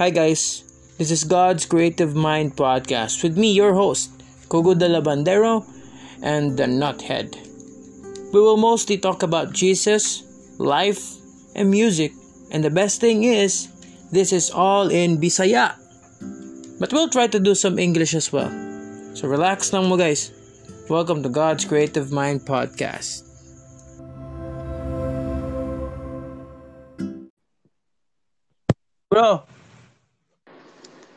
Hi 0.00 0.08
guys, 0.08 0.64
this 0.96 1.10
is 1.10 1.24
God's 1.24 1.66
Creative 1.66 2.16
Mind 2.16 2.56
Podcast 2.56 3.22
with 3.22 3.36
me, 3.36 3.52
your 3.52 3.74
host, 3.74 4.08
Kogo 4.48 4.72
de 4.72 4.88
la 4.88 5.02
Bandero 5.02 5.66
and 6.22 6.56
the 6.56 6.64
Nuthead. 6.64 7.36
We 8.32 8.40
will 8.40 8.56
mostly 8.56 8.96
talk 8.96 9.22
about 9.22 9.52
Jesus, 9.52 10.24
life, 10.58 11.04
and 11.54 11.70
music, 11.70 12.12
and 12.50 12.64
the 12.64 12.70
best 12.70 13.02
thing 13.02 13.24
is, 13.24 13.68
this 14.10 14.32
is 14.32 14.48
all 14.50 14.88
in 14.88 15.18
Bisaya. 15.18 15.76
But 16.80 16.94
we'll 16.94 17.10
try 17.10 17.26
to 17.26 17.38
do 17.38 17.54
some 17.54 17.78
English 17.78 18.14
as 18.14 18.32
well. 18.32 18.48
So 19.12 19.28
relax 19.28 19.70
lang 19.74 19.90
mo 19.90 19.98
guys. 19.98 20.32
Welcome 20.88 21.22
to 21.24 21.28
God's 21.28 21.66
Creative 21.66 22.10
Mind 22.10 22.40
Podcast. 22.40 23.29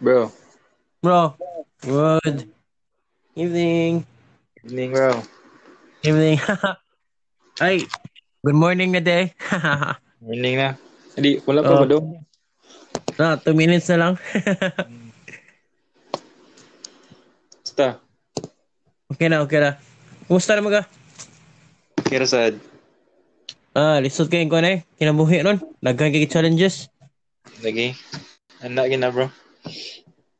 Bro, 0.03 0.35
bro, 0.99 1.31
good 1.79 2.51
evening. 3.39 4.03
evening 4.59 4.91
bro. 4.91 5.23
Evening. 6.03 6.43
Ay, 7.63 7.87
good 8.43 8.59
morning 8.59 8.91
na 8.91 8.99
day. 8.99 9.31
Evening 10.27 10.59
na. 10.59 10.75
Hindi, 11.15 11.39
wala 11.47 11.63
pa 11.63 11.71
Oh. 11.71 11.79
ba 11.79 11.87
doon? 11.87 12.19
na, 13.15 13.39
two 13.39 13.55
minutes 13.55 13.87
na 13.95 13.99
lang. 14.11 14.13
Basta, 17.63 18.03
okay 19.07 19.31
na, 19.31 19.39
okay 19.39 19.63
na. 19.63 19.79
Kumusta 20.27 20.59
naman 20.59 20.83
ka? 20.83 20.91
kira 22.11 22.27
sad. 22.27 22.59
Ah, 23.71 24.03
lisod 24.03 24.27
kayo 24.27 24.43
ko 24.51 24.59
na 24.59 24.67
eh. 24.67 24.79
Kinabuhi 24.99 25.47
nun. 25.47 25.63
Nagkang 25.79 26.11
kay 26.11 26.27
challenges. 26.27 26.91
Lagi. 27.63 27.95
Handa 28.59 28.83
gina 28.91 29.07
bro. 29.07 29.31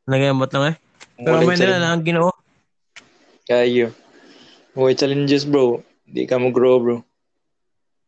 Nagayamot 0.09 0.51
lang 0.51 0.65
eh. 0.73 0.75
Pero 1.19 1.43
may 1.45 1.55
nila 1.55 1.79
na 1.79 1.95
ang 1.95 2.03
ginoo. 2.03 2.33
Kayo. 3.47 3.91
Huwag 4.73 4.97
challenges 4.97 5.45
bro. 5.45 5.85
Di 6.09 6.25
ka 6.25 6.41
mo 6.41 6.49
grow 6.49 6.81
bro. 6.81 6.97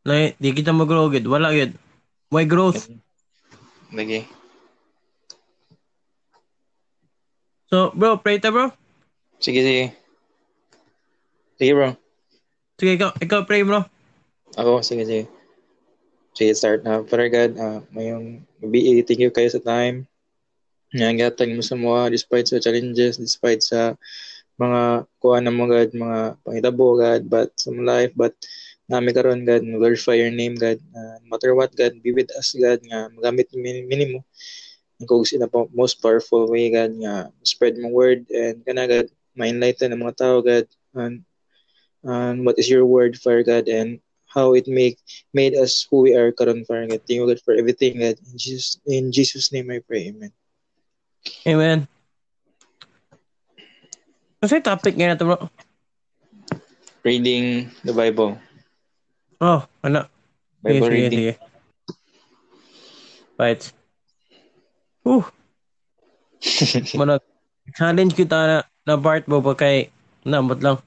Na, 0.06 0.30
di 0.38 0.54
kita 0.54 0.70
mag-grow 0.70 1.10
gid. 1.10 1.26
Wala 1.26 1.50
gid. 1.50 1.74
Why 2.30 2.46
growth? 2.46 2.86
Lagi. 3.90 4.26
So, 7.74 7.90
bro, 7.98 8.22
pray 8.22 8.38
ta 8.38 8.54
bro. 8.54 8.70
Sige, 9.42 9.66
sige. 9.66 9.86
Sige 11.58 11.72
bro. 11.74 11.98
Sige, 12.78 12.92
ikaw, 13.02 13.12
ikaw 13.18 13.42
pray 13.50 13.66
bro. 13.66 13.82
Ako, 14.54 14.86
sige, 14.86 15.10
sige. 15.10 15.26
Sige, 16.38 16.52
start 16.54 16.86
na. 16.86 17.02
Father 17.02 17.30
God, 17.32 17.52
uh, 17.58 17.80
mayong 17.90 18.46
gabi, 18.62 19.02
thank 19.02 19.24
you 19.24 19.34
kayo 19.34 19.50
sa 19.50 19.64
time. 19.64 20.06
Nga 20.96 21.12
gatag 21.20 21.52
mo 21.52 21.60
sa 21.60 21.76
mga 21.76 22.16
despite 22.16 22.48
sa 22.48 22.64
challenges, 22.64 23.20
despite 23.20 23.60
sa 23.60 24.00
mga 24.56 25.04
kuha 25.20 25.44
na 25.44 25.52
mo 25.52 25.68
God, 25.68 25.92
mga 25.92 26.20
pangitabo 26.48 26.96
God, 26.96 27.28
but 27.28 27.52
some 27.60 27.84
life, 27.84 28.16
but 28.16 28.32
nami 28.88 29.12
karon 29.12 29.44
God, 29.44 29.68
glorify 29.68 30.16
your 30.16 30.32
name 30.32 30.56
God. 30.56 30.80
Uh, 30.96 31.20
no 31.20 31.36
matter 31.36 31.52
what 31.52 31.76
God, 31.76 32.00
be 32.00 32.16
with 32.16 32.32
us 32.40 32.56
God, 32.56 32.80
nga 32.88 33.12
magamit 33.12 33.52
min- 33.52 33.92
minimo 33.92 34.24
kung 35.04 35.28
sila 35.28 35.52
po 35.52 35.68
most 35.76 36.00
powerful 36.00 36.48
way 36.48 36.72
God, 36.72 36.96
nga 36.96 37.28
spread 37.44 37.76
mo 37.76 37.92
word 37.92 38.24
and 38.32 38.64
kana 38.64 38.88
God, 38.88 39.08
ma-enlighten 39.36 39.92
ang 39.92 40.00
mga 40.00 40.16
tao 40.16 40.40
God, 40.40 40.64
and, 40.96 41.28
and 42.08 42.48
what 42.48 42.56
is 42.56 42.72
your 42.72 42.88
word 42.88 43.20
Father 43.20 43.44
God, 43.44 43.68
and 43.68 44.00
how 44.32 44.56
it 44.56 44.68
make 44.72 44.96
made 45.36 45.60
us 45.60 45.84
who 45.92 46.08
we 46.08 46.16
are 46.16 46.32
karon 46.32 46.64
Father 46.64 46.88
God. 46.88 47.04
Thank 47.04 47.20
you 47.20 47.28
God 47.28 47.44
for 47.44 47.60
everything 47.60 48.00
God. 48.00 48.16
In 48.16 48.40
Jesus, 48.40 48.80
in 48.88 49.12
Jesus 49.12 49.52
name 49.52 49.68
I 49.68 49.84
pray. 49.84 50.16
Amen. 50.16 50.32
Amen. 51.46 51.90
Kasi 54.42 54.62
topic 54.62 54.94
ngayon 54.98 55.14
na 55.14 55.20
to 55.20 55.26
bro. 55.26 55.40
Reading 57.06 57.70
the 57.86 57.94
Bible. 57.94 58.38
Oh, 59.42 59.66
ano? 59.86 60.10
Sige, 60.62 60.66
Bible 60.66 60.90
sige, 60.90 60.96
reading. 60.96 61.20
sige. 61.22 61.34
Right. 63.36 63.64
Uh. 65.06 65.26
Mana 67.00 67.22
challenge 67.74 68.14
kita 68.14 68.38
na 68.38 68.58
na 68.86 68.96
part 69.02 69.26
mo 69.26 69.42
pa 69.42 69.58
kay 69.58 69.90
nambot 70.22 70.62
lang. 70.62 70.78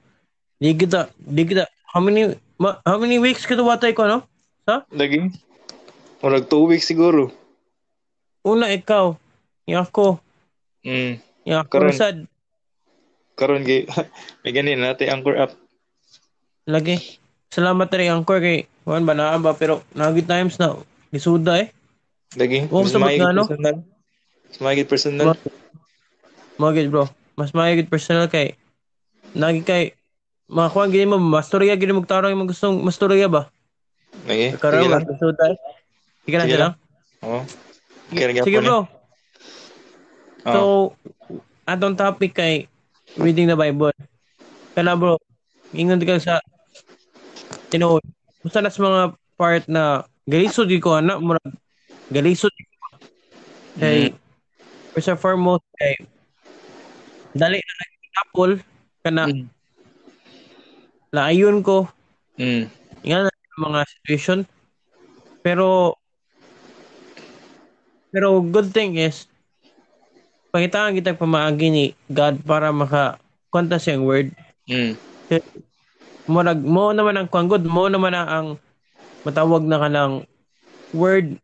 Di 0.59 0.75
kita, 0.75 1.11
di 1.19 1.43
kita, 1.47 1.67
how 1.91 2.03
many, 2.03 2.35
ma, 2.59 2.79
how 2.83 2.99
many 2.99 3.19
weeks 3.19 3.47
kita 3.47 3.63
watay 3.63 3.95
ko, 3.95 4.07
no? 4.07 4.19
Sa? 4.67 4.83
Lagi? 4.91 5.31
Murag 6.19 6.51
two 6.51 6.67
weeks 6.67 6.87
siguro. 6.87 7.31
Una 8.43 8.71
ikaw, 8.71 9.15
yung 9.67 9.83
ako, 9.83 10.19
Mm. 10.79 11.19
yung 11.43 11.59
ako 11.59 11.71
Karon. 11.71 11.93
sad, 11.93 12.17
Karon 13.35 13.63
gay 13.63 13.83
may 14.43 14.51
ganin 14.51 14.79
natin 14.79 15.11
anchor 15.11 15.35
up. 15.35 15.51
lagi. 16.63 17.19
Salamat 17.49 17.89
rin 17.89 18.13
ang 18.13 18.21
core 18.21 18.43
kay, 18.45 18.59
kuhan 18.85 19.09
ba 19.09 19.17
na 19.17 19.33
ba, 19.41 19.57
pero 19.57 19.81
nagit 19.97 20.29
times 20.29 20.61
na, 20.61 20.77
lisuda 21.09 21.65
eh. 21.65 21.73
Lagi. 22.37 22.69
Oo, 22.69 22.85
Mas 22.85 22.93
sabot 22.93 23.09
mahigit 23.09 23.25
nga, 23.25 23.33
no? 23.33 23.43
personal. 23.49 23.75
Mas 24.45 24.57
mahigit 24.61 24.87
personal. 24.87 25.27
Magid 26.59 26.87
bro, 26.93 27.09
mas 27.33 27.55
mayagid 27.55 27.87
personal 27.89 28.27
kay, 28.27 28.53
nagi 29.33 29.65
kay, 29.65 29.95
mga 30.45 30.69
kuhan 30.69 30.91
gini 30.93 31.09
mo, 31.09 31.17
masturya 31.17 31.73
gini 31.73 31.95
mo 31.95 32.05
tarong 32.05 32.35
yung 32.35 32.45
gustong 32.45 32.83
masturya 32.85 33.25
ba? 33.25 33.49
Lagi. 34.29 34.53
Karon 34.59 34.91
lisuda 35.09 35.55
eh. 35.55 35.57
Sige 36.27 36.37
sige 36.45 36.57
lang. 36.59 36.73
Oo. 37.25 37.41
Sige, 38.13 38.59
bro. 38.61 38.85
So, 40.49 40.59
Oo. 40.59 41.39
atong 41.69 41.93
topic 41.93 42.33
kay 42.33 42.65
reading 43.15 43.45
the 43.45 43.57
Bible. 43.57 43.93
Kana 44.73 44.97
bro, 44.97 45.21
ingon 45.73 46.01
ka 46.01 46.17
sa 46.17 46.41
tinuod. 47.69 48.01
Basta 48.41 48.59
nas 48.65 48.79
mga 48.81 49.13
part 49.37 49.63
na 49.69 50.03
galisod 50.25 50.67
gyud 50.67 50.81
ko 50.81 50.97
ana 50.97 51.21
murag 51.21 51.53
galisod. 52.09 52.51
Kay 53.77 54.11
first 54.91 55.13
and 55.13 55.21
foremost 55.21 55.63
kay 55.77 55.95
dali 57.37 57.61
na 57.61 57.73
nag-apple 57.77 58.53
kana 59.05 59.23
Mm. 59.29 59.45
laayon 61.13 61.61
ko 61.61 61.85
Mm. 62.41 62.65
nga 63.05 63.29
na 63.29 63.31
mga 63.61 63.79
situation 63.85 64.39
pero 65.45 65.93
pero 68.09 68.41
good 68.41 68.73
thing 68.73 68.97
is 68.97 69.28
pangitaan 70.49 70.97
kita 70.97 71.13
pamaagi 71.13 71.67
ni 71.69 71.85
God 72.09 72.41
para 72.43 72.73
maka 72.73 73.17
konta 73.49 73.77
siyang 73.77 74.05
word 74.05 74.29
Mm. 74.69 74.93
mo 76.29 76.45
nag 76.45 76.61
mo 76.61 76.93
naman 76.93 77.17
ang 77.17 77.25
kuanggod 77.25 77.65
mo 77.65 77.89
naman 77.89 78.13
ang, 78.13 78.29
ang 78.29 78.47
matawag 79.25 79.65
na 79.65 79.81
kanang 79.81 80.29
word 80.93 81.41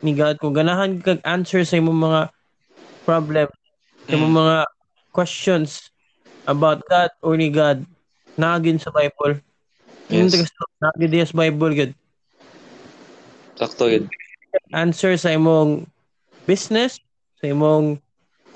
ni 0.00 0.16
God 0.16 0.40
kung 0.40 0.56
ganahan 0.56 0.96
kag 1.04 1.20
answer 1.28 1.60
sa 1.68 1.76
imong 1.76 2.08
mga 2.08 2.20
problem 3.04 3.52
sa 4.08 4.16
imong 4.16 4.32
mga 4.32 4.56
questions 5.12 5.92
about 6.48 6.80
God 6.88 7.12
or 7.20 7.36
ni 7.36 7.52
God 7.52 7.84
nagin 8.40 8.80
sa 8.80 8.88
Bible 8.88 9.44
yung 10.08 10.32
Yes. 10.32 10.48
nagin 10.80 11.12
diya 11.12 11.28
sa 11.28 11.36
Bible 11.36 11.72
good 11.76 11.92
Sakto 13.58 13.90
yun. 13.90 14.08
answer 14.70 15.18
sa 15.18 15.34
imong 15.34 15.84
business, 16.46 17.02
sa 17.42 17.50
imong 17.50 17.98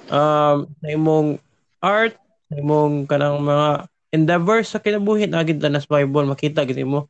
um 0.09 0.67
sa 0.67 0.87
imong 0.89 1.39
art, 1.83 2.15
sa 2.49 2.55
imong 2.59 3.07
kanang 3.07 3.43
mga 3.43 3.87
endeavors 4.13 4.73
sa 4.73 4.83
kinabuhi 4.83 5.29
na 5.29 5.45
gid 5.47 5.63
na 5.63 5.79
sa 5.79 6.01
Bible 6.01 6.27
makita 6.27 6.67
gid 6.67 6.83
mo. 6.83 7.07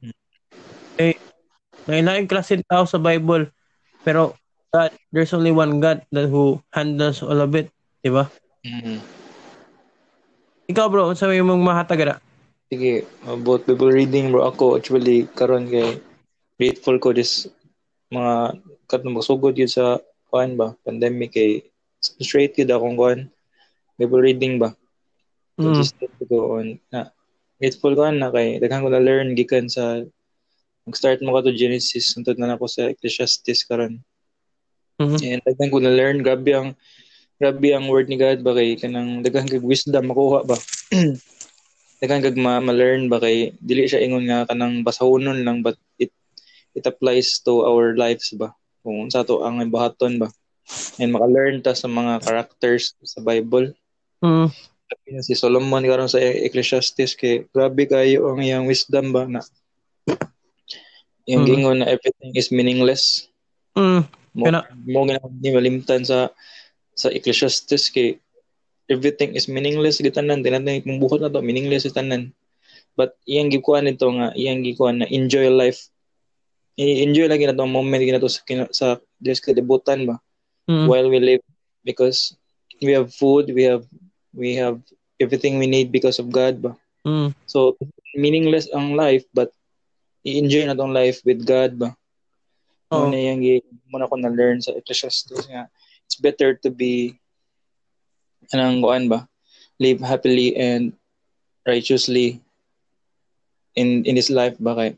Eh 0.98 1.16
lain 1.86 2.30
klase 2.30 2.62
tao 2.62 2.86
sa 2.86 3.00
Bible 3.00 3.50
pero 4.02 4.34
God, 4.72 4.88
there's 5.12 5.36
only 5.36 5.52
one 5.52 5.84
God 5.84 6.00
that 6.16 6.32
who 6.32 6.56
handles 6.72 7.20
all 7.20 7.44
of 7.44 7.52
it, 7.52 7.68
di 8.00 8.08
ba? 8.08 8.24
Mm. 8.64 9.04
Ikaw 10.72 10.86
bro, 10.88 11.12
unsa 11.12 11.28
may 11.28 11.44
imong 11.44 11.60
mahatag 11.60 12.08
na? 12.08 12.16
Sige, 12.72 13.04
about 13.28 13.68
Bible 13.68 13.92
reading 13.92 14.32
bro 14.32 14.48
ako 14.48 14.80
actually 14.80 15.28
karon 15.36 15.68
kay 15.68 16.00
grateful 16.56 16.96
ko 16.96 17.12
this 17.12 17.52
mga 18.08 18.56
kat 18.88 19.04
magsugod 19.04 19.52
yun 19.60 19.68
sa 19.68 20.00
kuan 20.32 20.56
ba 20.56 20.72
pandemic 20.88 21.36
kay 21.36 21.68
straight 22.02 22.58
yun 22.58 22.70
akong 22.74 22.98
kuan 22.98 23.20
Bible 23.96 24.22
reading 24.24 24.58
ba? 24.58 24.74
Mm. 25.60 25.78
consistent 25.78 26.12
ko 26.26 26.58
on. 26.58 26.80
Na 26.90 27.12
grateful 27.60 27.94
ko 27.94 28.08
na 28.10 28.32
kay 28.32 28.58
daghan 28.58 28.82
ko 28.82 28.90
na 28.90 29.02
learn 29.02 29.36
gikan 29.36 29.68
sa 29.70 30.02
mag-start 30.82 31.22
mo 31.22 31.36
ka 31.38 31.46
to 31.46 31.54
Genesis 31.54 32.10
sunod 32.10 32.34
na 32.40 32.58
ako 32.58 32.66
sa 32.66 32.90
Ecclesiastes 32.90 33.62
karon. 33.68 34.02
Mhm. 34.98 35.18
and 35.22 35.42
daghan 35.46 35.70
ko 35.72 35.78
na 35.78 35.92
learn 35.94 36.22
grabe 36.22 36.50
ang 36.52 36.74
grabe 37.38 37.74
ang 37.74 37.90
word 37.90 38.06
ni 38.06 38.18
God 38.18 38.42
ba 38.42 38.54
kay 38.54 38.78
kanang 38.78 39.22
daghan 39.22 39.46
kag 39.46 39.64
wisdom 39.64 40.10
makuha 40.10 40.46
ba? 40.46 40.58
Daghan 42.02 42.18
kag 42.18 42.34
ma- 42.34 42.58
ma-learn 42.58 43.06
ba 43.06 43.22
kay 43.22 43.54
dili 43.62 43.86
siya 43.86 44.02
ingon 44.02 44.26
nga 44.26 44.42
kanang 44.50 44.82
basahonon 44.82 45.46
lang 45.46 45.62
but 45.62 45.78
it 46.02 46.10
it 46.74 46.82
applies 46.82 47.38
to 47.46 47.62
our 47.62 47.94
lives 47.94 48.34
ba? 48.34 48.50
Kung 48.82 49.06
sa 49.06 49.22
to 49.22 49.46
ang 49.46 49.62
bahaton 49.70 50.18
ba 50.18 50.26
and 50.98 51.10
maka-learn 51.12 51.60
ta 51.60 51.74
sa 51.74 51.90
mga 51.90 52.22
characters 52.22 52.94
sa 53.02 53.20
Bible. 53.20 53.74
Mm. 54.22 54.48
Si 55.24 55.32
Solomon 55.32 55.82
karon 55.82 56.06
sa 56.06 56.20
Ecclesiastes 56.20 57.16
kay 57.16 57.48
grabe 57.48 57.88
kayo 57.88 58.28
ang 58.28 58.44
iyang 58.44 58.68
wisdom 58.68 59.10
ba 59.10 59.24
na 59.24 59.40
yung 61.24 61.46
Mm. 61.46 61.48
gingon 61.48 61.78
na 61.80 61.88
everything 61.88 62.34
is 62.34 62.50
meaningless. 62.50 63.26
Mm. 63.78 64.04
Mo 64.32 64.42
Kana- 64.48 64.68
mo 64.84 65.04
ni 65.06 65.48
malimtan 65.52 66.02
sa 66.04 66.28
sa 66.92 67.08
Ecclesiastes 67.08 67.88
kay 67.88 68.20
everything 68.90 69.32
is 69.32 69.48
meaningless 69.48 70.02
gitanan 70.02 70.44
dinatay 70.44 70.84
kung 70.84 71.00
buhat 71.00 71.24
na 71.24 71.32
to 71.32 71.40
meaningless 71.40 71.88
gitanan. 71.88 72.34
But 72.92 73.16
iyang 73.24 73.48
gikuan 73.48 73.88
nito 73.88 74.04
nga 74.12 74.36
iyang 74.36 74.60
gikuan 74.60 75.00
na 75.00 75.08
enjoy 75.08 75.48
life. 75.48 75.88
I-enjoy 76.76 77.28
lagi 77.28 77.48
na 77.48 77.56
to 77.56 77.64
ang 77.64 77.72
moment 77.72 78.00
gina 78.00 78.20
to 78.20 78.28
sa 78.28 78.44
kina- 78.44 78.72
sa 78.72 79.00
Diyos 79.16 79.40
kalibutan 79.40 80.04
ba 80.04 80.20
Mm. 80.72 80.88
while 80.88 81.08
we 81.12 81.20
live 81.20 81.44
because 81.84 82.32
we 82.80 82.96
have 82.96 83.12
food, 83.12 83.52
we 83.52 83.68
have 83.68 83.84
we 84.32 84.56
have 84.56 84.80
everything 85.20 85.60
we 85.60 85.68
need 85.68 85.92
because 85.92 86.16
of 86.16 86.32
God 86.32 86.64
ba. 86.64 86.72
Mm. 87.04 87.36
So 87.44 87.76
meaningless 88.16 88.72
ang 88.72 88.96
life 88.96 89.28
but 89.36 89.52
i-enjoy 90.24 90.64
na 90.64 90.78
tong 90.78 90.96
life 90.96 91.20
with 91.28 91.44
God 91.44 91.76
ba. 91.76 91.92
Oo. 92.88 93.12
Muna 93.12 93.20
yung 93.20 93.44
muna 93.92 94.08
ko 94.08 94.16
na-learn 94.16 94.64
sa 94.64 94.72
Ecclesiastes 94.72 95.44
nga 95.52 95.68
it's 96.08 96.16
better 96.16 96.56
to 96.56 96.72
be 96.72 97.20
anong 98.56 98.80
kuan 98.80 99.04
ba 99.12 99.28
live 99.76 100.00
happily 100.00 100.56
and 100.56 100.96
righteously 101.68 102.40
in 103.76 104.04
in 104.04 104.16
this 104.16 104.28
life 104.32 104.56
ba 104.60 104.76
kay 104.76 104.90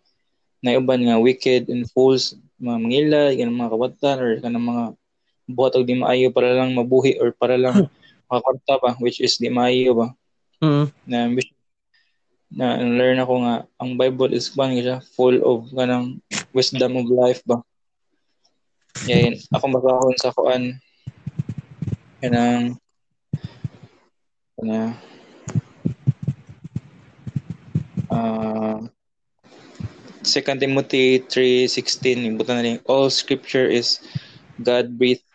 naiuban 0.65 1.07
nga 1.07 1.21
wicked 1.21 1.69
and 1.71 1.87
fools 1.93 2.35
mga 2.59 2.79
mangilay 2.81 3.31
ganang 3.37 3.59
mga 3.61 3.73
kabatan 3.75 4.17
or 4.23 4.31
kanang 4.41 4.67
mga 4.67 4.85
buhat 5.49 5.77
og 5.77 5.85
di 5.85 5.97
maayo 5.97 6.33
para 6.33 6.57
lang 6.57 6.73
mabuhi 6.73 7.21
or 7.21 7.33
para 7.37 7.61
lang 7.61 7.89
makakwarta 8.29 8.75
ba 8.81 8.91
which 9.01 9.21
is 9.21 9.37
di 9.37 9.53
maayo 9.53 9.93
ba? 9.93 10.07
Mm. 10.65 10.87
na 11.05 11.29
na 12.55 12.79
learn 12.81 13.21
ako 13.21 13.35
nga 13.45 13.55
ang 13.83 13.99
Bible 13.99 14.33
is 14.33 14.49
kuan 14.49 14.73
siya 14.79 15.03
full 15.19 15.43
of 15.43 15.69
kanang 15.75 16.23
wisdom 16.55 16.97
of 16.97 17.07
life 17.11 17.43
ba? 17.45 17.61
Yan 19.11 19.37
ako 19.53 19.65
maghahon 19.75 20.17
sa 20.17 20.33
kuan. 20.33 20.79
Kanang 22.23 22.79
kana 24.55 24.97
uh, 28.09 28.79
2 30.25 30.41
Timothy 30.57 31.21
3:16 31.21 32.33
ibutan 32.33 32.57
na 32.57 32.65
rin 32.65 32.79
all 32.89 33.13
scripture 33.13 33.69
is 33.69 34.01
God 34.63 34.97
breathed 34.97 35.27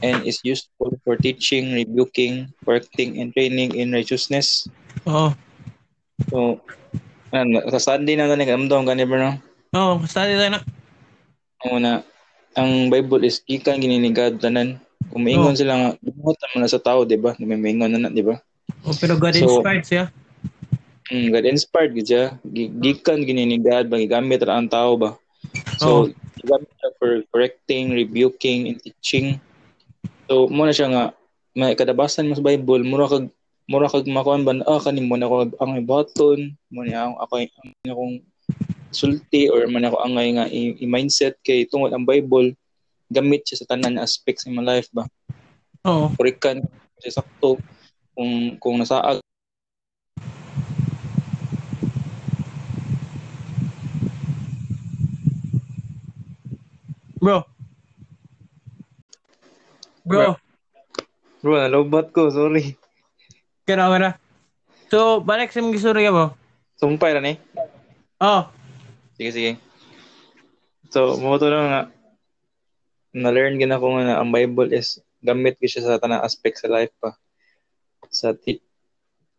and 0.00 0.22
is 0.22 0.38
useful 0.42 0.94
for 1.02 1.16
teaching, 1.16 1.72
rebuking, 1.72 2.48
correcting, 2.62 3.18
and 3.18 3.32
training 3.32 3.74
in 3.74 3.90
righteousness. 3.90 4.68
Oo. 5.04 5.34
So, 6.28 6.60
ano, 7.30 7.62
sa 7.70 7.94
Sunday 7.94 8.14
na 8.14 8.26
ganun, 8.26 8.46
kamdong 8.46 8.86
ganun 8.86 9.08
ba 9.08 9.16
no? 9.18 9.30
Oo, 9.74 9.92
study 10.04 10.34
tayo 10.34 10.54
na. 10.54 10.60
Una, 11.66 11.92
ang 12.54 12.88
Bible 12.88 13.24
is 13.24 13.42
gikan 13.42 13.78
gini 13.78 13.98
ni 13.98 14.10
God 14.10 14.38
tanan. 14.38 14.78
Kung 15.08 15.24
maingon 15.24 15.56
Oh. 15.56 15.58
sila 15.58 15.72
nga, 15.74 15.90
buhat 15.98 16.36
naman 16.38 16.60
na 16.62 16.70
sa 16.70 16.78
tao, 16.78 17.02
di 17.02 17.16
ba? 17.16 17.32
May 17.38 17.56
maingon 17.56 17.90
na 17.90 18.06
na, 18.06 18.10
di 18.10 18.22
ba? 18.22 18.38
Oh, 18.84 18.94
pero 18.94 19.16
God 19.16 19.34
So- 19.34 19.42
inspired 19.58 19.84
siya. 19.84 20.04
Mm, 21.08 21.32
God 21.32 21.46
inspired 21.48 21.92
gid 21.96 22.06
siya. 22.06 22.24
Gi- 22.44 22.68
Gikan 22.70 23.24
gini 23.24 23.48
ni 23.48 23.56
God 23.56 23.88
ba 23.88 23.96
gigamit 23.96 24.44
ra 24.44 24.60
ang 24.60 24.68
tao 24.68 24.92
ba. 24.94 25.16
Oh. 25.80 26.04
So, 26.04 26.12
gigamit 26.36 26.68
siya 26.68 26.90
for 27.00 27.10
correcting, 27.32 27.96
rebuking, 27.96 28.68
and 28.68 28.78
teaching. 28.78 29.40
So, 30.28 30.44
mo 30.52 30.68
na 30.68 30.76
siya 30.76 30.92
nga 30.92 31.04
may 31.56 31.72
kadabasan 31.72 32.28
mo 32.28 32.36
sa 32.36 32.44
Bible, 32.44 32.84
mura 32.84 33.08
kag 33.08 33.32
mura 33.64 33.88
kag 33.88 34.04
makuan 34.04 34.44
ba 34.44 34.52
ah 34.68 34.76
kani 34.76 35.00
mo 35.00 35.16
na 35.16 35.24
ako 35.24 35.56
ang 35.56 35.72
ibaton, 35.80 36.52
mo 36.68 36.84
ni 36.84 36.92
ako 36.92 37.16
ako 37.24 37.32
ang 37.40 37.70
akong 37.88 38.16
sulti 38.92 39.48
or 39.48 39.64
man 39.72 39.88
ako 39.88 39.96
angay 40.04 40.28
nga 40.36 40.46
i-mindset 40.52 41.40
kay 41.40 41.64
tungod 41.64 41.96
ang 41.96 42.04
Bible 42.04 42.52
gamit 43.08 43.48
siya 43.48 43.64
sa 43.64 43.68
tanan 43.72 43.96
nga 43.96 44.04
aspects 44.04 44.44
sa 44.44 44.52
imong 44.52 44.68
life 44.68 44.92
ba. 44.92 45.08
Oo. 45.88 46.12
Kurikan 46.16 46.60
siya 47.00 47.24
sakto 47.24 47.56
kung 48.12 48.60
kung 48.60 48.76
nasaag 48.76 49.24
Bro. 57.18 57.57
Bro. 60.08 60.40
Bro, 61.44 61.60
nalobat 61.60 62.16
ko, 62.16 62.32
sorry. 62.32 62.80
Kaya 63.68 63.84
na. 64.00 64.16
So, 64.88 65.20
balik 65.20 65.52
sa 65.52 65.60
mga 65.60 65.76
istorya 65.76 66.08
mo. 66.08 66.32
Sumpay 66.80 67.12
ra 67.12 67.20
ni. 67.20 67.36
Oh. 68.16 68.48
Sige, 69.20 69.30
sige. 69.36 69.52
So, 70.88 71.20
mo 71.20 71.36
to 71.36 71.52
lang 71.52 71.68
nga 71.68 71.82
na-learn 73.12 73.60
gina 73.60 73.76
ko 73.76 73.92
nga 73.92 74.04
na 74.08 74.16
ang 74.24 74.32
Bible 74.32 74.72
is 74.72 74.96
gamit 75.20 75.60
ko 75.60 75.68
siya 75.68 75.84
sa 75.84 76.00
tanang 76.00 76.24
aspect 76.24 76.64
sa 76.64 76.72
life 76.72 76.94
pa. 76.96 77.12
Sa 78.08 78.32
ti- 78.32 78.64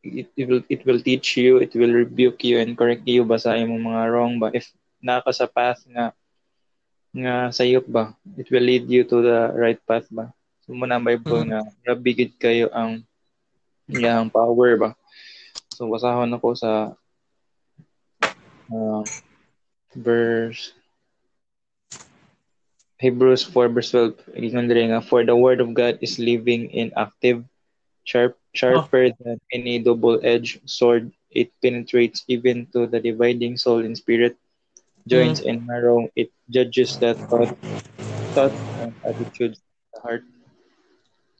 it, 0.05 0.29
it 0.37 0.45
will 0.45 0.63
it 0.69 0.85
will 0.85 1.01
teach 1.01 1.33
you, 1.41 1.57
it 1.57 1.73
will 1.73 1.91
rebuke 1.91 2.45
you 2.45 2.61
and 2.61 2.77
correct 2.77 3.09
you 3.09 3.25
ba 3.25 3.41
sa 3.41 3.57
imong 3.57 3.81
mga 3.81 4.03
wrong 4.13 4.37
ba 4.37 4.53
if 4.53 4.69
naka 5.01 5.31
sa 5.33 5.47
path 5.49 5.81
nga 5.89 6.13
nga 7.15 7.49
sayop 7.49 7.89
ba 7.89 8.13
it 8.37 8.47
will 8.53 8.61
lead 8.63 8.85
you 8.85 9.01
to 9.07 9.23
the 9.25 9.49
right 9.57 9.81
path 9.87 10.05
ba 10.13 10.29
so 10.69 10.77
mo 10.77 10.85
na 10.85 11.01
ang 11.01 11.07
Bible 11.09 11.41
Mhm. 11.41 11.49
nga 11.49 11.59
grabe 11.83 12.09
gid 12.13 12.33
kayo 12.37 12.69
ang 12.77 13.01
yang 13.89 14.29
power 14.29 14.71
ba? 14.77 14.89
So 15.73 15.89
basahon 15.89 16.31
ako 16.35 16.53
sa 16.55 16.71
uh, 18.71 19.03
verse 19.95 20.73
Hebrews 22.99 23.43
4 23.49 23.69
verse 23.73 23.89
12 23.91 24.13
ingon 24.37 24.67
diri 24.69 24.83
nga 24.89 25.01
for 25.01 25.25
the 25.25 25.35
word 25.35 25.59
of 25.61 25.73
God 25.73 25.97
is 26.05 26.19
living 26.21 26.69
and 26.75 26.93
active 26.95 27.43
sharp 28.05 28.37
sharper 28.53 29.09
than 29.19 29.37
any 29.53 29.79
double-edged 29.79 30.61
sword. 30.69 31.11
It 31.31 31.49
penetrates 31.61 32.23
even 32.27 32.67
to 32.73 32.87
the 32.87 32.99
dividing 32.99 33.57
soul 33.57 33.81
and 33.85 33.97
spirit 33.97 34.37
joints 35.07 35.39
and 35.41 35.65
marrow. 35.65 36.09
It 36.15 36.31
judges 36.49 36.97
the 36.97 37.15
thought 37.29 37.53
thought 38.33 38.55
and 38.77 38.93
attitudes 39.07 39.59
of 39.59 39.77
the 39.93 39.99
heart 40.05 40.23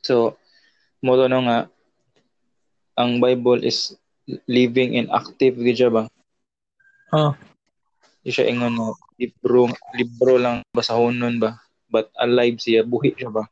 so 0.00 0.36
mo 1.00 1.16
to 1.16 1.28
no 1.28 1.44
nga 1.44 1.68
ang 2.96 3.20
Bible 3.20 3.64
is 3.64 3.96
living 4.44 4.96
and 5.00 5.08
active 5.10 5.56
gid 5.56 5.76
siya 5.76 5.92
ba 5.92 6.04
Oh. 7.10 7.34
Di 8.22 8.30
siya 8.30 8.46
ingon 8.46 8.70
na 8.70 8.94
libro, 9.18 9.66
libro 9.98 10.38
lang 10.38 10.62
basahonon 10.70 11.42
ba? 11.42 11.58
But 11.90 12.14
alive 12.14 12.62
siya, 12.62 12.86
buhi 12.86 13.18
siya 13.18 13.34
ba? 13.34 13.50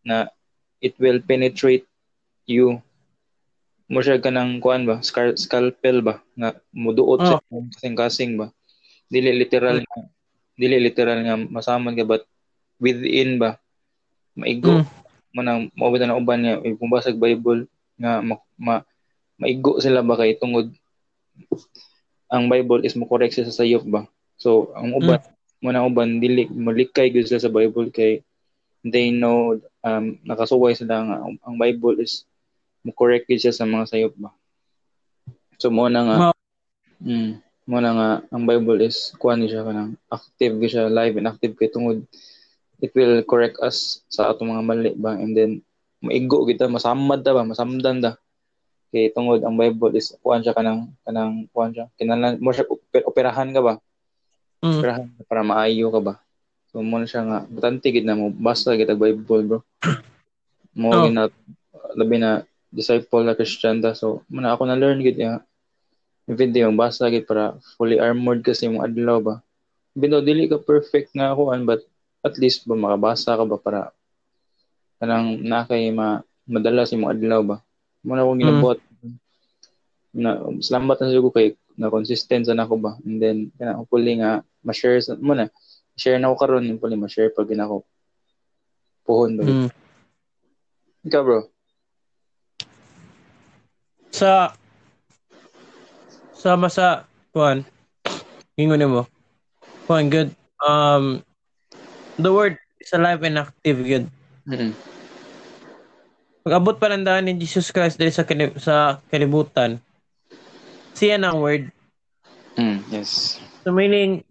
Na 0.00 0.32
it 0.80 0.96
will 0.96 1.20
penetrate 1.20 1.84
you. 2.48 2.80
Mo 3.92 4.00
siya 4.00 4.16
ka 4.16 4.32
ng 4.32 4.64
kuan 4.64 4.88
ba? 4.88 5.04
Scar- 5.04 5.36
scalpel 5.36 6.00
ba? 6.00 6.24
Na 6.32 6.56
muduot 6.72 7.20
Oh. 7.20 7.28
sa 7.36 7.44
kasing-kasing 7.44 8.40
ba? 8.40 8.48
Dili 9.12 9.36
literal 9.36 9.84
nga, 9.84 10.00
dili 10.56 10.80
literal 10.80 11.20
nga 11.20 11.36
masaman 11.36 11.92
ka 11.92 12.08
but 12.08 12.24
within 12.80 13.36
ba? 13.36 13.60
Maigo. 14.40 14.80
Mm. 14.80 14.88
Mo 15.34 15.42
nang 15.42 15.68
maubita 15.74 16.06
na 16.06 16.14
uban 16.14 16.40
niya 16.40 16.62
kung 16.78 16.88
basag 16.88 17.18
Bible 17.18 17.66
nga 17.98 18.22
ma, 18.22 18.38
ma, 18.54 18.74
maigo 19.38 19.82
sila 19.82 20.00
ba 20.06 20.14
kay 20.14 20.38
tungod 20.38 20.70
ang 22.30 22.46
Bible 22.46 22.86
is 22.86 22.94
mo 22.94 23.10
correct 23.10 23.34
sa 23.34 23.50
sayop 23.50 23.82
ba? 23.86 24.06
So 24.38 24.70
ang 24.78 24.94
uban 24.94 25.18
mo 25.58 25.74
na 25.74 25.82
uban 25.82 26.22
dili 26.22 26.46
malikay 26.50 27.10
gyud 27.10 27.26
sila 27.26 27.42
sa 27.42 27.52
Bible 27.52 27.90
kay 27.90 28.22
they 28.86 29.10
know 29.10 29.58
um 29.82 30.20
nakasuway 30.22 30.76
sila 30.76 31.02
nga 31.02 31.16
ang, 31.18 31.34
ang 31.42 31.56
Bible 31.58 31.98
is 31.98 32.22
mo 32.86 32.94
correct 32.94 33.26
gyud 33.26 33.42
siya 33.42 33.54
sa 33.54 33.66
mga 33.66 33.90
sayop 33.90 34.14
ba? 34.14 34.30
So 35.58 35.70
mo 35.74 35.90
na 35.90 36.06
nga 36.06 36.16
Ma- 36.30 36.38
mm, 37.02 37.30
mo 37.66 37.78
na 37.82 37.90
nga 37.90 38.08
ang 38.30 38.44
Bible 38.46 38.86
is 38.86 39.10
kuan 39.18 39.42
siya 39.42 39.66
kanang 39.66 39.98
active 40.10 40.62
gyud 40.62 40.70
siya 40.70 40.92
live 40.92 41.18
and 41.18 41.26
active 41.26 41.58
kay 41.58 41.70
tungod 41.70 42.06
it 42.84 42.92
will 42.92 43.24
correct 43.24 43.56
us 43.64 44.04
sa 44.12 44.28
atong 44.28 44.52
mga 44.52 44.64
mali 44.64 44.92
ba? 44.92 45.16
And 45.16 45.32
then 45.32 45.64
maigo 46.04 46.44
kita 46.44 46.68
masamad 46.68 47.24
ta 47.24 47.32
ba? 47.32 47.48
Masamdan 47.48 48.04
ta. 48.04 48.12
Kay 48.92 49.08
tungod 49.10 49.40
ang 49.40 49.56
Bible 49.56 49.96
is 49.96 50.12
kuan 50.20 50.44
siya 50.44 50.52
kanang 50.52 50.92
kanang 51.02 51.48
kuan 51.50 51.72
siya 51.72 51.88
kinahanglan 51.96 52.38
mo 52.38 52.52
siya 52.52 52.68
oper- 52.68 53.08
operahan 53.08 53.50
ka 53.50 53.60
ba? 53.64 53.74
Mm. 54.60 54.80
operahan 54.80 55.04
para 55.24 55.42
maayo 55.42 55.88
ka 55.88 56.00
ba? 56.04 56.14
So 56.68 56.84
mo 56.84 57.00
na 57.00 57.08
siya 57.08 57.24
nga 57.24 57.38
butante 57.48 57.88
gid 57.88 58.04
na 58.04 58.14
mo 58.14 58.28
basta 58.30 58.76
gid 58.76 58.92
ang 58.92 59.00
Bible 59.00 59.42
bro. 59.48 59.58
Mo 60.74 60.90
Oh. 60.90 61.06
na 61.06 61.30
labi 61.94 62.18
na 62.18 62.42
disciple 62.74 63.22
na 63.22 63.38
Christian 63.38 63.78
ta. 63.78 63.94
So 63.94 64.26
mo 64.26 64.42
na 64.42 64.58
ako 64.58 64.66
na 64.66 64.74
learn 64.74 64.98
gid 65.00 65.16
ya 65.16 65.38
video 66.26 66.66
yung 66.66 66.80
basa 66.80 67.06
gid 67.12 67.28
para 67.28 67.54
fully 67.76 68.00
armored 68.00 68.42
kasi 68.42 68.66
mong 68.66 68.90
adlaw 68.90 69.18
ba? 69.22 69.34
Bino 69.94 70.18
dili 70.18 70.50
ka 70.50 70.58
perfect 70.58 71.14
nga 71.14 71.30
ako 71.30 71.54
but 71.62 71.86
at 72.24 72.34
least 72.40 72.64
ba 72.64 72.72
makabasa 72.72 73.36
ka 73.36 73.44
ba 73.44 73.60
para 73.60 73.80
kanang 74.96 75.44
na 75.44 75.68
kay 75.68 75.92
ma 75.92 76.24
madala 76.48 76.88
si 76.88 76.96
mo 76.96 77.12
adlaw 77.12 77.44
ba. 77.44 77.56
Mo 78.00 78.16
na 78.16 78.24
akong 78.24 78.40
ginabuhat. 78.40 78.80
Na 80.16 80.40
salamat 80.64 80.96
na 81.00 81.12
siguro 81.12 81.36
kay 81.36 81.56
na 81.76 81.92
consistent 81.92 82.48
sa 82.48 82.56
nako 82.56 82.80
ba. 82.80 82.96
And 83.04 83.20
then 83.20 83.52
kana 83.60 83.76
hopefully 83.76 84.20
nga 84.20 84.40
ma-share 84.64 85.00
sa 85.04 85.20
mo 85.20 85.36
na 85.36 85.52
share 86.00 86.16
na 86.16 86.32
ko 86.32 86.40
karon 86.40 86.68
hopefully 86.68 86.96
ma-share 86.96 87.28
pag 87.32 87.48
ginako 87.48 87.84
puhon 89.04 89.36
ba. 89.36 89.44
Mm. 89.44 89.68
Ikaw 91.04 91.20
bro. 91.20 91.40
Sa 94.14 94.56
sama 96.32 96.72
sa 96.72 97.04
kuan 97.34 97.64
ingon 98.56 98.84
mo. 98.88 99.02
Kuan 99.84 100.08
good. 100.08 100.32
Um 100.64 101.20
the 102.16 102.30
word 102.30 102.54
is 102.78 102.92
alive 102.92 103.22
and 103.22 103.38
active 103.38 103.78
good. 103.82 104.06
Mm. 104.46 104.72
Pag-abot 106.44 106.76
pa 106.76 106.92
ng 106.92 107.04
daan 107.08 107.24
ni 107.24 107.34
Jesus 107.40 107.72
Christ 107.72 107.96
dahil 107.96 108.12
sa, 108.12 108.24
kini- 108.28 108.56
sa 108.60 109.00
kalibutan, 109.08 109.80
siya 110.92 111.16
na 111.16 111.32
ang 111.32 111.40
word. 111.40 111.72
Mm, 112.54 112.84
yes. 112.92 113.40
So 113.64 113.72
meaning, 113.72 114.22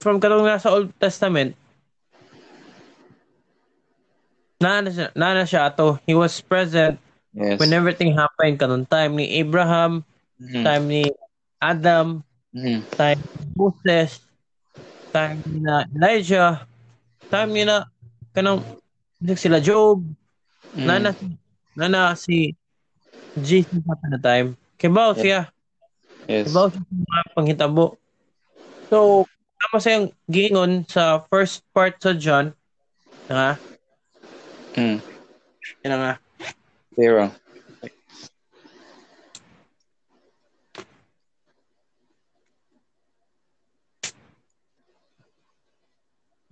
from 0.00 0.18
katong 0.18 0.48
nasa 0.48 0.72
Old 0.72 0.90
Testament, 0.96 1.52
na 4.56 4.80
na 4.80 4.88
siya, 4.88 5.06
na 5.12 5.36
na 5.36 5.44
siya 5.44 5.68
ato. 5.68 6.00
He 6.08 6.16
was 6.16 6.40
present 6.40 6.96
Yes. 7.36 7.60
when 7.60 7.76
everything 7.76 8.16
happened 8.16 8.56
kanong 8.56 8.88
time 8.88 9.12
ni 9.12 9.44
Abraham, 9.44 10.00
Mm. 10.40 10.64
time 10.64 10.84
ni 10.88 11.02
Adam, 11.60 12.24
Mm. 12.56 12.80
time 12.96 13.20
ni 13.20 13.44
Moses, 13.52 14.24
time 15.16 15.40
na 15.64 15.88
Elijah, 15.88 16.68
time 17.32 17.50
ni 17.56 17.64
na 17.64 17.88
kanang 18.36 18.60
sila 19.32 19.56
Job, 19.64 20.04
Mm. 20.76 20.84
nana 20.84 21.10
nana 21.72 22.12
si 22.12 22.52
Jesus 23.40 23.80
at 23.88 24.12
the 24.12 24.20
time. 24.20 24.60
Kibaw 24.76 25.16
siya. 25.16 25.48
Yes. 26.28 26.52
Kibaw 26.52 26.68
siya 26.68 26.84
mga 26.84 27.32
panghitabo. 27.32 27.96
So, 28.92 29.24
tama 29.56 29.80
sa 29.80 29.96
yung 29.96 30.12
gingon 30.28 30.84
sa 30.84 31.24
first 31.32 31.64
part 31.72 31.96
sa 31.96 32.12
John, 32.12 32.52
nga, 33.24 33.56
Mm. 34.76 35.00
na 35.88 35.96
nga, 35.96 36.12
Zero. 36.92 37.28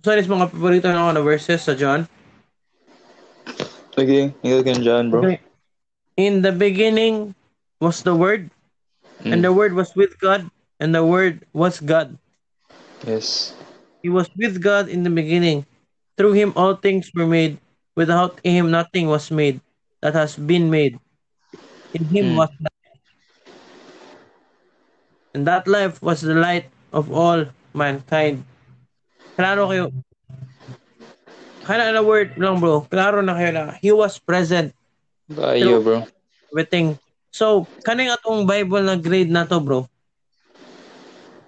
So 0.05 0.13
is 0.13 0.29
mga 0.29 0.53
paborito 0.53 0.85
na 0.85 1.09
ako 1.09 1.11
na 1.17 1.23
verses 1.25 1.65
sa 1.65 1.73
John. 1.73 2.05
Sige, 3.97 4.37
ikaw 4.45 4.61
kan 4.61 4.79
John, 4.85 5.09
bro. 5.09 5.25
Okay. 5.25 5.41
In 6.13 6.45
the 6.45 6.53
beginning 6.53 7.33
was 7.81 8.05
the 8.05 8.13
Word, 8.13 8.53
and 9.25 9.41
the 9.41 9.49
Word 9.49 9.73
was 9.73 9.97
with 9.97 10.13
God, 10.21 10.45
and 10.77 10.93
the 10.93 11.01
Word 11.01 11.41
was 11.57 11.81
God. 11.81 12.13
Yes. 13.01 13.57
He 14.05 14.13
was 14.13 14.29
with 14.37 14.61
God 14.61 14.93
in 14.93 15.01
the 15.01 15.09
beginning. 15.09 15.65
Through 16.21 16.37
him 16.37 16.53
all 16.53 16.77
things 16.77 17.09
were 17.17 17.25
made. 17.25 17.57
Without 17.97 18.37
him 18.45 18.69
nothing 18.69 19.09
was 19.09 19.33
made 19.33 19.57
that 20.05 20.13
has 20.13 20.37
been 20.37 20.69
made. 20.69 21.01
In 21.97 22.05
him 22.13 22.37
Hmm. 22.37 22.45
was 22.45 22.51
life. 22.61 22.85
And 25.33 25.49
that 25.49 25.65
life 25.65 25.97
was 26.05 26.21
the 26.21 26.37
light 26.37 26.69
of 26.93 27.09
all 27.09 27.49
mankind. 27.73 28.45
Klaro 29.35 29.67
kayo. 29.67 29.91
Kana 31.65 31.91
na 31.91 32.01
word 32.01 32.37
lang 32.37 32.61
bro. 32.61 32.85
Klaro 32.87 33.19
na 33.25 33.35
kayo 33.35 33.51
na 33.51 33.63
he 33.81 33.91
was 33.91 34.17
present 34.21 34.71
Kayo, 35.27 35.81
bro. 35.81 36.05
everything. 36.53 36.95
So, 37.33 37.67
kaning 37.83 38.13
atong 38.13 38.47
Bible 38.47 38.85
na 38.85 38.95
grade 38.95 39.27
na 39.27 39.43
to, 39.43 39.59
bro. 39.59 39.89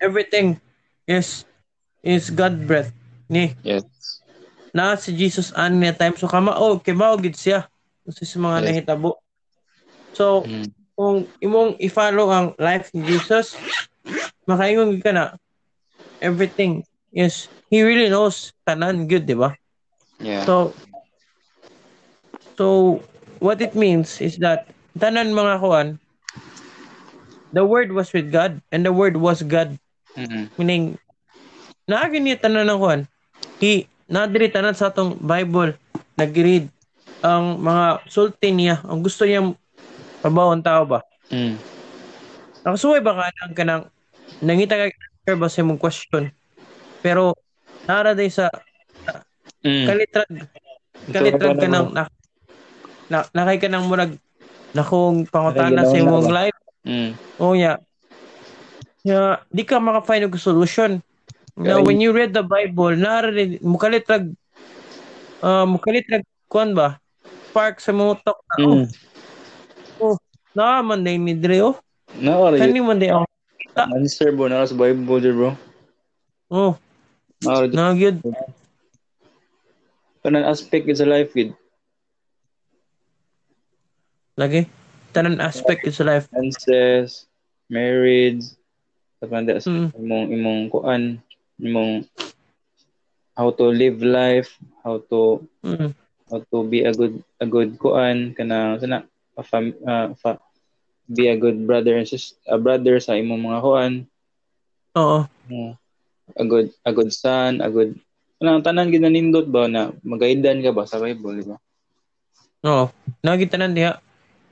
Everything 0.01 0.59
is 1.07 1.47
is 2.03 2.29
God 2.29 2.67
breath 2.67 2.91
ni 3.27 3.55
Yes. 3.63 3.83
na 4.75 4.93
si 4.93 5.15
Jesus 5.15 5.49
ani 5.57 5.89
na 5.89 5.95
time 5.95 6.13
so 6.13 6.29
kama 6.29 6.53
oh 6.53 6.77
kay 6.77 6.93
mao 6.93 7.17
gid 7.17 7.33
siya 7.33 7.65
sa 8.07 8.23
sa 8.23 8.37
mga 8.37 8.57
Yes. 8.61 8.65
nahitabo. 8.67 9.09
So, 10.13 10.45
Mm. 10.45 10.69
kung 10.97 11.17
imong 11.39 11.77
i-follow 11.77 12.29
ang 12.29 12.47
life 12.57 12.89
ni 12.93 13.05
Jesus, 13.05 13.53
makaingon 14.45 14.97
ka 15.01 15.13
na 15.13 15.25
everything 16.21 16.81
is 17.13 17.49
he 17.71 17.83
really 17.83 18.07
knows 18.07 18.51
tanan 18.67 19.07
good, 19.07 19.27
di 19.27 19.35
ba? 19.35 19.55
Yeah. 20.19 20.43
So, 20.47 20.73
so 22.57 22.65
what 23.39 23.61
it 23.61 23.75
means 23.75 24.19
is 24.19 24.39
that 24.41 24.67
tanan 24.97 25.35
mga 25.35 25.61
kuan, 25.61 25.87
the 27.53 27.63
word 27.63 27.93
was 27.93 28.11
with 28.11 28.31
God 28.31 28.59
and 28.71 28.83
the 28.83 28.93
word 28.93 29.19
was 29.19 29.43
God. 29.43 29.77
Mm. 30.17 30.49
Meaning, 30.57 30.83
naagin 31.85 32.25
niya 32.25 32.41
tanan 32.41 32.67
ng 32.67 32.79
kuan. 32.81 33.01
He, 33.61 33.85
nadiri 34.09 34.49
tanan 34.49 34.75
sa 34.75 34.89
atong 34.89 35.19
Bible, 35.21 35.75
nag-read 36.17 36.69
ang 37.21 37.57
mga 37.61 38.05
sulti 38.05 38.53
niya, 38.53 38.81
ang 38.85 39.01
gusto 39.01 39.25
niya 39.25 39.41
pabawang 40.21 40.61
tao 40.61 40.85
ba? 40.85 40.99
Mm. 41.33 41.57
Nakasuway 42.65 43.01
ba 43.01 43.15
ka 43.15 43.31
ng 43.47 43.55
kanang 43.55 43.83
nangita 44.43 44.75
ka 44.77 45.33
ba 45.37 45.47
sa 45.49 45.63
imong 45.63 45.81
question? 45.81 46.29
Pero, 47.01 47.33
nara 47.87 48.11
day 48.13 48.29
sa 48.29 48.51
Mm. 49.65 49.87
kalitrag 49.89 50.29
kalitrag 51.09 51.55
ka 51.57 51.67
ng 51.67 51.87
na, 51.91 52.03
na, 53.09 53.17
nakay 53.33 53.57
ka 53.57 53.67
ng 53.67 53.89
murag 53.89 54.13
na 54.71 54.85
kung 54.85 55.25
pangutana 55.25 55.81
sa 55.83 55.97
imong 55.97 56.27
na 56.29 56.35
life 56.45 56.59
Mm. 56.87 57.11
o 57.41 57.51
ya 57.51 57.81
ya 59.03 59.41
di 59.49 59.63
ka 59.63 59.81
maka-find 59.81 60.23
og 60.23 60.37
solution 60.37 60.99
now 61.57 61.81
when 61.81 61.97
you 61.99 62.13
read 62.13 62.31
the 62.31 62.43
bible 62.45 62.93
nara 62.93 63.33
mo 63.65 63.75
kalitrag 63.75 64.29
uh, 65.41 65.65
mo 65.65 65.81
kalitrag 65.81 66.23
kuan 66.47 66.71
ba 66.71 66.95
spark 67.49 67.81
sa 67.81 67.91
mga 67.91 68.19
utak 68.21 68.37
na 68.37 68.55
oh, 68.61 68.75
Mm. 68.77 68.85
oh 69.99 70.15
na 70.53 70.79
man 70.79 71.01
day 71.01 71.17
ni 71.17 71.33
Dre 71.33 71.65
oh 71.65 71.75
Nakari. 72.13 72.61
kani 72.61 72.79
man 72.83 72.99
day 73.01 73.11
oh 73.11 73.25
Answer, 73.77 74.33
bro. 74.33 74.49
Naka 74.49 74.73
sa 74.73 74.77
Bible, 74.79 75.05
bro. 75.05 75.53
oh 76.49 76.73
Nakari. 77.43 77.73
na 77.73 77.93
gyud 77.93 78.17
Kanang 80.25 80.43
aspect 80.49 80.89
is 80.91 80.99
a 80.99 81.07
life, 81.07 81.31
kid. 81.31 81.55
lagi 84.37 84.69
tanan 85.15 85.41
aspect 85.41 85.81
sa 85.89 86.05
life 86.05 86.29
Finances, 86.29 87.25
marriage, 87.73 88.45
tapos 89.17 89.65
sa 89.65 89.69
Mm. 89.73 89.89
imong, 89.97 90.25
imong 90.29 90.61
kuan, 90.69 91.03
imong 91.57 92.05
how 93.33 93.49
to 93.49 93.65
live 93.73 93.97
life, 94.05 94.53
how 94.85 95.01
to 95.09 95.41
mm. 95.65 95.89
how 96.29 96.37
to 96.53 96.57
be 96.69 96.85
a 96.85 96.93
good 96.93 97.17
a 97.41 97.45
good 97.49 97.73
kuan 97.81 98.37
kana 98.37 98.77
sana 98.77 99.09
a 99.37 99.41
fam, 99.41 99.73
uh, 99.85 100.13
fa, 100.21 100.37
be 101.09 101.33
a 101.33 101.37
good 101.39 101.57
brother 101.65 101.97
and 101.97 102.05
sis, 102.05 102.37
a 102.45 102.61
brother 102.61 103.01
sa 103.01 103.17
imong 103.17 103.41
mga 103.41 103.59
kuan 103.65 103.93
oo 104.93 105.25
mo 105.49 105.73
a 106.35 106.43
good 106.43 106.67
a 106.83 106.91
good 106.91 107.11
son 107.13 107.63
a 107.63 107.69
good 107.71 107.95
kanang 108.41 108.65
tanan 108.65 108.91
gid 108.91 109.01
na 109.01 109.13
nindot 109.13 109.47
ba 109.47 109.69
na 109.71 109.95
magaidan 110.03 110.59
ka 110.59 110.75
ba 110.75 110.83
sa 110.83 110.99
Bible 110.99 111.39
di 111.39 111.45
ba 111.47 111.57
Oo. 112.65 112.89
Nagitanan 113.21 113.77
diha. 113.77 114.01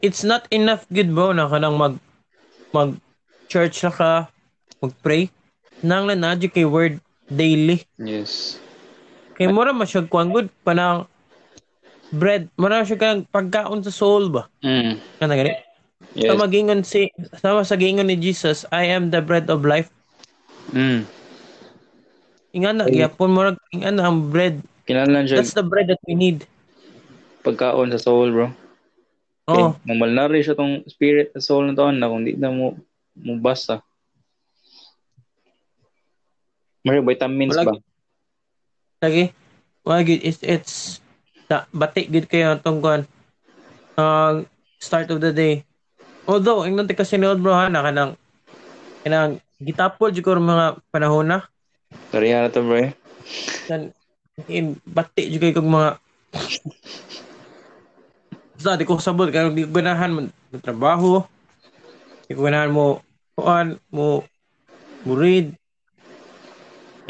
It's 0.03 0.21
not 0.21 0.45
enough 0.53 0.85
good 0.93 1.09
bro 1.09 1.33
na 1.33 1.49
kanang 1.49 1.75
mag 1.79 1.95
mag 2.69 2.93
church 3.49 3.81
na 3.81 3.91
ka, 3.91 4.11
mag-pray. 4.83 5.31
Nang 5.81 6.05
lang 6.05 6.21
na 6.21 6.37
kay 6.37 6.67
word 6.67 7.01
daily. 7.25 7.81
yes 7.97 8.61
Kay 9.35 9.49
mura 9.49 9.73
masyag 9.73 10.07
kuan 10.07 10.29
good 10.29 10.47
panang 10.61 11.09
bread. 12.13 12.47
Mura 12.55 12.85
siya 12.85 12.95
kang 13.01 13.25
pagkaon 13.27 13.81
sa 13.81 13.91
soul 13.91 14.29
ba? 14.29 14.45
mm. 14.61 15.01
Kana 15.19 15.33
gani? 15.35 15.51
yes 16.13 16.29
Sa 16.29 16.37
magingon 16.37 16.81
si 16.85 17.09
sama 17.41 17.65
sa 17.65 17.75
gingon 17.75 18.07
ni 18.07 18.15
Jesus, 18.15 18.63
I 18.69 18.93
am 18.93 19.09
the 19.09 19.19
bread 19.19 19.49
of 19.49 19.65
life. 19.65 19.89
mm. 20.71 21.03
Ingana 22.55 22.87
Ay. 22.87 23.03
gyapon 23.03 23.29
mura 23.29 23.51
ingana 23.69 24.07
ang 24.07 24.31
bread. 24.31 24.63
kinahanglan 24.85 25.27
siya 25.27 25.41
That's 25.41 25.51
the 25.51 25.65
bread 25.65 25.89
that 25.89 25.99
we 26.05 26.15
need. 26.15 26.45
pagkaon 27.41 27.91
sa 27.91 27.99
soul 27.99 28.31
bro 28.31 28.47
Oh, 29.45 29.53
Okay. 29.77 29.93
Mamalnari 29.93 30.41
siya 30.41 30.57
tong 30.57 30.81
spirit 30.87 31.29
sa 31.29 31.41
soul 31.43 31.69
na 31.69 31.77
taon 31.77 32.01
na 32.01 32.09
kung 32.09 32.25
di 32.25 32.33
na 32.33 32.49
mo 32.49 32.73
mo 33.13 33.37
basa. 33.37 33.77
May 36.81 36.97
vitamins 36.97 37.53
Wala- 37.53 37.65
ba? 37.69 37.73
lagi. 39.01 39.29
Wag 39.85 40.09
good 40.09 40.21
it's 40.21 40.41
it's 40.41 40.73
ta, 41.45 41.69
batik 41.69 42.09
gid 42.09 42.25
kayo 42.25 42.57
atong 42.57 42.81
kuan. 42.81 43.01
Ang 43.95 44.49
start 44.81 45.13
of 45.13 45.21
the 45.21 45.29
day. 45.29 45.61
Although, 46.25 46.65
ingnon 46.65 46.89
ti 46.89 46.97
kasi 46.97 47.13
niod 47.15 47.37
bro 47.37 47.53
ha 47.53 47.69
na 47.69 47.85
kanang 47.85 48.17
kanang 49.05 49.37
gitapol 49.61 50.09
jud 50.09 50.25
ko 50.25 50.33
mga 50.33 50.81
panahon 50.89 51.29
na 51.29 51.45
Kariya 52.11 52.45
na 52.45 52.53
to 52.53 52.61
bro 52.63 52.91
kan 53.65 53.89
in 54.51 54.77
bati 54.85 55.31
jud 55.31 55.41
kay 55.41 55.55
kog 55.55 55.65
mga 55.67 55.97
Basta, 58.55 58.79
di 58.79 58.87
ko 58.87 58.97
sabot. 58.97 59.27
Kaya 59.27 59.51
di 59.51 59.67
ko 59.67 59.71
ganahan 59.75 60.11
mo 60.15 60.19
mo 60.31 60.57
trabaho. 60.63 61.11
Di 62.25 62.33
ko 62.33 62.47
ganahan 62.47 62.71
mo 62.71 63.03
kuan 63.35 63.75
mo 63.91 64.23
mo 65.03 65.11
read. 65.13 65.51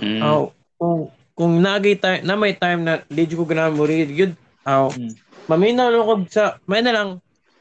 Mm. 0.01 0.19
Aw, 0.25 0.41
kung 0.75 0.99
kung 1.37 1.53
nagay 1.61 1.95
time 2.01 2.25
na 2.25 2.33
may 2.33 2.57
time 2.57 2.81
na 2.81 2.99
di 3.07 3.29
ko 3.29 3.45
ganahan 3.45 3.77
mo 3.77 3.85
read 3.85 4.09
yun. 4.09 4.33
Aw, 4.65 4.89
Mm. 4.97 5.13
maminaw 5.45 5.87
lang 5.93 6.05
ko 6.09 6.13
sa 6.33 6.57
may 6.65 6.81
na 6.81 6.91
lang 6.91 7.09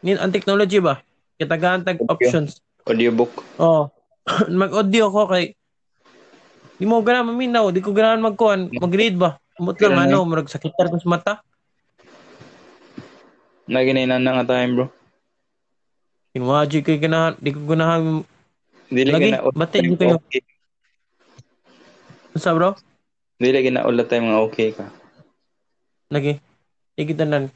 ni 0.00 0.16
ang 0.16 0.32
technology 0.32 0.80
ba. 0.80 1.04
Kitagaan 1.36 1.84
tag 1.84 2.00
Okay. 2.00 2.08
options. 2.08 2.64
Audiobook. 2.88 3.30
Oh. 3.60 3.92
Mag-audio 4.48 5.12
ko 5.12 5.28
kay 5.28 5.52
Di 6.74 6.84
mo 6.84 7.00
ganahan 7.00 7.30
maminaw, 7.30 7.70
di 7.70 7.80
ko 7.84 7.94
ganahan 7.94 8.22
magkuan, 8.22 8.70
mag-read 8.74 9.14
ba. 9.14 9.38
Umot 9.60 9.78
lang 9.78 10.10
ano, 10.10 10.26
murag 10.26 10.50
sakitan 10.50 10.90
ko 10.90 10.98
sa 10.98 11.08
mata. 11.10 11.32
Naginainan 13.70 14.20
na 14.20 14.42
nga 14.42 14.58
time, 14.58 14.72
bro. 14.76 14.86
Inwaji 16.34 16.82
kay 16.82 16.98
ganahan, 16.98 17.38
di 17.38 17.54
ko 17.54 17.62
ganahan 17.62 18.26
Dili 18.94 19.10
Lagi, 19.10 19.30
na 19.32 19.42
all 19.42 19.54
di 19.56 19.96
kayo. 19.96 20.20
okay. 20.20 20.42
sa 22.38 22.54
bro. 22.54 22.78
Dili 23.42 23.58
ka 23.58 23.70
na 23.74 23.82
all 23.86 23.96
the 23.96 24.06
time 24.06 24.30
nga 24.30 24.42
okay 24.42 24.70
ka. 24.70 24.86
Lagi. 26.14 26.38
Di 26.94 27.02
kita 27.02 27.24
nan. 27.24 27.48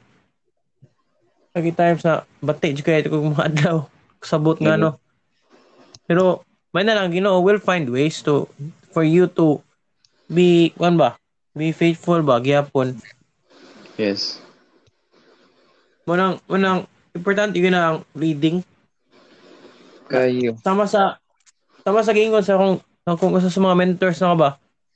Lagi 1.53 1.71
time 1.75 1.99
sa 2.03 2.27
bati 2.41 2.75
di 2.75 2.83
kaya 2.83 3.07
ko 3.07 3.23
mga 3.23 3.47
adlaw. 3.55 3.77
Sabot 4.19 4.59
nga 4.59 4.75
no. 4.75 4.99
Pero 6.09 6.43
may 6.75 6.83
na 6.83 6.99
lang 6.99 7.15
Ginoo 7.15 7.39
will 7.45 7.61
find 7.61 7.87
ways 7.87 8.19
to 8.25 8.51
for 8.99 9.07
you 9.07 9.31
to 9.31 9.62
be 10.26 10.75
one 10.75 10.99
ba? 10.99 11.14
Be 11.55 11.71
faithful 11.71 12.19
ba 12.26 12.43
gyapon. 12.43 12.99
Yes. 13.95 14.43
Munang 16.02 16.43
munang 16.50 16.90
importante 17.14 17.62
yun 17.62 17.78
ang 17.78 18.02
reading 18.19 18.67
Kayo. 20.09 20.59
tama 20.64 20.88
sa 20.88 21.23
tama 21.87 22.02
sa 22.02 22.17
gingon 22.17 22.43
sa 22.43 22.59
kung 22.59 22.83
kung 23.21 23.31
usa 23.37 23.52
sa 23.52 23.61
mga 23.61 23.76
mentors 23.76 24.19
na 24.19 24.35
ba 24.35 24.50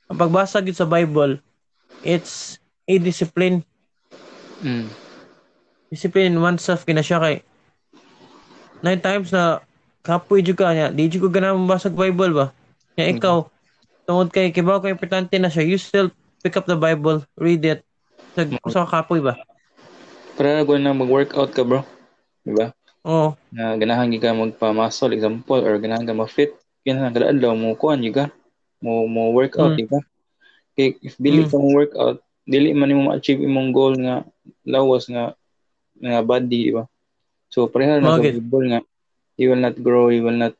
ang 0.08 0.16
pagbasa 0.18 0.58
gid 0.64 0.72
sa 0.72 0.88
Bible 0.88 1.38
it's 2.02 2.58
a 2.90 2.98
discipline 2.98 3.62
Mm. 4.62 4.86
discipline 5.90 6.32
in 6.32 6.40
oneself 6.40 6.86
kina 6.88 7.04
siya 7.04 7.18
kay 7.20 7.36
nine 8.80 9.02
times 9.04 9.34
na 9.34 9.60
kapoy 10.00 10.40
jud 10.40 10.56
ka 10.56 10.72
niya 10.72 10.88
di 10.88 11.12
jud 11.12 11.18
ko 11.18 11.28
ganahan 11.28 11.60
mabasa 11.60 11.92
og 11.92 11.98
Bible 11.98 12.32
ba 12.32 12.46
nya 12.96 13.10
ikaw 13.12 13.51
tungod 14.06 14.28
kay 14.34 14.50
kibaw 14.50 14.78
kay 14.82 14.92
importante 14.94 15.34
na 15.38 15.48
siya 15.52 15.64
you 15.66 15.78
still 15.78 16.08
pick 16.42 16.54
up 16.58 16.66
the 16.66 16.76
Bible 16.78 17.22
read 17.38 17.62
it 17.64 17.80
sa 18.34 18.42
sa 18.70 18.86
kapoy 18.88 19.20
ba 19.22 19.34
Para 20.32 20.64
ko 20.64 20.80
na 20.80 20.96
mag-workout 20.96 21.52
ka, 21.52 21.62
bro. 21.62 21.84
Diba? 22.42 22.72
oo 23.04 23.36
Na 23.52 23.76
ganahan 23.76 24.08
ka 24.16 24.32
magpa-muscle 24.32 25.12
example 25.12 25.60
or 25.60 25.76
ganahan 25.76 26.08
ka 26.08 26.16
ma-fit. 26.16 26.56
Ganahan 26.88 27.12
kada 27.12 27.30
adlaw 27.30 27.52
mo 27.52 27.76
kuan 27.76 28.00
gi 28.00 28.10
ka. 28.10 28.24
Mo 28.80 29.04
mo 29.06 29.30
workout 29.36 29.76
Mm. 29.76 29.78
di 29.78 29.84
ka. 29.86 29.98
Kay 30.74 30.88
if 31.04 31.14
dili 31.20 31.44
Mm. 31.44 31.50
ka 31.52 31.56
mo 31.60 31.68
workout, 31.76 32.16
dili 32.48 32.72
man 32.72 32.88
nimo 32.88 33.12
ma-achieve 33.12 33.44
imong 33.44 33.70
goal 33.76 33.94
nga 34.00 34.24
lawas 34.64 35.04
nga 35.12 35.36
nga 36.00 36.20
body, 36.24 36.60
di 36.68 36.72
ba? 36.74 36.88
So 37.52 37.68
pareha 37.68 38.00
na 38.00 38.10
sa 38.16 38.24
Bakit? 38.24 38.40
Bible 38.40 38.64
nga 38.72 38.80
you 39.36 39.52
will 39.52 39.60
not 39.62 39.76
grow, 39.78 40.08
you 40.08 40.24
will 40.24 40.36
not 40.40 40.56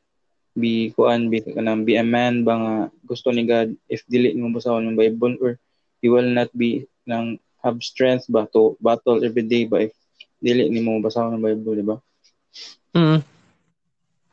be 0.53 0.93
kuan 0.93 1.27
be 1.33 1.41
kanang 1.41 1.81
be 1.83 1.97
a 1.97 2.05
man 2.05 2.45
ba 2.45 2.53
nga 2.55 2.73
gusto 3.03 3.33
ni 3.33 3.43
God 3.43 3.73
if 3.89 4.05
dili 4.05 4.33
mo 4.37 4.53
basahon 4.53 4.85
ang 4.85 4.97
Bible 4.97 5.33
or 5.41 5.57
you 6.05 6.13
will 6.13 6.29
not 6.29 6.49
be 6.53 6.85
nang 7.03 7.37
have 7.65 7.81
strength 7.81 8.29
ba 8.29 8.45
to 8.53 8.77
battle 8.77 9.23
every 9.25 9.41
day 9.43 9.65
ba 9.65 9.81
if 9.89 9.93
dili 10.39 10.69
nimo 10.69 11.01
basahon 11.01 11.35
ang 11.35 11.43
Bible, 11.43 11.73
di 11.73 11.85
ba? 11.85 11.97
mm 12.93 13.19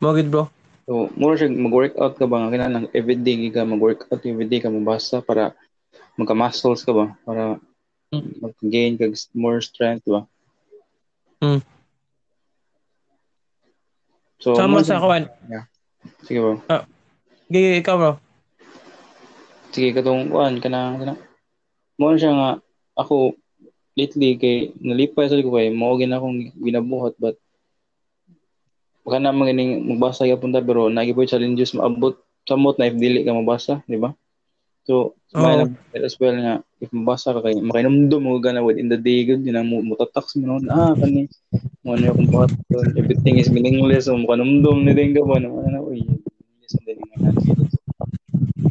mo 0.00 0.12
gid 0.12 0.28
bro 0.28 0.48
So, 0.90 1.06
mura 1.14 1.38
siya 1.38 1.54
mag-workout 1.54 2.18
ka 2.18 2.26
ba 2.26 2.42
nga 2.42 2.50
kinahanglan 2.50 2.90
everyday 2.90 3.38
gi 3.38 3.54
ka 3.54 3.62
mag-workout 3.62 4.26
everyday 4.26 4.58
ka 4.58 4.66
mabasa 4.66 5.22
para 5.22 5.54
magka-muscles 6.18 6.82
ka 6.82 6.92
ba 6.92 7.06
para 7.24 7.56
Mm. 8.10 8.42
mag-gain 8.42 8.98
ka 8.98 9.06
more 9.38 9.62
strength 9.62 10.02
ba. 10.10 10.26
Mm. 11.38 11.62
So, 14.42 14.58
sama 14.58 14.66
mo 14.74 14.82
sa 14.82 14.98
siya- 14.98 15.02
kawan 15.06 15.24
Sige 16.24 16.38
bro. 16.40 16.60
gigi 17.50 17.80
ikaw 17.80 17.96
bro 17.98 18.12
Sige 19.70 19.94
katong 19.94 20.30
kuan 20.30 20.58
kana 20.58 20.98
kana. 20.98 21.14
Mo 21.98 22.16
siya 22.16 22.32
nga 22.34 22.50
ako 22.98 23.36
lately 23.94 24.38
kay 24.40 24.56
nalipay 24.82 25.28
sa 25.30 25.38
ko 25.38 25.54
kay 25.54 25.70
mao 25.70 25.94
gina 26.00 26.18
akong 26.18 26.50
ginabuhat 26.58 27.14
but 27.22 27.36
baka 29.06 29.16
na 29.16 29.32
maganing 29.32 29.80
magbasa 29.94 30.28
gyapon 30.28 30.52
ta 30.52 30.60
pero 30.62 30.86
nagiboy 30.92 31.26
challenges 31.26 31.72
maabot 31.72 32.18
samot 32.48 32.76
na 32.78 32.88
if 32.88 32.96
dili 32.96 33.22
ka 33.22 33.30
mabasa, 33.30 33.84
di 33.86 33.94
ba? 33.94 34.10
So, 34.90 35.14
Oo. 35.38 35.70
oh. 35.70 35.70
as 35.94 36.18
well 36.18 36.34
nga. 36.34 36.58
If 36.82 36.90
mabasa 36.90 37.30
ka 37.30 37.46
kay 37.46 37.62
makinomdom 37.62 38.26
mo 38.26 38.42
gana 38.42 38.58
within 38.58 38.90
the 38.90 38.98
day 38.98 39.22
gud 39.22 39.46
yun 39.46 39.54
ang 39.54 39.70
mo 39.70 39.78
mutatak 39.78 40.26
sa 40.26 40.42
mo 40.42 40.58
ah 40.66 40.90
kani. 40.98 41.30
Mo 41.86 41.94
ano 41.94 42.10
kung 42.18 42.26
buhat 42.26 42.50
everything 42.98 43.38
is 43.38 43.46
meaningless. 43.54 44.10
So 44.10 44.18
makinomdom 44.18 44.82
ni 44.82 44.90
din 44.90 45.14
ka 45.14 45.22
ba 45.22 45.38
na 45.38 45.54
ano 45.54 45.86
uy 45.86 46.02
yes 46.58 46.74
and 46.74 46.82
then 46.90 46.98
nga 46.98 47.30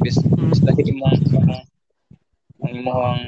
bis 0.03 0.19
bis 0.19 0.59
dahil 0.59 0.91
imong 0.91 1.23
ang 2.59 2.71
imong 2.75 3.19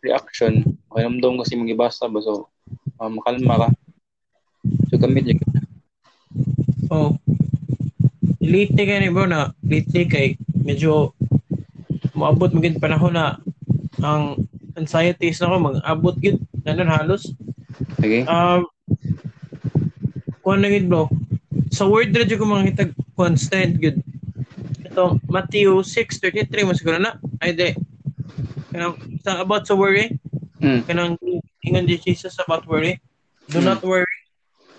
reaction 0.00 0.64
makinomdom 0.88 1.44
kasi 1.44 1.60
magibasa 1.60 2.08
ba 2.08 2.24
so 2.24 2.48
uh, 2.96 3.12
makalma 3.12 3.68
ka. 3.68 3.68
So 4.88 4.96
gamit 4.96 5.28
yun 5.28 5.44
Oh. 6.88 7.20
Lately 8.40 8.88
kay 8.88 9.04
ni 9.04 9.12
bro 9.12 9.28
na 9.28 9.52
lately 9.60 10.08
kay 10.08 10.40
medyo 10.64 11.12
maabot 12.18 12.50
mo 12.50 12.58
gid 12.58 12.82
panahon 12.82 13.14
na 13.14 13.38
ang 14.02 14.36
anxieties 14.74 15.38
na 15.38 15.50
ko 15.50 15.56
mag-abot 15.58 16.16
gid 16.18 16.38
nanon 16.66 16.90
halos. 16.90 17.30
okay 17.98 18.26
Um 18.26 18.66
kuan 20.42 20.60
na 20.60 20.70
gid 20.70 20.90
bro. 20.90 21.06
Sa 21.70 21.86
word 21.86 22.10
ra 22.10 22.26
ko 22.26 22.44
mga 22.44 22.66
hitag 22.74 22.92
constant 23.14 23.78
gid. 23.78 24.02
Ito 24.82 25.22
Matthew 25.30 25.82
6:33 25.86 26.66
mo 26.66 26.74
siguro 26.74 26.98
na. 26.98 27.18
Ay 27.38 27.54
de. 27.54 27.78
Kanang 28.74 28.98
sa 29.22 29.40
about 29.40 29.64
sa 29.64 29.78
worry, 29.78 30.18
mm. 30.60 30.84
kanang 30.84 31.16
ingon 31.64 31.86
di 31.86 31.96
Jesus 32.00 32.36
about 32.40 32.64
worry. 32.66 32.98
Do 33.48 33.64
Hmm. 33.64 33.72
not 33.72 33.80
worry. 33.80 34.18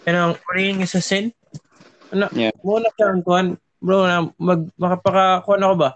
Kanang 0.06 0.38
worrying 0.46 0.86
is 0.86 0.94
a 0.94 1.02
sin. 1.02 1.34
Ano, 2.14 2.30
Yeah. 2.34 2.54
mo 2.62 2.78
na 2.78 2.90
siya 2.94 3.14
ang 3.14 3.22
kuhan, 3.26 3.48
bro, 3.82 4.06
na 4.06 4.30
mag, 4.38 4.70
makapaka, 4.78 5.42
kuhan 5.46 5.66
ako 5.66 5.76
ba? 5.78 5.90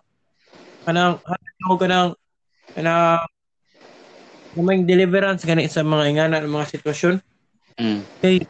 Kanang, 0.83 1.19
hatid 1.23 1.55
ako 1.63 1.75
kanang, 1.79 2.09
kanang, 2.75 3.23
kaming 4.53 4.83
deliverance 4.83 5.47
gani 5.47 5.71
sa 5.71 5.81
mga 5.81 6.03
ingana 6.11 6.37
ng 6.43 6.51
mga 6.51 6.77
sitwasyon. 6.77 7.23
Mm. 7.79 8.01
Kay, 8.19 8.43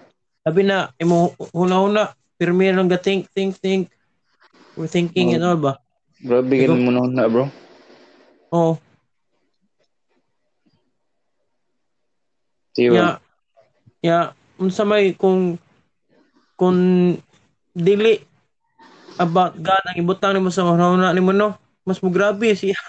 sabi 0.43 0.61
na, 0.65 0.89
imo, 0.97 1.37
huna-huna, 1.53 2.11
pirmi 2.35 2.73
lang 2.73 2.89
ga 2.89 2.97
think, 2.99 3.29
think, 3.31 3.55
think. 3.61 3.93
We're 4.73 4.89
thinking 4.89 5.37
and 5.37 5.45
all 5.45 5.57
ba? 5.57 5.77
Ikaw? 6.23 6.41
ganun 6.49 6.85
mo 6.87 6.91
na 6.95 7.03
na 7.05 7.27
bro 7.27 7.45
Oo. 8.53 8.73
Di 12.73 12.89
ba? 12.89 12.93
Ya, 12.93 13.07
ya, 14.01 14.19
unsa 14.61 14.85
may 14.85 15.17
kung 15.17 15.57
kung 16.53 16.77
dili 17.73 18.21
about 19.17 19.57
God 19.57 19.83
ang 19.89 19.97
ibutang 19.97 20.37
nimo 20.37 20.53
sa 20.53 20.65
huna 20.65 21.13
nimo 21.13 21.33
no, 21.33 21.57
mas 21.83 21.99
mo 21.99 22.09
grabe 22.09 22.51
siya. 22.51 22.79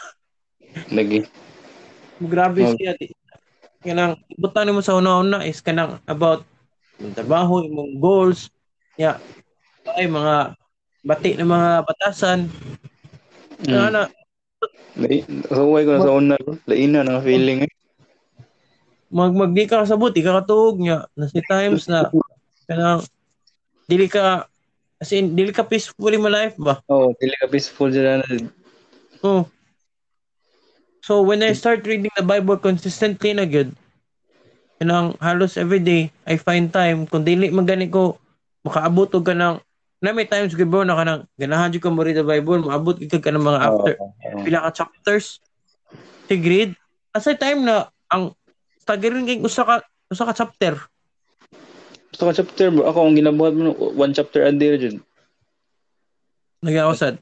lagi 0.91 1.27
Mo 2.19 2.27
grabe 2.27 2.63
Oh. 2.63 2.75
siya. 2.75 2.95
Di- 2.95 3.13
Kanang 3.85 4.17
ibutang 4.33 4.65
nimo 4.65 4.81
sa 4.81 4.97
huna-huna 4.97 5.45
is 5.45 5.61
kanang 5.61 6.01
about 6.09 6.41
yung 6.97 7.13
trabaho, 7.13 7.61
imong 7.61 8.01
goals. 8.01 8.49
Ya, 8.97 9.21
ay 9.93 10.09
mga 10.09 10.57
bati 11.05 11.37
ng 11.37 11.45
mga 11.45 11.85
batasan. 11.85 12.49
Mm. 13.61 13.77
Ana, 13.77 14.03
Lai, 14.97 15.21
kaway 15.45 15.85
ko 15.85 15.91
na 15.93 16.01
sa 16.01 16.17
una 16.17 16.35
bro 16.41 16.57
lain 16.65 16.95
na 16.95 17.05
nga 17.05 17.21
feeling 17.21 17.67
eh 17.67 17.73
mag 19.11 19.31
magdi 19.31 19.69
ka 19.69 19.85
sa 19.85 19.99
buti 19.99 20.23
ka 20.23 20.41
katuog 20.41 20.81
niya 20.81 21.05
na 21.15 21.29
si 21.29 21.39
times 21.45 21.87
na 21.87 22.09
kanang 22.65 23.03
dili 23.85 24.09
ka 24.09 24.47
as 24.97 25.11
in 25.13 25.35
dili 25.35 25.51
ka 25.53 25.63
peacefully 25.63 26.17
mo 26.17 26.31
life 26.31 26.55
ba 26.57 26.81
oh 26.89 27.13
dili 27.19 27.35
ka 27.37 27.47
peaceful 27.47 27.91
dyan 27.91 28.23
na 28.23 28.27
oh 29.25 29.49
so 31.01 31.25
when 31.25 31.43
I 31.43 31.53
start 31.57 31.85
reading 31.89 32.13
the 32.15 32.25
Bible 32.25 32.61
consistently 32.61 33.33
na 33.33 33.49
good 33.49 33.73
kanang 34.79 35.17
halos 35.19 35.57
every 35.57 35.81
day 35.81 36.13
I 36.29 36.37
find 36.37 36.69
time 36.69 37.09
kung 37.09 37.25
dili 37.25 37.49
man 37.49 37.65
gani 37.65 37.89
ko 37.89 38.21
makaabot 38.63 39.09
og 39.17 39.25
kanang 39.25 39.59
na 40.05 40.13
may 40.13 40.29
times 40.29 40.53
good 40.53 40.69
bro 40.69 40.85
na 40.85 40.95
kanang 41.01 41.25
ganahan 41.41 41.73
jud 41.73 41.81
ko 41.81 41.89
mo 41.89 42.05
read 42.05 42.21
the 42.21 42.27
Bible 42.27 42.61
maabot 42.63 43.01
gid 43.01 43.09
ka 43.09 43.19
kanang 43.19 43.43
mga 43.43 43.61
after 43.65 43.95
Oh, 43.99 44.43
pila 44.45 44.69
ka 44.69 44.85
chapters 44.85 45.41
si 46.29 46.37
grade 46.41 46.77
asa 47.15 47.37
time 47.39 47.65
na 47.65 47.89
ang 48.11 48.35
tagirin 48.85 49.25
kay 49.25 49.41
usa 49.41 49.65
ka 49.65 49.81
usa 50.13 50.29
ka 50.29 50.35
chapter. 50.37 50.75
Gusto 52.13 52.23
ka 52.31 52.33
chapter 52.37 52.67
bro. 52.71 52.87
Ako 52.87 52.99
ang 53.11 53.17
ginabuhat 53.17 53.55
mo 53.57 53.73
one 53.97 54.13
chapter 54.15 54.45
a 54.45 54.53
day 54.53 54.77
jud. 54.77 55.01
Nagausad. 56.63 57.21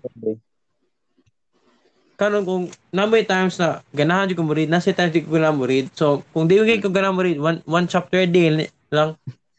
Karon 2.20 2.44
kung 2.44 2.64
namoy 2.92 3.24
times 3.24 3.56
na 3.56 3.80
ganahan 3.90 4.28
jud 4.30 4.38
ko 4.38 4.44
mo 4.46 4.54
read, 4.54 4.68
nasa 4.68 4.92
times 4.92 5.16
di 5.16 5.24
ko 5.24 5.34
ganahan 5.34 5.56
mo 5.56 5.64
read. 5.64 5.88
So 5.96 6.22
kung 6.36 6.46
di 6.46 6.60
ko 6.60 6.92
ganahan 6.92 7.16
mo 7.16 7.22
read, 7.24 7.40
one, 7.40 7.58
one 7.64 7.88
chapter 7.88 8.22
a 8.22 8.28
day 8.28 8.68
lang. 8.92 9.16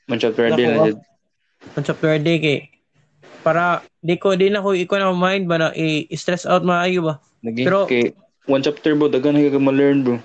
One 0.07 0.21
chapter 0.21 0.47
a 0.47 0.51
day 0.53 0.65
lang 0.69 0.93
jud. 0.93 0.99
One 1.73 1.85
chapter 1.85 2.09
a 2.13 2.19
day 2.19 2.37
kay 2.37 2.57
para 3.43 3.83
di 3.99 4.15
ko 4.15 4.33
di 4.39 4.47
na 4.47 4.63
ko 4.63 4.71
iko 4.71 4.95
na 4.95 5.11
mind 5.11 5.51
ba 5.51 5.59
na 5.59 5.67
i-stress 5.75 6.47
out 6.47 6.63
maayo 6.63 7.03
ba. 7.03 7.13
Lagi 7.43 7.67
Pero, 7.67 7.85
kay 7.91 8.15
one 8.47 8.63
chapter 8.63 8.95
bro, 8.95 9.11
dagan 9.11 9.35
ka 9.35 9.59
ma-learn 9.59 10.07
bro. 10.07 10.17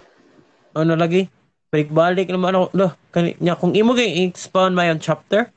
Ano 0.78 0.94
lagi? 0.94 1.26
Balik-balik 1.74 2.30
naman 2.30 2.54
ako. 2.54 2.66
Lo, 2.78 2.86
kanya, 3.10 3.58
kung 3.58 3.74
imo 3.74 3.92
kay 3.92 4.24
expound 4.30 4.78
my 4.78 4.86
own 4.88 5.02
chapter, 5.02 5.50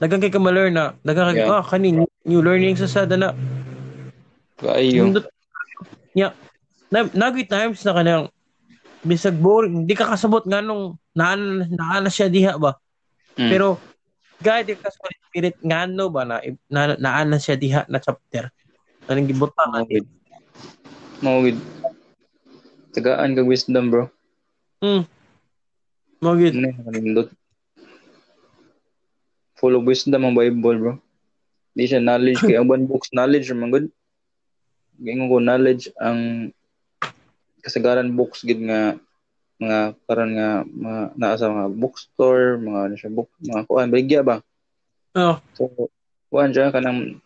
dagan 0.00 0.18
kay 0.24 0.32
ka 0.32 0.40
ma-learn 0.40 0.72
na. 0.72 0.96
Dagan 1.04 1.36
kay, 1.36 1.44
yeah. 1.44 1.60
ah, 1.60 1.64
kani, 1.64 2.08
new 2.24 2.40
learning 2.40 2.74
sa 2.80 2.88
sada 2.88 3.20
na. 3.20 3.36
Kaayo. 4.56 5.12
Yeah. 6.16 6.32
Na, 6.88 7.04
nagi 7.12 7.44
times 7.44 7.84
na 7.84 7.92
kanang 7.92 8.26
bisag 9.04 9.36
boring, 9.36 9.84
hindi 9.84 9.92
ka 9.92 10.08
kasabot 10.16 10.42
nga 10.48 10.64
nung 10.64 10.96
naan, 11.12 11.68
naan 11.68 12.08
na 12.08 12.10
siya 12.10 12.32
diha 12.32 12.56
ba. 12.56 12.74
Mm. 13.36 13.52
Pero, 13.52 13.76
guide 14.40 14.80
ka 14.80 14.88
sa 14.88 15.06
spirit 15.28 15.60
nga 15.60 15.84
no 15.84 16.08
ba 16.08 16.24
na, 16.24 16.40
na 16.72 16.96
naan 16.96 17.28
na 17.30 17.38
siya 17.38 17.60
diha 17.60 17.84
na 17.86 18.00
chapter. 18.00 18.48
Anong 19.06 19.28
gibutang. 19.28 19.76
Okay. 19.84 20.02
Mawid. 21.20 21.60
Tagaan 22.96 23.36
kag 23.36 23.46
wisdom, 23.46 23.92
bro. 23.92 24.08
Mawid. 26.24 26.56
Ano 26.56 26.96
yung 26.96 27.28
Full 29.56 29.72
of 29.76 29.88
wisdom 29.88 30.24
ang 30.24 30.36
Bible, 30.36 30.76
bro. 30.80 30.94
Di 31.76 31.88
siya 31.88 32.00
knowledge. 32.00 32.40
kay 32.44 32.56
ang 32.60 32.68
one 32.68 32.88
books 32.88 33.12
knowledge, 33.12 33.52
man 33.52 33.72
good. 33.72 33.88
Gingon 35.00 35.30
ko 35.30 35.36
knowledge 35.40 35.92
ang 36.00 36.50
kasagaran 37.64 38.14
books 38.14 38.46
gid 38.46 38.62
nga 38.62 38.96
mga 39.56 39.96
karon 40.04 40.32
nga 40.36 40.50
mga 40.68 41.00
naa 41.16 41.36
sa 41.40 41.48
mga 41.48 41.68
bookstore, 41.72 42.60
mga 42.60 42.80
ano 42.86 42.94
siya 42.94 43.10
book, 43.12 43.30
mga 43.40 43.62
kuan 43.64 43.88
baligya 43.88 44.20
ba? 44.20 44.36
Oh. 45.16 45.40
So 45.56 45.88
kuan 46.30 46.52
siya 46.52 46.74
kanang 46.74 47.22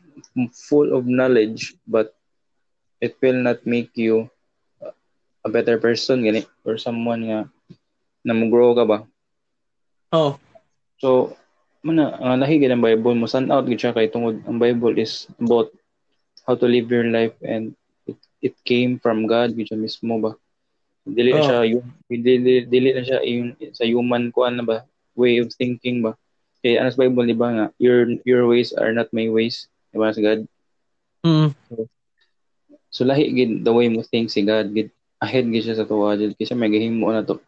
full 0.52 0.92
of 0.92 1.08
knowledge 1.08 1.74
but 1.88 2.14
it 3.00 3.16
will 3.18 3.40
not 3.40 3.64
make 3.64 3.90
you 3.96 4.28
a 5.40 5.48
better 5.48 5.80
person 5.80 6.20
gani 6.20 6.44
or 6.62 6.76
someone 6.76 7.24
nga 7.24 7.40
na 8.20 8.36
mo-grow 8.36 8.76
ka 8.76 8.84
ba 8.84 8.98
oh 10.12 10.36
so 11.00 11.32
mana 11.80 12.12
ang 12.20 12.44
lahi 12.44 12.60
gid 12.60 12.68
ang 12.68 12.84
Bible 12.84 13.16
mo 13.16 13.24
send 13.24 13.48
out 13.48 13.64
gid 13.64 13.80
siya 13.80 13.96
kay 13.96 14.12
tungod 14.12 14.44
ang 14.44 14.60
Bible 14.60 14.92
is 15.00 15.26
about 15.40 15.72
how 16.46 16.54
to 16.56 16.66
live 16.66 16.88
your 16.90 17.06
life 17.06 17.36
and 17.44 17.76
it, 18.06 18.18
it 18.40 18.54
came 18.64 18.98
from 18.98 19.26
God 19.28 19.56
gid 19.56 19.70
mismo 19.74 20.20
ba 20.20 20.32
dili 21.04 21.32
oh. 21.32 21.42
siya 21.42 21.58
yung 21.64 21.86
dili, 22.06 22.68
dili 22.68 22.88
na 22.92 23.02
siya 23.02 23.20
yung 23.24 23.56
sa 23.72 23.88
human 23.88 24.30
kuan 24.30 24.60
na 24.60 24.64
ba 24.64 24.84
way 25.16 25.40
of 25.40 25.48
thinking 25.56 26.04
ba 26.04 26.14
kay 26.60 26.76
anas 26.76 26.96
Bible 26.96 27.24
di 27.24 27.36
ba 27.36 27.48
nga 27.50 27.66
your 27.80 28.04
your 28.28 28.44
ways 28.44 28.76
are 28.76 28.92
not 28.92 29.08
my 29.16 29.26
ways 29.26 29.66
di 29.90 29.96
ba 29.96 30.12
sa 30.12 30.20
God 30.20 30.44
mm. 31.24 31.50
so, 31.72 31.88
So 32.90 33.06
lahi 33.06 33.30
gid 33.30 33.62
the 33.62 33.70
way 33.70 33.86
mo 33.86 34.02
think 34.02 34.34
si 34.34 34.42
God 34.42 34.74
gid 34.74 34.90
ahead 35.22 35.46
gid 35.46 35.62
siya 35.62 35.78
sa 35.78 35.86
tuwa 35.86 36.18
gid 36.18 36.34
kasi 36.34 36.58
may 36.58 36.68
gihimo 36.68 37.06
na 37.14 37.22
to. 37.22 37.38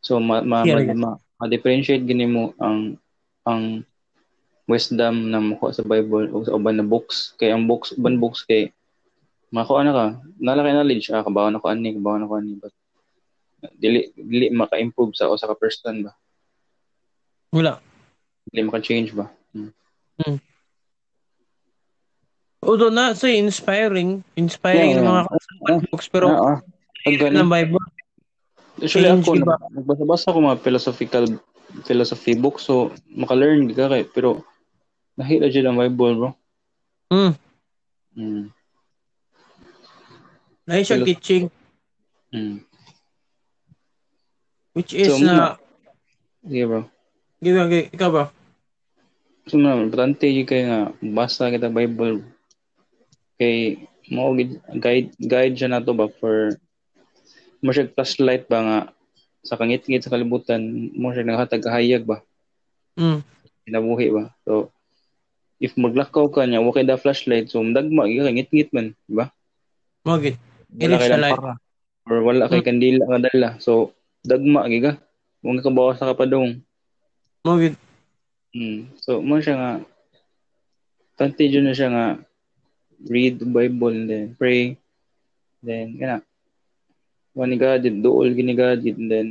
So 0.00 0.16
ma 0.16 0.40
ma, 0.40 0.64
yeah, 0.64 0.80
ma, 0.80 0.96
ma, 0.96 1.10
ma 1.20 1.44
differentiate 1.44 2.08
gini 2.08 2.24
mo 2.24 2.56
ang 2.56 2.96
ang 3.44 3.84
wisdom 4.70 5.34
na 5.34 5.42
makuha 5.42 5.74
sa 5.74 5.82
Bible 5.82 6.30
o 6.30 6.46
sa 6.46 6.54
uban 6.54 6.78
na 6.78 6.86
books 6.86 7.34
kay 7.36 7.50
ang 7.50 7.66
books 7.66 7.90
uban 7.98 8.22
books 8.22 8.46
kay 8.46 8.70
makuha 9.50 9.82
na 9.82 9.92
ka 9.92 10.06
nalaki 10.38 10.70
knowledge 10.70 11.06
ah 11.10 11.26
kabaw 11.26 11.50
na 11.50 11.58
ko 11.58 11.66
ani 11.66 11.98
kabaw 11.98 12.16
na 12.16 12.30
ko 12.30 12.38
ani 12.38 12.54
but 12.54 12.70
dili 13.76 14.14
dili 14.16 14.48
maka-improve 14.54 15.12
sa 15.12 15.28
usa 15.28 15.50
ka 15.50 15.58
person 15.58 16.06
ba 16.06 16.12
wala 17.50 17.82
dili 18.48 18.62
maka-change 18.64 19.10
ba 19.12 19.26
hmm. 19.52 19.74
hmm. 20.22 20.38
Although 22.60 22.92
na 22.92 23.16
say 23.16 23.40
inspiring, 23.40 24.20
inspiring 24.36 25.00
yeah, 25.00 25.00
mga 25.00 25.20
yeah. 25.32 25.80
books 25.88 26.12
pero 26.12 26.28
uh, 26.28 26.60
uh, 26.60 27.32
ng 27.32 27.48
Bible. 27.48 27.80
Usually 28.76 29.08
ako, 29.08 29.32
diba? 29.40 29.56
nagbasa-basa 29.72 30.28
ko 30.28 30.38
mga 30.44 30.60
philosophical 30.60 31.24
philosophy 31.88 32.36
books 32.36 32.68
so 32.68 32.92
maka-learn 33.08 33.70
ka 33.72 33.88
kay 33.88 34.04
pero 34.04 34.44
nahila 35.20 35.52
dyan 35.52 35.68
ang 35.68 35.78
Bible 35.84 36.14
bro. 36.16 36.30
Mm. 37.12 37.32
Mm. 38.16 38.44
Nahi 40.64 40.82
siya 40.82 41.04
teaching. 41.04 41.52
Mm. 42.32 42.64
Which 44.72 44.96
is 44.96 45.12
so, 45.12 45.20
na 45.20 45.34
uh, 45.36 45.54
Yeah 46.48 46.64
bro. 46.64 46.88
Give 47.44 47.60
okay, 47.60 47.92
ikaw 47.92 48.08
bro. 48.08 48.24
So 49.44 49.60
na, 49.60 49.76
importante 49.76 50.24
yung 50.24 50.48
kaya 50.48 50.64
nga 50.64 50.80
basa 51.04 51.52
kita 51.52 51.68
Bible 51.68 52.24
kay 53.36 53.88
mo 54.08 54.32
guide 54.80 55.12
guide 55.20 55.54
siya 55.56 55.68
na 55.68 55.84
to 55.84 55.92
ba 55.92 56.08
for 56.20 56.56
mo 57.60 57.70
siya 57.72 57.92
flashlight 57.92 58.48
ba 58.48 58.58
nga 58.60 58.78
sa 59.40 59.56
kangit-ngit 59.56 60.04
sa 60.04 60.12
kalibutan 60.12 60.92
mo 60.92 61.12
siya 61.12 61.24
naghatag 61.24 61.64
kahayag 61.64 62.04
ba 62.04 62.20
mm. 63.00 63.24
kinabuhi 63.64 64.12
ba 64.12 64.28
so 64.44 64.68
if 65.60 65.76
maglakaw 65.76 66.26
ka 66.32 66.48
niya 66.48 66.64
okay 66.64 66.82
da 66.82 66.96
flashlight 66.96 67.52
so 67.52 67.60
dagma 67.60 68.08
giga 68.08 68.32
ngit-ngit 68.32 68.72
man 68.72 68.96
di 69.04 69.12
ba 69.14 69.28
mo 70.08 70.16
gid 70.16 70.40
wala 70.74 70.96
kay 70.96 71.10
light 71.20 71.40
or 72.08 72.18
wala 72.24 72.48
kay 72.48 72.64
mm. 72.64 72.66
kandila 72.66 73.04
nga 73.06 73.20
dala 73.28 73.48
so 73.60 73.92
dagma 74.24 74.64
giga 74.72 74.96
mo 75.44 75.52
nga 75.52 75.64
kabawas 75.68 76.00
sa 76.00 76.10
kapadong 76.10 76.58
mo 77.44 77.52
gid 77.60 77.76
mm. 78.56 78.96
so 78.98 79.20
mo 79.20 79.36
siya 79.38 79.54
nga 79.60 79.70
tanti 81.20 81.52
na 81.60 81.76
siya 81.76 81.92
nga 81.92 82.06
read 83.08 83.40
the 83.40 83.48
Bible 83.48 83.88
and 83.88 84.10
then 84.10 84.36
pray. 84.36 84.76
Then, 85.62 85.96
kana. 85.96 86.20
One 87.32 87.56
God, 87.56 87.86
duol 87.86 88.34
gini 88.34 88.56
God, 88.56 88.84
and 88.84 89.08
then, 89.08 89.28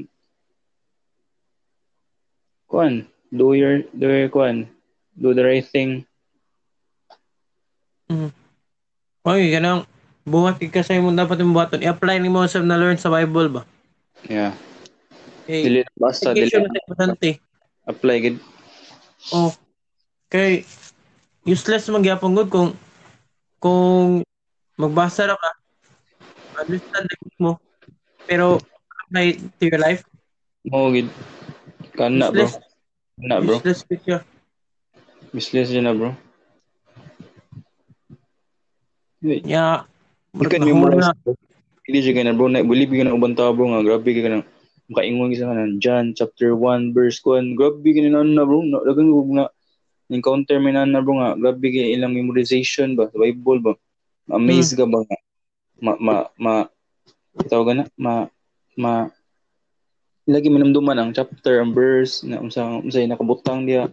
kuan, 2.65 3.06
do 3.30 3.54
your, 3.54 3.84
do 3.92 4.08
your 4.08 4.30
kuan, 4.30 4.72
do 5.20 5.34
the 5.34 5.44
right 5.44 5.65
thing. 5.65 6.08
Mm. 8.10 8.34
Okay, 9.22 9.48
ganang, 9.54 9.86
buhat 10.26 10.58
ka 10.74 10.82
sa 10.82 10.98
mo 10.98 11.13
dapat 11.13 11.41
yung 11.41 11.54
buhaton. 11.54 11.86
I-apply 11.86 12.17
ni 12.17 12.30
mo 12.30 12.41
sa 12.50 12.62
na-learn 12.62 12.98
sa 12.98 13.13
Bible 13.13 13.62
ba? 13.62 13.62
Yeah. 14.26 14.58
Okay. 15.50 15.65
Dili 15.65 15.82
basta 15.98 16.30
dili. 16.34 16.54
importante. 16.54 17.41
Apply 17.89 18.15
gid. 18.22 18.38
Oh. 19.34 19.50
Okay. 20.30 20.62
Useless 21.41 21.89
magyapon 21.89 22.38
gud 22.38 22.54
kung 22.54 22.69
kung 23.58 24.22
magbasa 24.78 25.26
ra 25.26 25.34
ka, 25.34 25.52
understand 26.62 27.10
mo, 27.41 27.58
pero 28.30 28.62
apply 29.10 29.41
to 29.58 29.63
your 29.65 29.82
life. 29.82 30.06
Mo 30.69 30.93
gid. 30.93 31.10
Kana 31.98 32.30
bro. 32.30 32.45
Kana 33.17 33.41
bro. 33.41 33.58
Useless 33.58 33.82
siya. 33.89 34.22
Useless 35.34 35.74
na 35.74 35.98
bro. 35.98 36.13
Yeah. 39.21 39.88
You 40.34 40.47
can 40.47 40.63
memorize. 40.63 41.12
Hindi 41.89 41.99
siya 42.05 42.13
ganun 42.21 42.38
bro. 42.38 42.47
Na, 42.47 42.62
believe 42.62 42.93
ka 42.93 43.03
na 43.03 43.17
ubang 43.17 43.34
tao 43.34 43.51
bro 43.51 43.73
nga. 43.73 43.82
Grabe 43.82 44.10
ka 44.13 44.29
na. 44.29 44.45
Makaingon 44.89 45.34
ka 45.34 45.41
sa 45.41 45.49
kanan. 45.49 45.82
John 45.82 46.13
chapter 46.13 46.53
1 46.53 46.93
verse 46.93 47.17
1. 47.25 47.58
Grabe 47.58 47.89
ka 47.89 47.99
na 48.05 48.21
na 48.21 48.45
bro. 48.45 48.62
Dagan 48.62 49.10
ko 49.10 49.19
na 49.34 49.45
encounter 50.10 50.58
mi 50.58 50.73
na 50.73 50.89
na 50.89 51.05
bro 51.05 51.21
nga 51.21 51.38
grabe 51.38 51.69
kay 51.69 51.93
ilang 51.93 52.17
memorization 52.17 52.97
ba 52.97 53.08
Bible 53.13 53.62
ba 53.62 53.73
amaze 54.34 54.73
hmm. 54.73 54.79
ka 54.82 54.86
ba 54.89 54.99
nga 55.05 55.17
ma 55.79 55.91
ma 56.01 56.15
ma 56.36 56.53
tawag 57.45 57.77
na 57.77 57.86
ma 57.95 58.25
ma 58.73 59.08
lagi 60.25 60.49
manamduman 60.49 60.97
ang 60.97 61.13
chapter 61.13 61.62
ang 61.62 61.77
verse 61.77 62.25
na 62.25 62.41
unsa 62.41 62.82
unsay 62.82 63.05
nakabutang 63.05 63.65
dia 63.69 63.89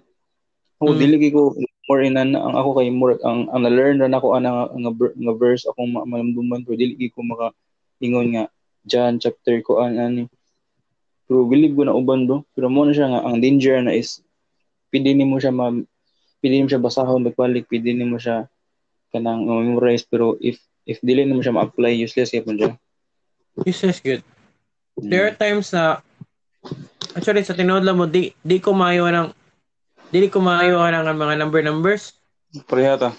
oh 0.80 0.92
mm. 0.92 0.98
dili 1.00 1.32
ko 1.32 1.56
more 1.86 2.02
in 2.02 2.18
an, 2.18 2.34
ang 2.34 2.54
ako 2.58 2.82
kay 2.82 2.90
more 2.90 3.14
ang 3.22 3.46
ang 3.50 3.62
na-learn 3.62 4.02
ra 4.02 4.10
nako 4.10 4.34
ana 4.34 4.66
nga, 4.66 4.90
nga 4.90 5.34
verse 5.38 5.66
akong 5.70 5.94
manamduman 5.94 6.66
pero 6.66 6.74
dili 6.74 7.10
ko 7.10 7.22
maka 7.22 7.54
ingon 8.02 8.34
nga 8.34 8.44
John 8.86 9.18
chapter 9.18 9.58
ko 9.66 9.82
an 9.82 9.98
ani. 9.98 10.24
Pero 11.26 11.42
believe 11.46 11.74
ko 11.74 11.82
na 11.82 11.94
uban 11.94 12.26
bro. 12.30 12.46
Pero 12.54 12.70
mo 12.70 12.86
na 12.86 12.94
siya 12.94 13.10
nga 13.10 13.26
ang 13.26 13.42
danger 13.42 13.82
na 13.82 13.94
is 13.94 14.22
pwede 14.94 15.10
nimo 15.14 15.42
siya 15.42 15.50
ma 15.50 15.74
pwede 16.38 16.62
mo 16.62 16.68
siya 16.70 16.82
basahon 16.82 17.26
magbalik 17.26 17.66
pwede 17.66 17.90
mo 18.06 18.18
siya 18.18 18.46
kanang 19.10 19.46
memorize 19.46 20.06
pero 20.06 20.38
if 20.38 20.62
if 20.86 21.02
dili 21.02 21.26
mo 21.26 21.42
siya 21.42 21.54
ma-apply 21.54 21.98
useless 21.98 22.30
gyapon 22.30 22.58
siya 22.58 22.70
useless 23.66 23.98
good. 23.98 24.22
There 24.96 25.28
are 25.28 25.34
times 25.34 25.74
na 25.74 26.00
actually 27.12 27.44
sa 27.44 27.58
tinood 27.58 27.84
lang 27.84 27.98
mo 27.98 28.06
di 28.06 28.32
di 28.40 28.62
ko 28.62 28.72
maayo 28.72 29.10
ng 29.10 29.35
di 30.10 30.30
ko 30.30 30.38
maayo 30.38 30.78
ng 30.78 31.18
mga 31.18 31.34
number 31.38 31.60
numbers. 31.62 32.14
Pareha 32.70 32.94
ta. 32.96 33.10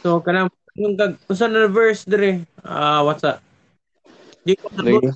So 0.00 0.20
kanang 0.24 0.48
yung 0.74 0.98
kag 0.98 1.20
usa 1.30 1.46
na 1.46 1.70
verse 1.70 2.02
dire 2.02 2.42
ah 2.66 3.04
what's 3.06 3.22
that? 3.22 3.38
Di 4.42 4.58
ko 4.58 4.66
sabot. 4.74 5.00
Lagi. 5.00 5.10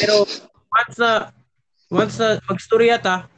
Pero 0.00 0.24
once 0.72 0.96
na 0.96 1.10
once 1.92 2.16
na 2.16 2.40
magstorya 2.48 2.96
ta, 2.96 3.28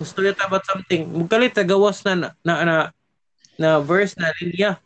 magstorya 0.00 0.32
ta 0.32 0.48
about 0.48 0.64
something, 0.64 1.04
magkalit 1.12 1.52
ta 1.52 1.64
gawas 1.66 2.00
na 2.06 2.12
na 2.16 2.28
na, 2.42 2.54
na, 2.64 2.76
na 3.60 3.68
verse 3.84 4.16
na 4.16 4.32
linya. 4.40 4.80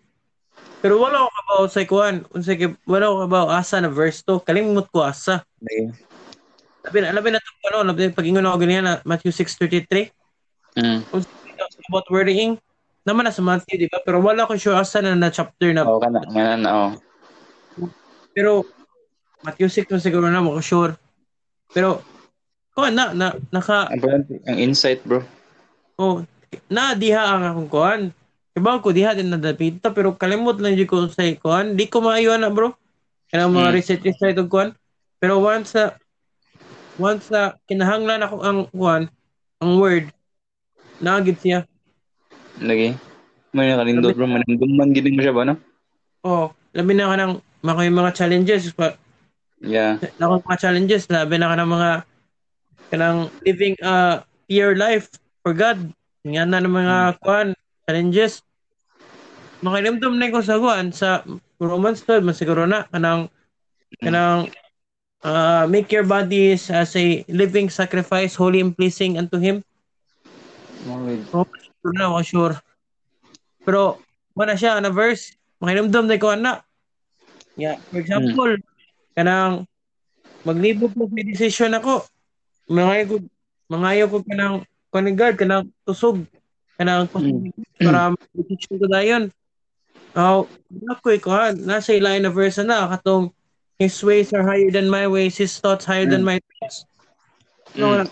Pero 0.84 1.00
wala 1.00 1.24
ko 1.24 1.30
about 1.48 1.72
sa 1.72 1.80
kuan, 1.88 2.28
unsay 2.36 2.60
kay 2.60 2.70
wala 2.84 3.08
ko 3.08 3.24
about 3.24 3.48
asa 3.54 3.80
na 3.80 3.88
verse 3.88 4.20
to. 4.20 4.42
Kalimot 4.44 4.90
ko 4.92 5.00
asa. 5.06 5.40
Labi 6.84 6.98
na 7.00 7.14
labi 7.16 7.32
na 7.32 7.40
to 7.40 7.52
ano, 7.72 7.88
labi 7.88 8.12
pag 8.12 8.28
ingon 8.28 8.44
ako 8.44 8.58
ganyan 8.60 8.84
na 8.84 8.94
Matthew 9.06 9.32
6:33 9.32 10.12
Mm. 10.74 11.06
about 11.88 12.06
wording 12.10 12.58
naman 13.04 13.28
na 13.28 13.32
sa 13.36 13.44
Matthew, 13.44 13.84
di 13.84 13.88
ba? 13.92 14.00
Pero 14.00 14.18
wala 14.24 14.48
ko 14.48 14.56
sure 14.56 14.74
asa 14.80 15.04
na 15.04 15.12
na 15.12 15.28
chapter 15.28 15.70
na. 15.76 15.84
Oo, 15.84 16.00
kana. 16.00 16.24
Nga 16.24 16.56
na, 16.56 16.68
oo. 16.72 16.90
Pero 18.32 18.64
Matthew 19.44 19.68
6 19.68 19.92
na 19.92 20.00
siguro 20.00 20.26
na 20.32 20.40
mo 20.40 20.56
ko 20.56 20.62
sure. 20.64 20.92
Pero 21.70 22.00
ko 22.72 22.88
na 22.88 23.12
na 23.12 23.36
naka 23.52 23.92
Ang 23.92 24.02
ang 24.48 24.58
insight, 24.58 25.04
bro. 25.04 25.22
oh 26.00 26.24
na 26.70 26.96
diha 26.96 27.22
ang 27.22 27.44
akong 27.44 27.70
kuan. 27.70 28.02
Iba 28.54 28.78
ko 28.80 28.94
diha 28.94 29.12
din 29.12 29.30
na 29.30 29.38
dapita 29.38 29.90
pero 29.92 30.16
kalimot 30.16 30.56
lang 30.58 30.74
jud 30.74 30.88
ko 30.88 31.04
sa 31.10 31.26
kuan. 31.38 31.76
Di 31.76 31.86
ko 31.86 32.00
maayo 32.00 32.34
na 32.40 32.48
bro. 32.50 32.72
Kanang 33.30 33.52
mga 33.52 33.70
Mm. 33.70 33.76
research 33.76 34.02
research 34.06 34.38
og 34.40 34.48
kuan. 34.50 34.70
Pero 35.20 35.44
once 35.44 35.76
na 35.76 35.92
once 36.96 37.28
na 37.28 37.58
kinahanglan 37.68 38.24
ako 38.24 38.36
ang 38.40 38.58
kuan, 38.72 39.02
ang 39.60 39.76
word 39.76 40.08
nagit 41.04 41.38
siya. 41.38 41.60
Lagi. 42.58 42.96
May 43.54 43.70
nakalindot, 43.70 44.16
bro. 44.16 44.26
Manindumman 44.26 44.90
gini 44.90 45.14
mo 45.14 45.20
siya 45.22 45.36
ba, 45.36 45.44
no? 45.46 45.54
Oh, 46.24 46.50
labi 46.72 46.96
na 46.96 47.12
ka 47.12 47.16
ng 47.20 47.32
mga 47.60 47.82
mga 47.92 48.10
challenges 48.16 48.72
pa 48.72 48.96
Yeah. 49.64 49.96
na 50.20 50.28
mga 50.28 50.60
challenges 50.60 51.08
labi 51.08 51.40
na 51.40 51.48
ka 51.48 51.56
ng 51.56 51.70
mga 51.72 51.90
kanang 52.92 53.20
living 53.46 53.76
a 53.80 54.20
pure 54.44 54.76
life 54.76 55.08
for 55.40 55.56
God. 55.56 55.80
Nga 56.24 56.44
na 56.44 56.60
ng 56.60 56.72
mga 56.72 56.96
kuan 57.20 57.56
challenges. 57.84 58.44
Makilimdom 59.64 60.20
na 60.20 60.28
ko 60.28 60.44
sa 60.44 60.60
kuan 60.60 60.92
sa 60.92 61.24
Romans 61.56 62.00
12 62.04 62.26
man 62.28 62.36
siguro 62.36 62.68
na 62.68 62.84
kanang 62.92 63.32
kanang 64.04 64.52
uh, 65.24 65.64
make 65.64 65.88
your 65.88 66.04
bodies 66.04 66.68
as 66.68 66.92
a 66.96 67.24
living 67.32 67.72
sacrifice 67.72 68.36
holy 68.36 68.60
and 68.60 68.76
pleasing 68.76 69.16
unto 69.16 69.40
him. 69.40 69.64
Mawid. 70.84 71.20
Sure 71.32 71.92
na 71.96 72.12
ako 72.12 72.20
sure. 72.24 72.54
Pero 73.64 73.98
wala 74.36 74.56
siya 74.56 74.80
na 74.80 74.92
verse 74.92 75.36
makiramdam 75.60 76.04
na 76.08 76.16
ko 76.20 76.28
na. 76.36 76.52
Yeah, 77.56 77.78
for 77.88 78.02
example, 78.02 78.52
kanang 79.14 79.64
maglibot 80.44 80.92
mo 80.98 81.08
may 81.08 81.24
decision 81.24 81.72
ako. 81.72 82.04
Mangayo 82.68 83.04
ko 83.08 83.16
mangayo 83.72 84.04
ko 84.10 84.16
kanang 84.26 84.56
kanigard 84.92 85.36
kanang 85.40 85.72
tusog 85.88 86.24
kanang 86.76 87.08
tusog 87.08 87.48
para 87.80 88.12
decision 88.36 88.76
ko 88.80 88.86
dayon. 88.90 89.24
Oh, 90.14 90.46
ako 90.94 91.18
ko 91.18 91.30
ha, 91.34 91.50
nasa 91.54 91.90
ilain 91.96 92.22
na 92.22 92.30
verse 92.30 92.62
na 92.62 92.86
katong 92.86 93.34
his 93.78 93.98
ways 94.04 94.30
are 94.30 94.46
higher 94.46 94.70
than 94.70 94.86
my 94.86 95.10
ways, 95.10 95.34
his 95.34 95.58
thoughts 95.58 95.82
higher 95.82 96.06
than 96.06 96.22
my 96.22 96.38
thoughts. 96.38 96.86
No, 97.74 97.98
Mm. 97.98 98.06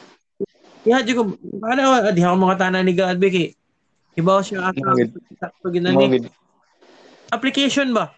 Yeah, 0.82 1.02
di 1.06 1.14
ko, 1.14 1.38
ano, 1.62 2.10
di 2.10 2.22
ako 2.26 2.36
mga 2.42 2.58
tanan 2.58 2.82
ni 2.82 2.94
God, 2.98 3.22
Vicky. 3.22 3.54
Ibaw 4.18 4.42
siya 4.42 4.74
ata. 4.74 4.98
Pag 5.62 5.72
ginani. 5.72 6.26
Application 7.30 7.94
ba? 7.94 8.12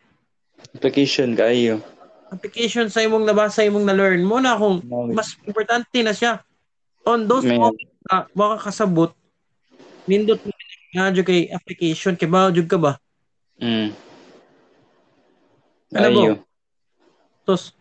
Application, 0.75 1.37
kayo. 1.37 1.85
Application 2.33 2.89
sa 2.89 3.05
imong 3.05 3.29
nabasa, 3.29 3.63
imong 3.63 3.85
na-learn 3.87 4.25
mo 4.25 4.41
na 4.43 4.59
kung 4.59 4.83
mas 5.13 5.37
importante 5.45 6.01
na 6.03 6.17
siya. 6.17 6.43
On 7.05 7.21
those 7.29 7.45
Man. 7.45 7.61
moments 7.61 7.95
na 8.09 8.25
baka 8.33 8.73
kasabot, 8.73 9.13
nindot 10.09 10.41
mo 10.41 10.51
nga 10.95 11.13
dyan 11.13 11.27
kay 11.27 11.53
application, 11.53 12.17
kay 12.17 12.27
ba, 12.27 12.49
ka 12.51 12.79
ba? 12.81 12.93
Mm. 13.61 13.93
Ano 15.95 16.09
ba? 16.11 16.23
Tos, 17.45 17.77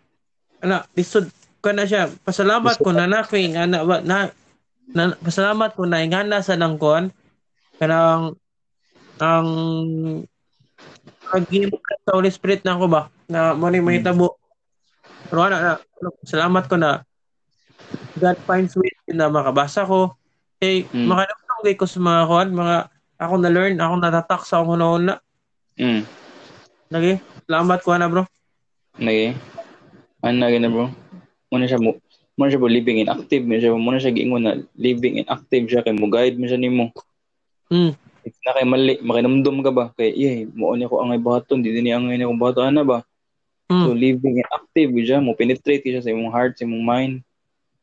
ana, 0.59 0.83
lisod 0.93 1.31
ka 1.63 1.71
na 1.71 1.87
siya. 1.87 2.11
Pasalamat 2.21 2.75
ko 2.77 2.91
na 2.91 3.07
na 3.07 3.23
kay 3.23 3.47
nga 3.55 3.63
na, 3.63 3.79
na, 4.03 4.17
na, 4.91 5.15
pasalamat 5.23 5.71
ko 5.77 5.87
na 5.87 6.03
ingana 6.03 6.43
sa 6.43 6.59
nangkuan 6.59 7.13
kanang 7.79 8.35
ang 9.21 9.49
paghimo 11.23 11.79
sa 12.03 12.15
Holy 12.17 12.29
Spirit 12.29 12.61
na 12.67 12.75
ako 12.75 12.85
ba 12.91 13.01
na 13.31 13.55
mo 13.55 13.71
ni 13.71 13.79
mahitabo. 13.79 14.37
Pero 15.31 15.39
ana 15.47 15.57
na, 15.57 15.73
ano, 15.79 16.09
salamat 16.27 16.67
ko 16.67 16.75
na 16.75 17.01
God 18.19 18.37
finds 18.45 18.77
ways 18.77 18.93
na 19.09 19.31
makabasa 19.31 19.87
ko. 19.87 20.13
Eh, 20.61 20.85
Mm. 20.93 21.09
makanapang 21.09 21.75
ko 21.79 21.85
sa 21.89 21.99
mga 21.99 22.21
kuan, 22.29 22.49
mga 22.53 22.75
ako 23.17 23.33
na 23.39 23.49
learn, 23.49 23.75
ako 23.79 23.93
natatak 23.97 24.41
sa 24.45 24.61
akong 24.61 24.77
una 24.77 25.17
Mm. 25.79 26.05
Lagi, 26.93 27.17
salamat 27.49 27.79
ko 27.81 27.97
na 27.97 28.05
bro. 28.05 28.23
Lagi. 29.01 29.33
Ano 30.21 30.37
na 30.37 30.69
bro? 30.69 30.93
Muna 31.49 31.65
siya 31.65 31.81
mo. 31.81 31.97
Muna 32.33 32.49
siya 32.49 32.61
po 32.61 32.69
living 32.69 32.97
in 33.05 33.09
active. 33.09 33.45
Muna 33.45 33.59
siya, 33.61 33.71
muna 33.77 34.01
siya 34.01 34.13
giingon 34.13 34.43
na 34.43 34.53
living 34.73 35.21
in 35.21 35.27
active 35.29 35.69
siya. 35.69 35.85
Kay 35.85 35.93
mo 35.93 36.09
guide 36.09 36.37
mo 36.37 36.49
siya 36.49 36.57
ni 36.57 36.69
mo. 36.73 36.89
Mm. 37.69 37.93
If 38.23 38.35
na 38.41 38.55
kay 38.55 38.65
mali, 38.65 38.93
makinamdom 39.03 39.57
ka 39.61 39.71
ba? 39.73 39.85
Kay, 39.93 40.09
yay, 40.15 40.37
mo 40.49 40.73
ni 40.73 40.87
ako 40.87 41.03
angay 41.03 41.21
bahaton. 41.21 41.61
Di 41.61 41.75
din 41.75 41.93
angay 41.93 42.17
ni 42.17 42.25
akong 42.25 42.41
bahaton 42.41 42.73
na 42.73 42.85
ba? 42.87 42.99
Mm. 43.69 43.83
So, 43.85 43.89
living 43.93 44.35
in 44.41 44.49
active 44.49 44.91
siya. 44.97 45.21
Mo 45.21 45.37
penetrate 45.37 45.85
siya 45.85 46.01
sa 46.01 46.09
imong 46.09 46.33
heart, 46.33 46.57
sa 46.57 46.65
imong 46.65 46.85
mind. 46.85 47.15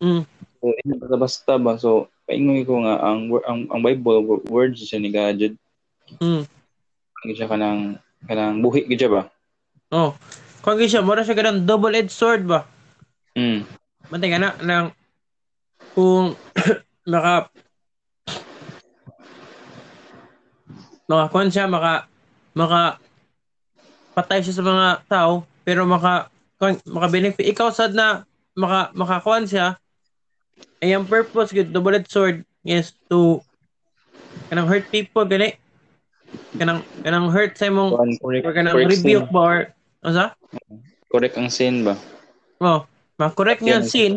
Mm. 0.03 0.27
So, 0.61 0.75
hindi 0.83 0.95
basta-basta 0.99 1.53
ba? 1.57 1.79
So, 1.79 2.11
paingoy 2.27 2.67
ko 2.67 2.83
nga, 2.83 2.99
ang, 3.01 3.31
ang, 3.47 3.61
ang 3.71 3.81
Bible, 3.83 4.23
wo- 4.27 4.45
words 4.51 4.83
siya 4.83 4.99
ni 4.99 5.15
God. 5.15 5.55
Mm. 6.19 6.43
Ang 7.21 7.31
siya 7.39 7.47
kanang, 7.47 7.81
kanang 8.27 8.59
buhi 8.59 8.89
siya 8.91 9.11
ba? 9.13 9.23
Oh. 9.95 10.15
Kung 10.61 10.77
siya, 10.77 11.01
mura 11.01 11.25
siya 11.25 11.39
ganang 11.39 11.65
double-edged 11.65 12.13
sword 12.13 12.45
ba? 12.45 12.69
Mm. 13.39 13.65
Bantay 14.11 14.35
ka 14.35 14.43
na, 14.43 14.59
ng, 14.59 14.87
kung 15.95 16.35
maka, 17.15 17.47
makakuan 21.07 21.47
siya, 21.55 21.71
maka, 21.71 22.11
maka, 22.59 22.99
patay 24.19 24.43
siya 24.43 24.59
sa 24.59 24.67
mga 24.67 24.87
tao, 25.07 25.47
pero 25.63 25.87
maka, 25.87 26.27
maka 26.91 27.07
benefit, 27.07 27.47
ikaw 27.47 27.71
sad 27.71 27.95
na, 27.95 28.27
maka, 28.59 28.91
makakuan 28.99 29.47
siya, 29.47 29.79
ay 30.83 30.91
ang 30.91 31.07
purpose, 31.07 31.55
good, 31.55 31.71
double-edged 31.71 32.11
sword, 32.11 32.43
is 32.67 32.91
to, 33.07 33.39
kanang 34.51 34.67
hurt 34.67 34.91
people, 34.91 35.23
gani, 35.23 35.55
kanang, 36.59 36.83
kanang 37.07 37.31
hurt 37.31 37.55
sa 37.55 37.71
imong, 37.71 37.95
correct, 38.19 38.43
or 38.43 38.51
kanang 38.59 38.75
rebuke 38.75 39.31
ba, 39.31 39.39
or, 39.39 39.59
ano 40.03 40.11
sa? 40.11 40.27
Correct 41.07 41.39
ang 41.39 41.47
sin 41.47 41.87
ba? 41.87 41.95
Oh, 42.59 42.90
makorek 43.21 43.61
niya 43.61 43.79
ang 43.79 43.87
sin. 43.87 44.13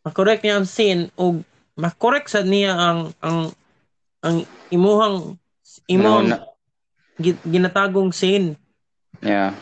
Makorek 0.00 0.40
niya 0.40 0.56
ang 0.56 0.68
sin 0.68 1.10
o 1.18 1.42
makorek 1.74 2.30
sa 2.30 2.40
niya 2.40 2.72
ang 2.72 3.10
ang 3.20 3.50
ang 4.22 4.36
imuhang 4.70 5.34
Nauna. 5.90 6.36
gi- 7.18 7.42
ginatagong 7.44 8.14
sin. 8.14 8.54
Yeah. 9.20 9.52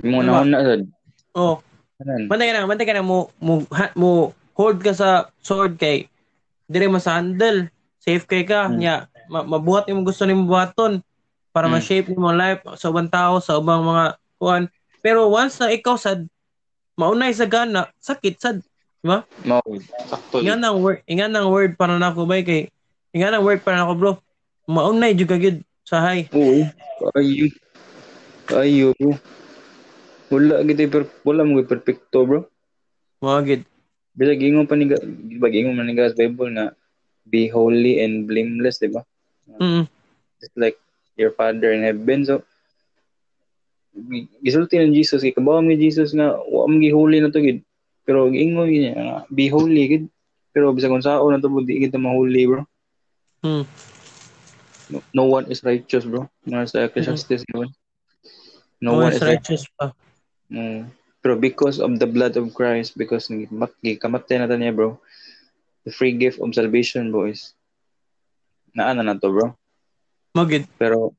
Mo 0.00 0.24
na 0.24 0.42
na 0.42 0.64
sad. 0.64 0.82
Oh, 1.36 1.60
bantay 2.26 2.50
ka 2.50 2.54
na, 2.56 2.66
bantay 2.66 2.86
ka 2.88 2.96
na 2.96 3.04
mo 3.04 3.28
mo, 3.38 3.62
ha, 3.70 3.92
mo 3.94 4.32
hold 4.56 4.80
ka 4.80 4.90
sa 4.90 5.28
sword 5.38 5.76
kay 5.76 6.08
dire 6.66 6.88
mo 6.88 6.98
sa 6.98 7.20
handle. 7.20 7.68
Safe 8.00 8.24
kay 8.24 8.42
ka 8.42 8.66
Hmm. 8.66 8.80
nya 8.80 8.94
ma- 9.28 9.46
mabuhat 9.46 9.86
imong 9.86 10.08
gusto 10.08 10.24
nimo 10.24 10.48
buhaton 10.48 11.04
para 11.52 11.68
Hmm. 11.68 11.76
ma-shape 11.76 12.08
nimo 12.08 12.32
life 12.32 12.64
sa 12.74 12.88
ubang 12.88 13.06
tao, 13.06 13.38
sa 13.38 13.60
ubang 13.60 13.84
mga 13.84 14.04
kuan. 14.40 14.64
Pero 15.00 15.28
once 15.28 15.60
na 15.60 15.70
ikaw 15.70 15.94
sad 15.94 16.24
maunay 17.00 17.32
sa 17.32 17.48
gana, 17.48 17.88
sakit 17.96 18.36
sad. 18.36 18.58
Mao. 19.00 19.64
Sakto. 20.04 20.44
Ingan 20.44 20.60
ang 20.60 20.84
word, 20.84 21.00
ingan 21.08 21.32
ang 21.32 21.48
word 21.48 21.80
para 21.80 21.96
na 21.96 22.12
ako 22.12 22.28
bay 22.28 22.44
kay 22.44 22.68
ingan 23.16 23.32
ang 23.32 23.44
word 23.48 23.64
para 23.64 23.80
na 23.80 23.88
ako 23.88 23.94
bro. 23.96 24.12
Maunay 24.68 25.16
jud 25.16 25.32
kagid 25.32 25.64
sa 25.88 26.04
hay. 26.04 26.28
Oo. 26.36 26.68
Ayo. 27.16 27.48
Ayo, 28.52 28.92
bro. 29.00 29.16
Wala 30.30 30.62
gid 30.62 30.84
per 30.92 31.08
wala 31.24 31.42
mo 31.42 31.64
perfecto, 31.64 32.28
bro. 32.28 32.44
Mga 33.24 33.40
gid. 33.48 33.62
Bisa 34.14 34.36
gingon 34.36 34.68
pa 34.68 34.76
ni 34.76 34.86
Ga- 34.86 35.02
di 35.02 35.40
ba 35.40 35.48
gingon 35.48 35.74
man 35.74 35.88
ni 35.88 35.96
Bible 35.96 36.52
na 36.52 36.76
be 37.24 37.48
holy 37.48 38.04
and 38.04 38.28
blameless, 38.28 38.78
di 38.78 38.92
ba? 38.92 39.02
Mm. 39.58 39.88
Just 40.38 40.54
like 40.60 40.76
your 41.16 41.32
Father 41.32 41.72
in 41.72 41.82
heaven. 41.82 42.22
So, 42.28 42.46
gisulti 44.40 44.78
ng 44.78 44.94
Jesus, 44.94 45.22
kay 45.22 45.34
kabawa 45.34 45.60
ni 45.62 45.76
Jesus 45.76 46.14
nga, 46.14 46.38
wa 46.38 46.64
mo 46.66 46.76
gihuli 46.78 47.18
na 47.20 47.30
to 47.30 47.42
gid. 47.42 47.60
Pero 48.06 48.30
giingon 48.30 48.70
niya 48.70 48.92
nga 48.96 49.16
be 49.28 49.50
holy 49.50 49.84
gid. 49.86 50.04
Pero 50.50 50.74
bisag 50.74 50.90
kung 50.90 51.04
sao 51.04 51.26
na 51.30 51.42
to 51.42 51.50
di 51.62 51.86
gid 51.86 51.94
mahuli 51.94 52.46
bro. 52.46 52.62
Hmm. 53.42 53.64
No, 54.90 54.98
no 55.14 55.24
one 55.30 55.46
is 55.50 55.62
righteous 55.62 56.02
bro. 56.06 56.26
Nga 56.46 56.66
sa 56.66 56.86
Ecclesiastes 56.86 57.46
mm 57.50 57.70
No 58.80 58.96
Oh, 58.96 59.04
one 59.04 59.12
is 59.12 59.20
righteous. 59.20 59.68
pa. 59.76 59.92
Mm. 60.48 60.88
Pero 61.20 61.36
because 61.36 61.84
of 61.84 62.00
the 62.00 62.08
blood 62.08 62.40
of 62.40 62.48
Christ, 62.56 62.96
because 62.96 63.28
mat 63.28 63.76
kamatay 63.84 64.40
na 64.40 64.48
ta 64.48 64.56
niya 64.56 64.72
bro, 64.72 64.96
the 65.84 65.92
free 65.92 66.16
gift 66.16 66.40
of 66.40 66.48
salvation 66.56 67.12
bro 67.12 67.28
is 67.28 67.52
naana 68.72 69.04
na 69.04 69.20
to 69.20 69.28
bro. 69.28 69.52
Magid. 70.32 70.64
Pero 70.80 71.12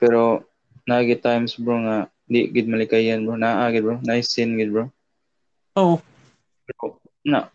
pero 0.00 0.48
naagi 0.84 1.16
times 1.16 1.56
bro 1.56 1.80
nga 1.80 1.96
di 2.28 2.48
gid 2.48 2.68
malikayan 2.68 3.24
bro. 3.24 3.36
Naa 3.36 3.68
gid 3.72 3.84
bro. 3.84 4.00
Nice 4.04 4.32
sin 4.32 4.56
gid 4.56 4.72
bro. 4.72 4.88
Oh, 5.74 5.98
pero 6.64 7.02
na 7.26 7.50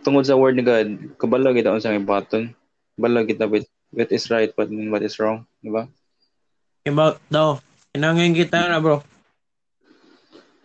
tungod 0.00 0.24
sa 0.24 0.38
word 0.38 0.56
ni 0.56 0.64
God 0.64 1.18
kabalo 1.20 1.52
gid 1.52 1.68
sa 1.68 1.92
ibaton 1.92 2.54
kabalo 2.96 3.26
kita 3.26 3.44
with 3.44 3.68
what 3.92 4.08
is 4.08 4.30
right 4.32 4.50
but 4.56 4.70
what 4.70 5.02
is 5.04 5.18
wrong 5.20 5.44
di 5.60 5.70
ba? 5.70 5.86
Iba 6.86 7.18
daw. 7.28 7.60
Inangin 7.92 8.32
kita 8.32 8.70
na 8.70 8.80
bro. 8.80 9.02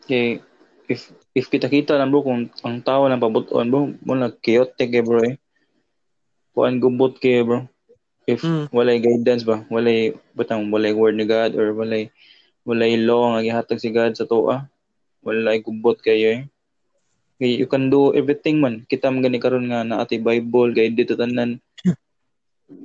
kay 0.03 0.43
if 0.91 1.15
if 1.31 1.47
kita 1.47 1.71
kita 1.71 1.95
lang 1.95 2.11
bro 2.11 2.27
kung 2.27 2.51
ang 2.67 2.83
tao 2.83 3.07
lang 3.07 3.23
pabuton 3.23 3.71
bro 3.71 3.81
mo 4.03 4.13
na 4.13 4.29
chaotic 4.29 4.91
eh 4.93 5.03
bro 5.03 5.19
eh. 5.23 5.35
Kuan 6.53 6.77
gubot 6.77 7.17
kay 7.17 7.41
bro 7.41 7.65
if 8.27 8.41
Mm. 8.43 8.67
walay 8.71 8.97
guidance 8.99 9.43
ba? 9.43 9.63
Walay 9.67 10.13
batang 10.35 10.67
walay 10.71 10.93
word 10.95 11.15
ni 11.15 11.25
God 11.27 11.55
or 11.59 11.71
walay 11.75 12.09
walay 12.67 12.95
law 12.99 13.35
nga 13.35 13.43
gihatag 13.45 13.81
si 13.81 13.89
God 13.91 14.15
sa 14.15 14.27
tuwa? 14.27 14.67
Walay 15.23 15.59
gubot 15.63 15.99
kayo 16.03 16.27
eh. 16.39 16.41
Kay 17.39 17.59
you 17.59 17.67
can 17.67 17.89
do 17.89 18.13
everything 18.13 18.61
man. 18.61 18.85
Kita 18.85 19.09
man 19.09 19.23
gani 19.25 19.41
karon 19.41 19.67
nga 19.67 19.81
na 19.87 20.03
ati 20.03 20.19
Bible 20.21 20.75
guide 20.75 20.95
dito 20.95 21.17
tanan. 21.17 21.57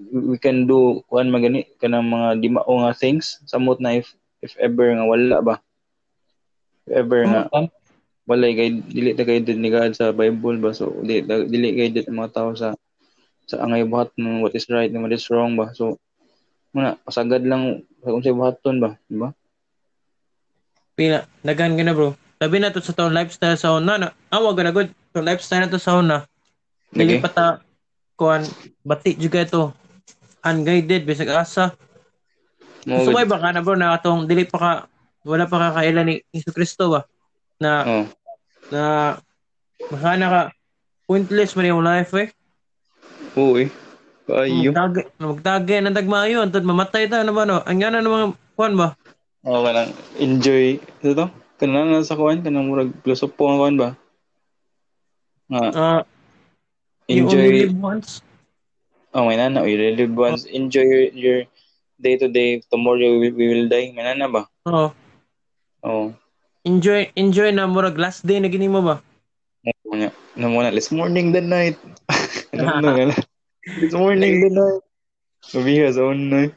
We 0.08 0.36
can 0.40 0.64
do 0.70 1.04
kuan 1.08 1.28
man 1.28 1.42
gani 1.44 1.60
kanang 1.80 2.08
mga 2.08 2.40
di 2.40 2.48
mao 2.48 2.74
nga 2.82 2.94
things. 2.96 3.42
Samot 3.44 3.78
na 3.82 3.98
if 3.98 4.14
if 4.40 4.54
ever 4.58 4.88
nga 4.94 5.04
wala 5.04 5.36
ba? 5.44 5.54
If 6.86 6.92
ever 7.04 7.20
nga 7.28 7.40
Oh, 7.52 7.68
walay 8.28 8.54
guide 8.54 8.86
dili 8.88 9.12
ta 9.18 9.26
guided 9.26 9.58
ni 9.58 9.68
God 9.68 9.92
sa 9.98 10.14
Bible 10.14 10.62
ba? 10.62 10.70
So 10.72 10.94
dili 11.02 11.26
dili 11.26 11.68
guided 11.74 12.06
ang 12.06 12.22
mga 12.22 12.34
tao 12.34 12.50
sa 12.54 12.77
sa 13.48 13.64
angay 13.64 13.82
buhat 13.88 14.12
ng 14.20 14.44
what 14.44 14.52
is 14.52 14.68
right 14.68 14.92
and 14.92 15.00
what 15.00 15.12
is 15.12 15.24
wrong 15.32 15.56
ba 15.56 15.72
so 15.72 15.96
muna 16.76 17.00
pasagad 17.02 17.42
lang 17.48 17.82
sa 18.04 18.12
kung 18.12 18.22
sa 18.22 18.36
buhaton 18.36 18.76
ba 18.78 18.94
di 19.08 19.16
ba 19.16 19.32
Pila, 20.98 21.22
dagan 21.46 21.78
ka 21.78 21.86
na 21.86 21.94
bro. 21.94 22.18
Labi 22.42 22.58
na 22.58 22.74
to 22.74 22.82
sa 22.82 22.90
taon 22.90 23.14
lifestyle 23.14 23.54
sa 23.54 23.78
una 23.78 24.02
na. 24.02 24.10
Awa 24.34 24.50
na 24.50 24.74
good. 24.74 24.90
So 25.14 25.22
lifestyle 25.22 25.62
na 25.62 25.70
to 25.70 25.78
sa 25.78 25.94
una. 25.94 26.26
Dili 26.90 27.22
Lagi? 27.22 27.22
pa 27.22 27.30
ta 27.30 27.46
kuan 28.18 28.42
bati 28.82 29.14
juga 29.14 29.46
ito. 29.46 29.70
Unguided 30.42 31.06
bisag 31.06 31.30
asa. 31.30 31.78
mo 32.82 33.06
So 33.06 33.14
ba 33.14 33.38
ka 33.38 33.54
na 33.54 33.62
bro 33.62 33.78
na 33.78 33.94
atong 33.94 34.26
dili 34.26 34.42
pa 34.42 34.58
ka 34.58 34.72
wala 35.22 35.46
pa 35.46 35.70
ka 35.70 35.78
kailan 35.78 36.02
ni 36.02 36.14
Hesus 36.34 36.50
Kristo 36.50 36.90
ba 36.90 37.06
na 37.62 37.70
oh 37.86 38.04
na 38.72 39.16
makana 39.88 40.26
ka 40.28 40.42
pointless 41.08 41.56
man 41.56 41.68
yung 41.68 41.84
life 41.84 42.12
eh. 42.16 42.28
Oo 43.36 43.58
eh 43.58 43.68
Kayo. 44.28 44.76
Magtagay, 44.76 45.04
magtagay 45.16 45.78
ng 45.80 45.96
tagmayo 45.96 46.44
antod 46.44 46.60
mamatay 46.60 47.08
ta 47.08 47.24
na 47.24 47.32
ba 47.32 47.48
no? 47.48 47.64
Ang 47.64 47.80
yana 47.80 48.04
ng 48.04 48.12
mga 48.12 48.26
kuan 48.60 48.76
ba? 48.76 48.92
Oo 49.40 49.64
ka 49.64 49.72
lang. 49.72 49.88
Enjoy. 50.20 50.76
Ito 51.00 51.16
to? 51.16 51.26
Kanang 51.56 51.88
na 51.88 52.04
sa 52.04 52.12
kuwan? 52.12 52.44
Kanang 52.44 52.68
murag 52.68 52.92
filosopo 53.00 53.48
ang 53.48 53.56
kuwan 53.56 53.76
ba? 53.80 53.88
Nga, 55.48 55.64
Ah, 55.72 56.00
you 57.08 57.24
only 57.24 57.40
enjoy. 57.40 57.72
live 57.72 57.80
once. 57.80 58.20
Oh, 59.16 59.24
may 59.24 59.40
nana. 59.40 59.64
You 59.64 59.80
live 59.96 60.12
once. 60.12 60.44
Enjoy 60.44 60.84
your, 60.84 61.08
your 61.16 61.38
day 61.96 62.20
to 62.20 62.28
day. 62.28 62.60
Tomorrow 62.68 63.16
we, 63.16 63.32
we 63.32 63.44
will 63.48 63.64
die. 63.64 63.96
May 63.96 64.04
nana 64.04 64.28
ba? 64.28 64.44
Oh, 64.68 64.92
Oo. 65.88 66.12
enjoy 66.68 67.08
enjoy 67.16 67.48
na 67.48 67.64
murag 67.64 67.96
last 67.96 68.28
day 68.28 68.44
na 68.44 68.52
gini 68.52 68.68
mo 68.68 68.84
ba? 68.84 69.00
Oh. 69.64 69.96
Ano 69.96 70.12
ano 70.36 70.44
muna? 70.52 70.68
Let's 70.68 70.92
morning 70.92 71.32
the 71.32 71.40
night. 71.40 71.80
ano 72.54 72.88
mo 72.96 73.02
na? 73.04 73.16
Let's 73.68 73.92
morning 73.92 74.40
the 74.40 74.48
night. 74.48 74.82
Sabiha 75.44 75.92
sa 75.92 76.08
una. 76.08 76.48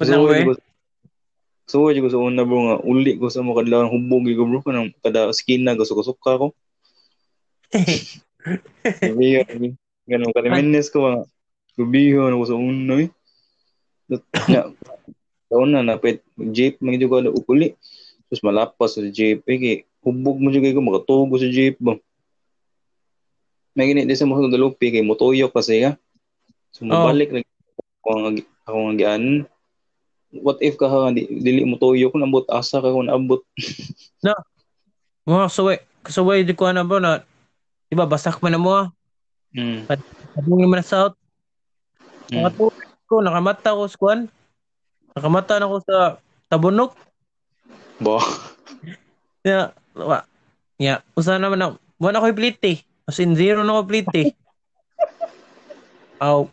Padang 0.00 0.24
we. 0.24 0.56
So, 1.68 1.90
ko 1.90 2.08
sa 2.12 2.20
una 2.20 2.46
bro 2.46 2.60
nga, 2.70 2.76
uli 2.86 3.18
ko 3.18 3.28
sa 3.28 3.42
mga 3.42 3.64
kadlawan 3.64 3.90
hubog 3.90 4.24
ko 4.30 4.42
bro, 4.46 4.60
kanang 4.62 4.94
kada 5.02 5.32
skin 5.34 5.66
na 5.66 5.74
gusto 5.74 5.98
ka 6.16 6.38
ko. 6.38 6.54
Sabi 8.84 9.40
yun, 9.40 9.74
ganun, 10.06 10.30
kalimines 10.30 10.92
ko 10.92 11.02
nga, 11.02 11.12
gubihan 11.74 12.30
ako 12.30 12.44
sa 12.46 12.56
una 12.56 12.94
eh. 13.02 13.10
Sa 15.50 15.54
una, 15.58 15.82
napit, 15.82 16.22
jeep, 16.54 16.78
juga 16.78 17.24
na 17.24 17.34
ukuli. 17.34 17.74
Tapos 18.28 18.44
malapas 18.44 18.94
sa 18.94 19.02
jeep, 19.10 19.42
eh, 19.50 19.88
hubog 20.04 20.38
mo 20.38 20.54
juga 20.54 20.70
ko, 20.70 20.84
makatugo 20.84 21.34
sa 21.40 21.48
jeep 21.50 21.80
ba. 21.82 21.98
May 23.74 23.90
ganit 23.90 24.06
din 24.06 24.18
sa 24.18 24.26
mga 24.30 24.54
galupi, 24.54 24.94
kay 24.94 25.02
motoyo 25.02 25.50
kasi 25.50 25.82
ha. 25.82 25.98
So, 26.70 26.86
mabalik 26.86 27.30
na 27.30 27.42
ako 28.02 28.08
ang 28.14 28.38
ako 28.66 28.78
ang 28.78 28.98
gaan. 28.98 29.24
What 30.34 30.58
if 30.58 30.74
ka 30.74 30.90
ha, 30.90 31.14
di, 31.14 31.30
dili 31.30 31.62
mo 31.62 31.78
toyo 31.78 32.10
kung 32.10 32.22
nabot 32.22 32.42
asa 32.50 32.82
ka 32.82 32.90
kung 32.90 33.06
naabot. 33.06 33.42
Mga 35.24 35.48
kasuway, 35.48 35.78
kasuway 36.04 36.44
di 36.44 36.52
ko 36.52 36.68
na 36.68 36.84
bro 36.84 37.00
na, 37.00 37.24
di 37.88 37.94
ba, 37.96 38.04
basak 38.04 38.42
man 38.44 38.52
na 38.52 38.60
mo. 38.60 38.92
Mm. 39.56 39.88
Sabong 40.36 40.60
naman 40.60 40.82
na 40.82 40.84
south. 40.84 41.16
Mm. 42.28 42.50
Ko, 43.08 43.24
nakamata 43.24 43.72
ko 43.72 43.88
sa 43.88 43.96
kuan. 43.96 44.20
Nakamata 45.16 45.56
na 45.56 45.70
ko 45.70 45.80
sa 45.80 46.20
tabunok. 46.52 46.92
Ba. 48.02 48.20
Ya, 49.44 49.76
wa. 49.92 50.24
Ya, 50.80 51.04
usa 51.12 51.36
naman 51.36 51.60
na, 51.60 51.76
wala 52.00 52.16
ko 52.16 52.32
plite. 52.32 52.80
As 53.04 53.20
in, 53.20 53.36
zero 53.36 53.60
na 53.60 53.80
ko 53.80 53.82
plite. 53.84 54.32
Aw. 56.18 56.48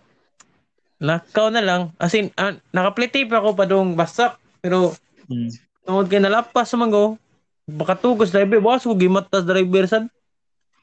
Nakaw 0.99 1.47
na 1.49 1.63
lang. 1.63 1.81
As 1.95 2.11
in, 2.13 2.29
ah, 2.35 2.53
nakaplite 2.69 3.23
pa 3.25 3.39
ako 3.39 3.55
pa 3.55 3.65
doong 3.65 3.95
basak. 3.95 4.35
Pero, 4.59 4.93
Mm. 5.25 5.49
tungod 5.81 6.05
kay 6.11 6.19
nalapas 6.19 6.67
sa 6.67 6.75
manggo, 6.75 7.15
baka 7.63 7.95
tugos 7.95 8.29
driver, 8.29 8.59
boss 8.59 8.83
ko 8.83 8.93
gimatas 8.93 9.47
driver 9.47 9.87
sad. 9.87 10.05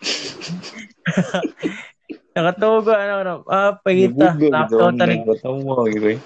Nakatugo 2.33 2.95
ano 2.95 3.15
ano, 3.21 3.35
ah 3.47 3.77
pagita. 3.77 4.33
Nakaw 4.33 4.41
gibugo, 4.41 4.89
tani. 4.97 5.17
Batawa, 5.21 5.75
giboy. 5.85 6.17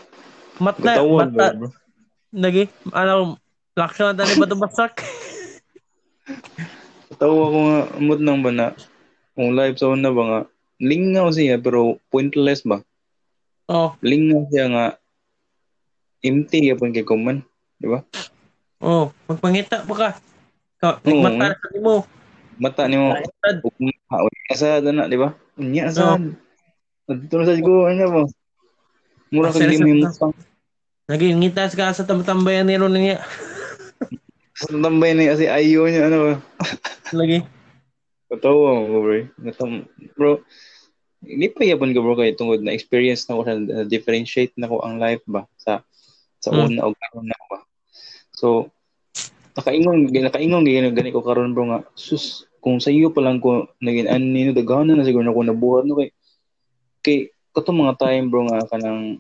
Mata, 0.61 0.79
Batawa, 0.79 1.19
mata, 1.25 1.47
bro. 1.57 1.69
lagi, 2.31 2.65
ano, 2.95 3.13
laksyon 3.75 4.07
na 4.13 4.19
tani 4.23 4.33
bato 4.39 4.55
basak. 4.55 5.03
Batawa 7.11 7.43
ko 7.43 7.59
nga, 7.67 7.79
amot 7.99 8.21
nang 8.23 8.41
ba 8.41 8.51
na, 8.55 8.67
kung 9.33 9.57
live 9.57 9.77
sa 9.81 9.89
una 9.93 10.13
ba 10.13 10.23
nga, 10.29 10.41
lingaw 10.83 11.33
siya, 11.33 11.57
pero 11.57 11.97
pointless 12.13 12.65
ba? 12.67 12.83
Oh, 13.71 13.97
Lingaw 14.05 14.45
siya 14.53 14.67
nga, 14.69 14.87
empty 16.23 16.69
yapon 16.69 16.93
kay 16.93 17.07
kuman. 17.07 17.41
Di 17.81 17.87
ba? 17.89 18.05
oh, 18.83 19.11
magpangita 19.27 19.87
pa 19.87 19.95
ka. 19.95 20.09
Ka, 20.83 20.89
Oo, 21.07 21.23
mata 21.23 21.55
sa 21.55 21.79
mo. 21.79 21.97
Mata 22.59 22.83
ni 22.91 22.97
mo, 22.99 23.15
Laitad. 23.15 23.57
ugma, 23.65 24.17
unya 24.19 24.55
sa 24.55 24.83
na, 24.83 25.09
di 25.09 25.17
ba? 25.17 25.33
Unya 25.57 25.89
sa. 25.89 26.19
Na 26.19 27.45
sa 27.47 27.55
siguro, 27.57 27.89
ano 27.89 28.07
ba? 28.11 28.23
Mura 29.33 29.49
sa- 29.49 29.65
mo 29.65 29.89
yung 29.89 30.05
Lagi, 31.11 31.35
ngitas 31.35 31.75
ka 31.75 31.91
sa 31.91 32.07
tamtambayan 32.07 32.69
ni 32.69 32.79
Ron 32.79 32.95
niya. 32.95 33.19
Sa 34.55 34.71
tambay 34.71 35.17
na 35.17 35.35
kasi 35.35 35.51
ayaw 35.51 35.89
niya, 35.89 36.03
ano 36.07 36.19
ba? 36.23 36.33
Lagi. 37.17 37.62
Katawa 38.33 38.81
mo, 38.81 39.05
bro. 39.05 39.29
Natam, 39.45 39.85
bro, 40.17 40.41
hindi 41.21 41.53
pa 41.53 41.69
yapon 41.69 41.93
ko, 41.93 42.01
bro, 42.01 42.17
kayo 42.17 42.33
tungod 42.33 42.65
na 42.65 42.73
experience 42.73 43.29
na 43.29 43.37
ko 43.37 43.43
sa 43.45 43.61
na 43.61 43.85
differentiate 43.85 44.57
na 44.57 44.73
ko 44.73 44.81
ang 44.81 44.97
life 44.97 45.21
ba 45.29 45.45
sa 45.61 45.85
sa 46.41 46.49
Hmm. 46.49 46.73
una 46.73 46.89
o 46.89 46.97
karon 46.97 47.29
na 47.29 47.37
ba. 47.53 47.61
So, 48.33 48.73
nakaingon, 49.55 50.09
nakaingon 50.09 50.65
gani 50.65 50.91
gani 50.97 51.13
ko 51.13 51.21
karon 51.21 51.53
bro 51.53 51.69
nga, 51.69 51.81
sus, 51.93 52.49
kung 52.63 52.79
sa 52.79 52.95
iyo 52.95 53.11
pa 53.11 53.19
lang 53.21 53.43
ko 53.43 53.67
naging 53.83 54.07
ani 54.07 54.47
no 54.47 54.55
daghanan 54.55 54.95
na 54.95 55.05
siguro 55.05 55.27
na 55.27 55.35
ko 55.35 55.43
nabuhat 55.43 55.83
no 55.83 55.99
kay 55.99 56.15
kay 57.03 57.19
kato 57.51 57.75
mga 57.75 57.99
time 57.99 58.31
bro 58.31 58.47
nga 58.47 58.63
kanang 58.71 59.19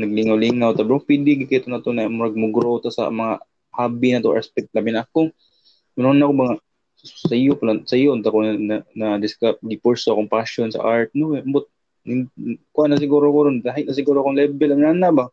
naglingaw-lingaw 0.00 0.72
ta 0.72 0.88
bro 0.88 0.96
pwede 1.04 1.44
gikito 1.44 1.68
na 1.68 1.84
to 1.84 1.92
na 1.92 2.08
murag 2.08 2.32
mo 2.32 2.48
grow 2.48 2.80
to 2.80 2.88
sa 2.88 3.12
mga 3.12 3.44
hobby 3.76 4.16
na 4.16 4.24
to 4.24 4.32
aspect 4.32 4.72
labi 4.72 4.96
na 4.96 5.04
ako 5.04 5.28
meron 6.00 6.16
na 6.16 6.24
ako 6.24 6.34
mga 6.48 6.54
sa 7.08 7.34
iyo 7.34 7.56
pala 7.56 7.80
sa 7.88 7.96
iyo 7.96 8.12
unta 8.12 8.28
ko 8.28 8.44
na, 8.44 8.52
na, 8.56 8.76
na 8.92 9.08
discover 9.16 9.56
di 9.64 9.80
pursue 9.80 10.12
akong 10.12 10.28
passion 10.28 10.68
sa 10.68 10.84
art 10.84 11.08
no 11.16 11.32
eh, 11.34 11.44
but 11.44 11.64
kuha 12.72 12.86
na 12.88 13.00
siguro 13.00 13.32
ko 13.32 13.48
ron 13.48 13.64
dahil 13.64 13.88
na 13.88 13.96
siguro 13.96 14.20
akong 14.20 14.36
level 14.36 14.76
ang 14.76 15.00
na 15.00 15.10
ba 15.10 15.26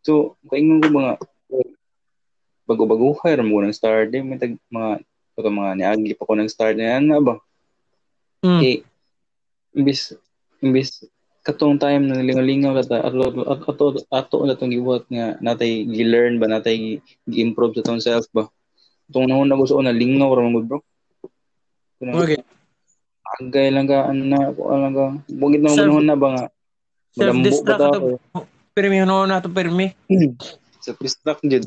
so 0.00 0.34
kaingon 0.48 0.80
ko 0.80 0.88
mga 0.92 1.12
bago-bago 2.66 3.14
kay 3.22 3.38
ram 3.38 3.46
mo 3.46 3.62
nang 3.62 3.76
start 3.76 4.10
din 4.10 4.26
may 4.26 4.40
tag 4.40 4.58
mga 4.72 5.04
Ito 5.36 5.52
mga 5.52 5.76
niagi 5.76 6.16
pa 6.16 6.24
ko 6.24 6.32
nag-start 6.32 6.80
na 6.80 6.96
yan 6.96 7.12
na 7.12 7.20
ba? 7.20 7.36
Mm. 8.40 8.60
Eh, 8.64 8.78
imbis, 9.76 10.16
imbis, 10.64 11.04
katong 11.44 11.76
time 11.76 12.08
na 12.08 12.24
lingaw-lingaw 12.24 12.72
lata 12.72 13.04
ato 13.04 13.44
ato 13.44 13.62
ato 13.68 13.84
ato 14.08 14.36
na 14.48 14.56
tong 14.56 14.72
gibuhat 14.72 15.04
nga 15.12 15.36
natay 15.44 15.84
gi-learn 15.84 16.40
ba 16.40 16.48
natay 16.48 16.98
gi-improve 17.28 17.76
sa 17.76 17.86
tong 17.86 18.00
self 18.02 18.26
ba 18.32 18.48
tong 19.12 19.26
nahon 19.28 19.46
na 19.48 19.58
gusto 19.58 19.78
ko 19.78 19.82
na 19.84 19.94
lingaw 19.94 20.30
ra 20.34 20.46
man 20.46 20.66
bro. 20.66 20.78
Kuno, 21.96 22.12
Okay. 22.22 22.38
agay 23.40 23.68
lang 23.72 23.88
ka 23.88 24.10
ano 24.10 24.22
na 24.22 24.52
ko 24.52 24.60
lang 24.70 24.94
ka. 24.94 25.06
Bugit 25.32 25.60
na 25.62 25.72
Self- 25.74 26.04
na 26.04 26.16
ba 26.16 26.28
nga? 26.34 26.44
Madambo 27.16 27.40
ba 27.40 27.48
Self-destruct 27.48 27.80
ta 27.80 27.88
ako 27.96 28.08
Pirmi, 28.76 29.00
ano 29.00 29.24
na 29.24 29.40
to, 29.40 29.48
pirmi. 29.48 29.96
sa 30.86 30.94
distract 31.02 31.42
jud 31.42 31.66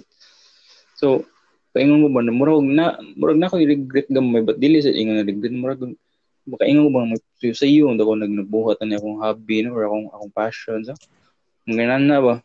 so 0.95 1.27
paingon 1.75 2.07
ko 2.07 2.09
ba 2.15 2.23
na 2.23 2.31
murag 2.31 2.63
na 2.63 2.95
murag 3.19 3.35
na 3.35 3.51
ko 3.51 3.59
regret 3.59 4.07
gamay 4.07 4.39
but 4.39 4.55
dili 4.55 4.79
sa 4.79 4.95
ingon 4.95 5.19
na 5.19 5.27
regret 5.27 5.51
murag 5.51 5.83
makaingon 6.47 6.87
ko 6.87 6.91
ba 6.95 7.03
mag 7.03 7.21
sa 7.51 7.67
iyo 7.67 7.91
ako 7.91 8.15
nag 8.15 8.31
nagbuhat 8.31 8.79
na 8.87 8.95
akong 8.95 9.19
hobby 9.19 9.59
no 9.67 9.75
or 9.75 9.83
akong 9.83 10.07
akong 10.15 10.33
passion 10.33 10.79
so. 10.87 10.95
Mga 11.67 11.99
na 12.07 12.23
ba? 12.23 12.35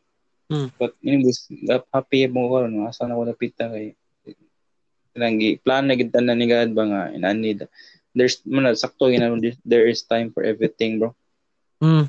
Hmm. 0.51 0.69
but 0.77 0.93
bus 1.01 1.49
happy 1.95 2.29
mo 2.29 2.51
ko 2.53 2.67
no 2.67 2.85
asa 2.91 3.07
na 3.07 3.17
ko 3.17 3.25
napita 3.25 3.71
kay 3.71 3.95
lang 5.15 5.39
plan 5.63 5.87
na 5.87 5.95
gid 5.95 6.11
tanan 6.11 6.39
ni 6.39 6.51
God 6.51 6.75
ba 6.75 6.85
nga 6.91 7.03
inani 7.15 7.55
there's 8.15 8.43
man 8.47 8.71
sakto 8.75 9.11
gina 9.11 9.31
there 9.67 9.87
is 9.87 10.03
time 10.07 10.31
for 10.31 10.47
everything 10.47 11.03
bro. 11.03 11.15
Mm. 11.83 12.07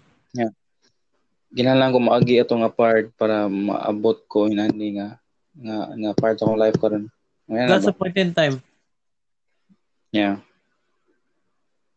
ginalang 1.55 1.95
ko 1.95 1.99
maagi 2.03 2.41
atong 2.43 2.67
apart 2.67 3.15
para 3.15 3.47
maabot 3.47 4.19
ko 4.27 4.51
inani 4.51 4.99
nga 4.99 5.17
nga 5.55 5.77
nga 5.95 6.11
part 6.17 6.35
akong 6.35 6.59
life 6.59 6.75
karon 6.81 7.07
ngayon 7.47 7.65
na 7.69 7.73
God's 7.77 7.87
ba 7.87 7.93
appointed 7.95 8.29
time. 8.35 8.55
yeah. 10.11 10.41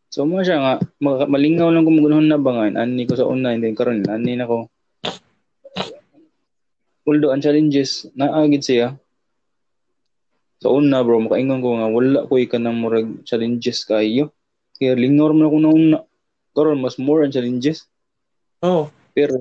So 0.09 0.25
mo 0.25 0.41
siya 0.41 0.57
nga 0.57 0.73
ma- 1.01 1.29
malingaw 1.29 1.69
lang 1.69 1.85
ko 1.85 1.91
magunahon 1.93 2.29
na 2.29 2.39
ba 2.39 2.55
nga 2.55 2.81
ani 2.81 3.05
ko 3.05 3.13
sa 3.13 3.29
and 3.29 3.45
then 3.45 3.77
karon 3.77 4.05
ani 4.09 4.37
na 4.37 4.49
ko. 4.49 4.65
Although 7.05 7.33
ang 7.33 7.41
challenges 7.41 8.09
naagid 8.13 8.61
siya 8.61 8.97
sa 10.59 10.67
una 10.69 10.99
bro 11.01 11.23
makaingon 11.23 11.63
ko 11.63 11.69
nga 11.79 11.87
wala 11.87 12.19
ko 12.27 12.35
kanang 12.47 12.79
murag 12.83 13.07
challenges 13.23 13.87
kayo. 13.87 14.35
Kaya 14.75 14.95
lingaw 14.95 15.31
man 15.31 15.47
ako 15.47 15.57
na 15.59 15.69
una. 15.71 15.99
Karon 16.55 16.83
mas 16.83 16.99
more 16.99 17.23
ang 17.23 17.31
challenges. 17.31 17.87
Oh. 18.59 18.91
pero 19.15 19.39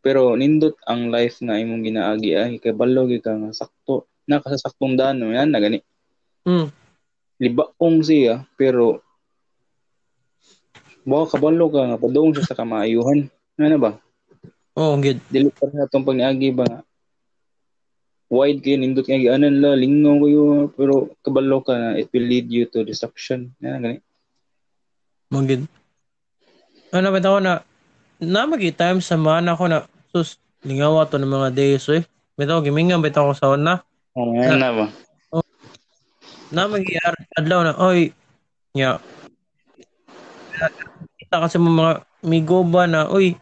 pero 0.00 0.36
nindot 0.36 0.76
ang 0.84 1.08
life 1.12 1.40
nga 1.40 1.56
imong 1.56 1.84
ginaagi 1.84 2.30
ay 2.36 2.52
kay 2.60 2.72
balo 2.72 3.08
gyud 3.08 3.24
ka 3.24 3.36
nga 3.36 3.52
sakto 3.52 4.08
nakasasaktong 4.28 4.96
daan 4.96 5.20
yan 5.20 5.48
na 5.52 5.60
gani. 5.60 5.80
Mm. 6.44 6.72
libaong 7.40 8.00
siya 8.00 8.48
pero 8.56 9.04
baka 11.04 11.36
kabalo 11.36 11.68
ka 11.68 11.88
nga 11.88 12.00
padung 12.00 12.32
siya 12.32 12.48
sa 12.48 12.56
kamaayuhan 12.56 13.28
ano 13.60 13.76
ba? 13.76 13.92
Oh, 14.72 14.96
good. 14.96 15.20
dili 15.28 15.52
pa 15.52 15.68
sa 15.68 15.84
atong 15.84 16.04
pagniagi 16.04 16.52
ba 16.56 16.64
nga 16.64 16.80
wide 18.30 18.62
kayo 18.62 18.78
nindot 18.78 19.04
nga 19.10 19.18
gianan 19.18 19.58
la 19.58 19.74
lingaw 19.74 20.22
kayo 20.22 20.44
pero 20.78 21.10
kabalo 21.26 21.58
ka 21.66 21.74
na 21.74 21.98
it 21.98 22.06
will 22.14 22.24
lead 22.30 22.46
you 22.46 22.62
to 22.70 22.86
destruction 22.86 23.50
yan 23.58 23.82
gani 23.82 24.00
good. 25.30 25.66
Ano 26.90 27.14
ba 27.14 27.22
ako 27.22 27.38
na 27.38 27.62
na 28.18 28.50
magi 28.50 28.74
time 28.74 28.98
sa 28.98 29.14
mana 29.14 29.54
ko 29.54 29.70
na 29.70 29.86
sus 30.10 30.42
lingawa 30.66 31.06
to 31.06 31.22
ng 31.22 31.30
mga 31.30 31.50
days 31.54 31.86
eh. 31.86 32.02
Bitaw 32.34 32.58
gimingan 32.66 32.98
bitaw 32.98 33.30
ko 33.30 33.34
sa 33.38 33.54
una. 33.54 33.78
oh 34.18 34.34
yan 34.34 34.58
na 34.58 34.74
ba 34.74 34.86
Na 36.50 36.66
magi 36.66 36.98
adlaw 37.38 37.62
na 37.62 37.78
oy 37.78 38.10
nya. 38.74 38.98
Kita 41.14 41.46
kasi 41.46 41.62
mga 41.62 42.02
migo 42.26 42.66
ba 42.66 42.90
na 42.90 43.06
oy 43.06 43.38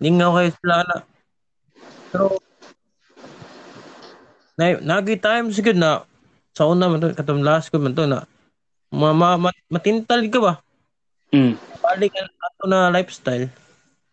lingaw 0.00 0.32
kayo 0.40 0.50
sila 0.56 0.76
na. 0.88 0.96
Pero 2.08 2.40
na 4.58 4.74
nagi 4.82 5.14
time 5.16 5.54
sigud 5.54 5.78
na 5.78 6.02
sa 6.52 6.66
una 6.66 6.90
man 6.90 6.98
to 6.98 7.14
katong 7.14 7.46
last 7.46 7.70
ko 7.70 7.78
man 7.78 7.94
to 7.94 8.04
na 8.04 8.26
ma, 8.90 9.14
ma, 9.14 9.38
ma- 9.38 9.64
matintal 9.70 10.20
ka 10.26 10.38
ba? 10.42 10.52
mm 11.30 11.54
Balik 11.78 12.12
ang 12.18 12.32
ato 12.42 12.64
na 12.66 12.90
lifestyle. 12.90 13.46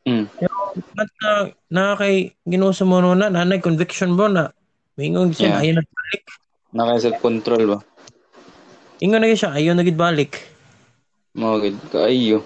mm 0.06 0.26
Pero 0.38 0.54
ba't 0.94 1.10
na, 1.24 1.32
na 1.72 1.84
kay 1.98 2.36
Ginoo 2.46 2.76
sa 2.76 2.86
mo 2.86 3.02
na 3.02 3.32
nanay 3.32 3.60
conviction 3.64 4.14
mo 4.14 4.30
na 4.30 4.54
mingon 4.96 5.34
siya 5.34 5.58
Yeah. 5.58 5.62
ayaw 5.64 5.74
na 5.80 5.84
balik. 5.84 6.24
naka 6.76 6.94
self 7.02 7.18
control 7.20 7.64
ba 7.66 7.78
Ingon 9.02 9.20
na 9.24 9.34
siya 9.34 9.52
ayaw 9.58 9.74
na 9.74 9.84
gid 9.84 9.98
balik. 9.98 10.46
mo 11.34 11.58
gid 11.60 11.76
kaayo 11.90 12.46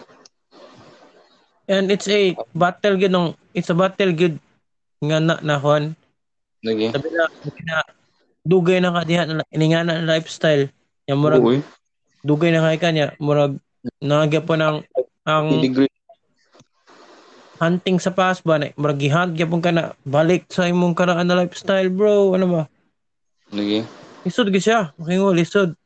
And 1.70 1.93
it's 1.93 2.10
a 2.10 2.34
battle 2.58 2.97
gid 2.97 3.14
ng 3.14 3.38
it's 3.54 3.70
a 3.70 3.78
battle 3.78 4.10
gid 4.10 4.41
nga 5.06 5.22
na 5.22 5.38
na 5.45 5.62
Juan. 5.62 5.93
Lagi 6.66 6.91
Sabi 6.91 7.10
na, 7.14 7.26
na 7.68 7.78
dugay 8.43 8.78
na 8.80 8.95
ka 8.95 9.01
diha 9.05 9.24
na 9.28 9.45
ininga 9.51 9.86
na 9.86 10.03
lifestyle. 10.03 10.72
Yang 11.05 11.20
murag 11.20 11.43
Uy, 11.43 11.60
dugay 12.24 12.51
na 12.51 12.66
kay 12.66 12.80
kanya 12.80 13.16
murag 13.18 13.57
nagya 14.03 14.43
po 14.43 14.60
ng 14.60 14.84
ang 15.24 15.47
degree 15.64 15.91
hunting 17.60 17.99
sa 17.99 18.16
past 18.16 18.43
ba 18.47 18.60
na 18.60 18.72
murag 18.80 18.99
gihunt 18.99 19.36
gyapon 19.36 19.60
ka 19.64 19.72
na 19.72 19.95
balik 20.07 20.47
sa 20.47 20.68
imong 20.68 20.95
karaan 20.95 21.28
na 21.28 21.39
lifestyle 21.43 21.91
bro 21.91 22.36
ano 22.36 22.45
ba 22.47 22.64
lagi 23.51 23.84
Lisod 24.28 24.51
gid 24.51 24.64
siya, 24.64 24.91
makingo 24.99 25.32
lisod. 25.32 25.80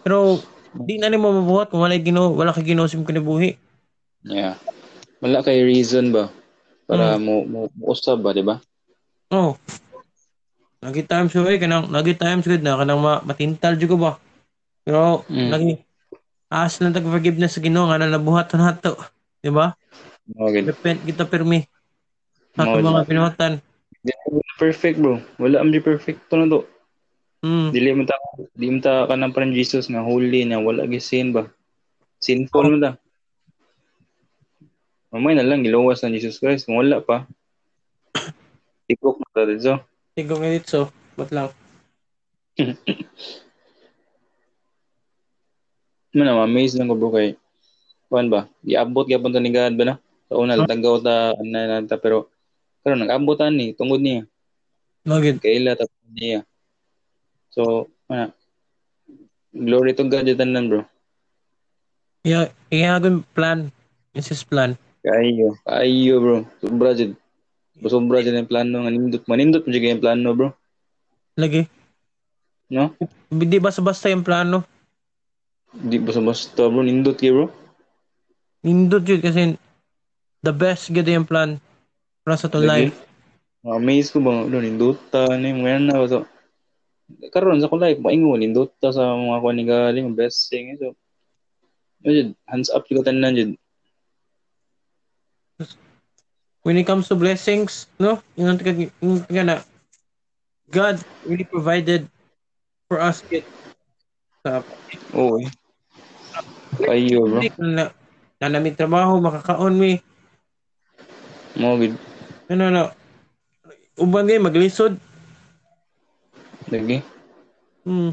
Pero 0.00 0.40
di 0.72 0.96
na 0.96 1.12
nimo 1.12 1.28
mabuhat 1.28 1.68
kung 1.68 1.84
wala 1.84 1.96
gino 2.00 2.32
wala 2.32 2.56
kay 2.56 2.72
Ginoo 2.72 2.88
sim 2.88 3.04
kinabuhi. 3.04 3.60
Yeah. 4.24 4.56
Wala 5.20 5.44
kay 5.44 5.60
reason 5.60 6.10
ba 6.10 6.32
para 6.84 7.16
mo 7.16 7.44
mo 7.48 7.68
mo 7.72 7.84
usab 7.92 8.20
ba, 8.24 8.32
di 8.36 8.44
ba? 8.44 8.60
Oh. 9.34 9.58
Lagi 10.78 11.02
times 11.02 11.34
ko 11.34 11.48
eh, 11.50 11.58
kanang 11.58 11.90
lagi 11.90 12.14
times 12.14 12.46
good 12.46 12.62
na 12.62 12.78
kanang 12.78 13.02
ma, 13.02 13.18
matintal 13.26 13.74
jud 13.74 13.90
ko 13.90 13.98
ba. 13.98 14.12
Pero 14.86 15.26
Mm. 15.26 15.50
lagi 15.50 15.70
as 16.54 16.78
lang 16.78 16.94
tag 16.94 17.08
forgiveness 17.08 17.58
sa 17.58 17.64
Ginoo 17.64 17.90
nga 17.90 17.98
na 17.98 18.14
nabuhat 18.14 18.54
na 18.54 18.70
nato, 18.70 18.94
di 19.42 19.50
ba? 19.50 19.74
Gid. 20.30 20.70
Repent 20.70 21.02
kita 21.02 21.26
pirmi. 21.26 21.66
Ato 22.54 22.78
Mao, 22.78 22.94
mga 22.94 23.08
pinuhatan. 23.10 23.52
Perfect, 24.54 25.02
bro. 25.02 25.18
Wala 25.42 25.58
am 25.58 25.74
perfect 25.82 26.30
to 26.30 26.38
na 26.38 26.46
to. 26.46 26.62
Mm. 27.42 27.68
Dili 27.74 27.90
mo 27.92 28.02
ta 28.06 28.16
di 28.54 28.70
mo 28.70 28.78
ta 28.78 29.04
kanang 29.10 29.34
parang 29.34 29.52
Jesus 29.52 29.90
nga 29.90 30.00
holy 30.00 30.46
na 30.46 30.62
wala 30.62 30.86
gi 30.86 31.02
sin 31.02 31.34
ba. 31.34 31.50
Sinful 32.22 32.70
mo 32.70 32.78
ta. 32.78 32.96
Mamay 35.10 35.34
na 35.36 35.44
lang 35.44 35.66
giluwas 35.66 36.00
na 36.00 36.14
Jesus 36.14 36.38
Christ 36.38 36.70
wala 36.70 37.02
pa. 37.02 37.26
Tikok 38.84 39.16
mo 39.16 39.26
ta 39.32 39.48
dito. 39.48 39.80
Tigo 40.12 40.36
nga 40.36 40.52
dito, 40.52 40.92
bat 41.16 41.32
lang. 41.32 41.48
Man, 46.14 46.30
amaze 46.30 46.78
lang 46.78 46.86
ko 46.86 46.94
bro 46.94 47.10
kay 47.10 47.34
kuan 48.06 48.30
ba? 48.30 48.46
Giabot 48.62 49.02
gyapon 49.08 49.34
ta 49.34 49.42
ni 49.42 49.50
God 49.50 49.74
ba 49.74 49.84
na? 49.88 49.96
Sa 50.30 50.38
una 50.38 50.54
tagaw 50.62 51.02
ta 51.02 51.34
na 51.42 51.82
ta 51.82 51.98
pero 51.98 52.30
karon 52.86 53.02
nag-abot 53.02 53.34
ta 53.34 53.50
ni 53.50 53.74
tungod 53.74 53.98
niya. 53.98 54.22
Magid. 55.02 55.42
kaila 55.42 55.74
tapos 55.74 55.98
niya. 56.14 56.46
So, 57.50 57.90
ano, 58.06 58.30
glory 59.50 59.98
to 59.98 60.06
God 60.06 60.30
yung 60.30 60.38
tanan 60.38 60.70
bro. 60.70 60.86
Yeah, 62.22 62.54
iyagon 62.70 63.26
plan. 63.34 63.74
This 64.14 64.30
is 64.30 64.46
plan. 64.46 64.78
Kaayo, 65.02 65.58
kaayo 65.66 66.14
bro. 66.22 66.36
Sobra 66.62 66.94
dyan. 66.94 67.18
Sobra 67.90 68.24
dyan 68.24 68.44
yung 68.44 68.50
plano 68.50 68.76
nga 68.84 68.90
nindot. 68.92 69.24
Manindot 69.28 69.64
mo 69.64 69.70
dyan 69.70 69.98
yung 69.98 70.04
plano 70.04 70.28
bro. 70.34 70.48
Lagi. 71.36 71.68
No? 72.70 72.94
Di 73.28 73.58
basta-basta 73.60 74.08
yung 74.08 74.24
plano. 74.24 74.64
Di 75.74 76.00
basta-basta 76.00 76.68
bro. 76.68 76.82
Nindot 76.82 77.16
kayo 77.18 77.32
bro. 77.34 77.46
Nindot 78.64 79.04
yun 79.04 79.20
kasi 79.20 79.40
the 80.40 80.52
best 80.52 80.88
gid 80.92 81.08
yung 81.08 81.28
plan 81.28 81.60
para 82.24 82.40
sa 82.40 82.48
to 82.48 82.60
Lagi. 82.60 82.88
life. 82.88 82.98
Amaze 83.64 84.12
ko 84.12 84.20
ba 84.20 84.44
bro. 84.48 84.60
Nindot 84.60 84.98
ta. 85.12 85.28
Ano 85.28 85.44
yung 85.44 85.60
mga 85.64 85.80
na. 85.84 86.04
So, 86.08 86.24
karon 87.32 87.60
sa 87.60 87.68
ko 87.68 87.76
life, 87.76 88.00
maingon, 88.00 88.40
nindot 88.40 88.72
ta 88.80 88.90
sa 88.90 89.12
mga 89.14 89.40
kuha 89.40 89.52
ni 89.52 89.64
galing, 89.68 90.16
blessing. 90.16 90.76
So, 90.80 90.96
yun, 92.04 92.36
hands 92.48 92.72
up 92.72 92.84
yung 92.88 93.04
tanan 93.04 93.36
dyan. 93.36 93.52
When 96.64 96.80
it 96.80 96.88
comes 96.88 97.12
to 97.12 97.14
blessings, 97.14 97.92
no? 98.00 98.24
God 100.72 100.96
really 101.28 101.44
provided 101.44 102.08
for 102.88 102.98
us 102.98 103.20
kid 103.20 103.44
sa 104.40 104.64
Oo 105.12 105.38
eh. 105.38 105.48
Kaayo 106.80 107.28
bro. 107.28 107.38
na 107.60 107.92
na 108.42 108.48
namin 108.50 108.74
trabaho 108.74 109.20
makakaon 109.22 109.78
mi 109.78 110.02
Mo 111.54 111.78
good. 111.78 111.94
ano 112.50 112.64
na 112.72 112.82
uban 113.94 114.26
gay 114.26 114.42
maglisod 114.42 114.98
Lagi. 116.72 116.98
hmm. 117.86 118.10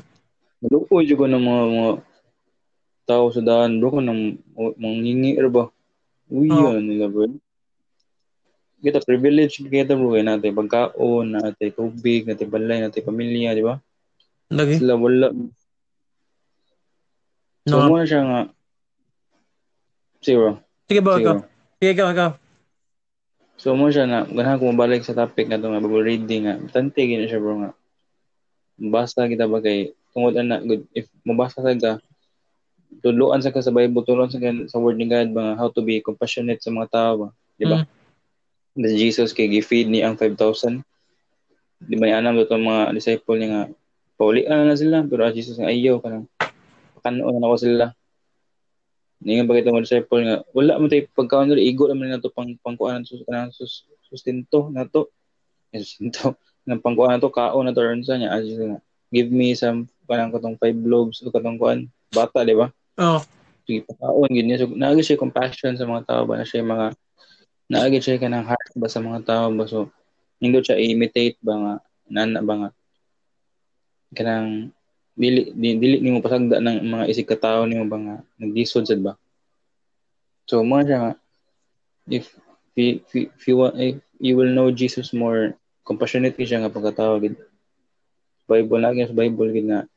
Maluoy 0.62 1.08
jud 1.10 1.18
ko 1.18 1.26
ng 1.26 1.41
mga 1.41 1.64
mga 1.74 1.91
tao 3.10 3.26
sa 3.34 3.41
daan 3.41 3.82
bro 3.82 3.97
kanang 3.97 4.38
mangingi 4.78 5.39
ba. 5.49 5.72
Uy, 6.30 6.52
Oh. 6.54 6.78
nila 6.78 7.10
bro. 7.10 7.41
Kita 8.82 8.97
privilege 9.05 9.61
kita 9.61 9.93
bro 9.93 10.17
kay 10.17 10.25
natin 10.25 10.57
pagkaon, 10.57 11.38
natin 11.38 11.69
tubig, 11.69 12.25
natin 12.25 12.49
balay, 12.49 12.82
natin 12.82 13.05
pamilya, 13.05 13.53
di 13.53 13.61
ba? 13.61 13.77
Lagi. 14.49 14.82
Sila 14.82 14.97
wala. 14.97 15.29
So 17.69 17.77
No. 17.77 17.88
mo 17.88 18.01
na 18.01 18.09
siya 18.09 18.21
nga 18.25 18.41
Zero. 20.21 20.61
Sige 20.89 21.01
ba? 21.01 21.17
Zero. 21.17 21.45
Sige 21.77 21.91
ikaw, 21.93 22.09
ikaw. 22.09 22.32
So 23.61 23.77
mo 23.77 23.93
siya 23.93 24.09
na 24.09 24.25
ganahan 24.25 24.57
ko 24.57 24.73
mabalik 24.73 25.05
sa 25.05 25.13
topic 25.13 25.45
na 25.45 25.61
to 25.61 25.69
nga 25.69 25.82
Bible 25.82 26.01
reading 26.01 26.49
nga. 26.49 26.57
Tante 26.73 27.05
gina 27.05 27.29
siya 27.29 27.38
bro 27.38 27.61
nga. 27.61 27.71
Basta 28.82 29.29
kita 29.29 29.45
ba 29.45 29.61
kay 29.61 29.93
tungod 30.09 30.34
ana 30.34 30.57
good 30.57 30.89
if 30.97 31.05
mabasa 31.21 31.61
sa 31.61 31.77
ka 31.77 32.01
tuluan 33.05 33.39
sa 33.39 33.53
ka 33.53 33.61
sa 33.61 33.71
Bible, 33.71 34.03
tuluan 34.03 34.27
sa 34.27 34.41
ka 34.41 34.49
sa 34.65 34.82
word 34.82 34.97
ni 34.97 35.05
God 35.05 35.32
ba 35.32 35.55
how 35.55 35.69
to 35.69 35.86
be 35.86 36.03
compassionate 36.03 36.59
sa 36.59 36.73
mga 36.73 36.89
tao 36.91 37.13
ba, 37.15 37.27
di 37.55 37.63
ba? 37.69 37.86
Na 37.86 38.01
si 38.76 38.95
Jesus 38.95 39.36
kay 39.36 39.51
gi-feed 39.51 39.91
ni 39.91 39.99
ang 39.99 40.15
5,000. 40.15 40.84
Di 41.82 41.95
ba 41.97 42.13
anam 42.13 42.38
to 42.45 42.55
mga 42.55 42.93
disciple 42.95 43.36
niya 43.36 43.49
nga 43.49 43.63
paulian 44.15 44.69
na 44.69 44.78
sila 44.78 45.01
pero 45.01 45.26
ang 45.26 45.34
Jesus 45.34 45.57
nga 45.57 45.67
ayaw 45.67 45.97
kanang 45.97 46.30
pakanon 47.01 47.41
na 47.41 47.47
ako 47.49 47.57
sila. 47.57 47.86
Ningan 49.22 49.45
ba 49.49 49.57
kita 49.57 49.74
mga 49.74 49.86
disciple 49.86 50.22
nga 50.24 50.36
wala 50.53 50.78
mo 50.78 50.86
tay 50.88 51.09
pagkaon 51.09 51.51
dili 51.51 51.74
igo 51.74 51.89
naman 51.89 52.13
na 52.13 52.22
to 52.22 52.30
pang 52.30 52.53
pangkuan 52.61 53.01
sus 53.03 53.26
kanang 53.26 53.49
sus, 53.49 53.89
sustento 54.05 54.69
na 54.69 54.86
to. 54.86 55.09
Eh, 55.74 55.82
sustento 55.84 56.38
ng 56.69 56.80
pangkuan 56.80 57.17
na 57.17 57.24
to 57.24 57.34
kaon 57.34 57.65
na 57.65 57.74
to 57.74 57.82
ron 57.82 58.05
sa 58.05 58.15
niya 58.15 58.30
as 58.30 58.45
nga 58.45 58.78
give 59.11 59.34
me 59.34 59.57
some 59.57 59.89
kanang 60.05 60.32
katong 60.32 60.55
five 60.61 60.78
loaves 60.86 61.19
o 61.26 61.34
katong 61.34 61.57
kuan 61.57 61.89
bata 62.13 62.45
di 62.45 62.53
ba? 62.53 62.69
Oh. 63.01 63.24
sige 63.65 63.88
pakaon 63.89 64.30
niya 64.30 64.61
so 64.61 64.69
naagi 64.69 65.01
siya 65.01 65.22
compassion 65.22 65.74
sa 65.74 65.89
mga 65.89 66.05
tao 66.05 66.24
ba 66.30 66.38
na 66.38 66.45
siya 66.45 66.61
mga 66.61 66.93
naagi 67.72 68.03
siya 68.03 68.19
kanang 68.19 68.43
heart 68.43 68.76
ba 68.76 68.91
sa 68.91 68.99
mga 68.99 69.24
tao 69.24 69.47
ba? 69.55 69.63
So 69.63 69.88
nindot 70.43 70.67
siya 70.67 70.76
imitate 70.76 71.39
ba 71.39 71.55
nga? 71.55 71.74
Nana 72.11 72.43
ba 72.43 72.53
nga? 72.59 72.69
Kanang 74.11 74.76
dili 75.15 75.55
di, 75.55 75.80
dili 75.80 76.03
nimo 76.03 76.19
pasagda 76.19 76.59
ng 76.59 76.84
mga 76.84 77.07
isig 77.07 77.28
ka 77.32 77.39
tao 77.39 77.63
nimo 77.63 77.88
ba 77.88 77.95
nga? 77.95 78.15
Nagdisod 78.43 78.84
sad 78.84 78.99
ba? 78.99 79.15
So 80.51 80.67
mo 80.67 80.84
siya 80.84 80.99
nga 80.99 81.13
if 82.11 82.28
if, 82.76 83.07
if, 83.15 83.32
if 83.32 83.43
you 83.47 83.63
if 83.80 83.95
you 84.19 84.36
will 84.36 84.51
know 84.51 84.67
Jesus 84.76 85.15
more 85.15 85.55
compassionate 85.88 86.36
ka 86.36 86.43
siya 86.43 86.59
nga 86.59 86.74
pagkatao 86.76 87.24
gid. 87.24 87.39
Bible 88.51 88.84
lagi 88.84 89.07
sa 89.07 89.15
Bible 89.15 89.55
gid 89.55 89.72
nga 89.72 89.88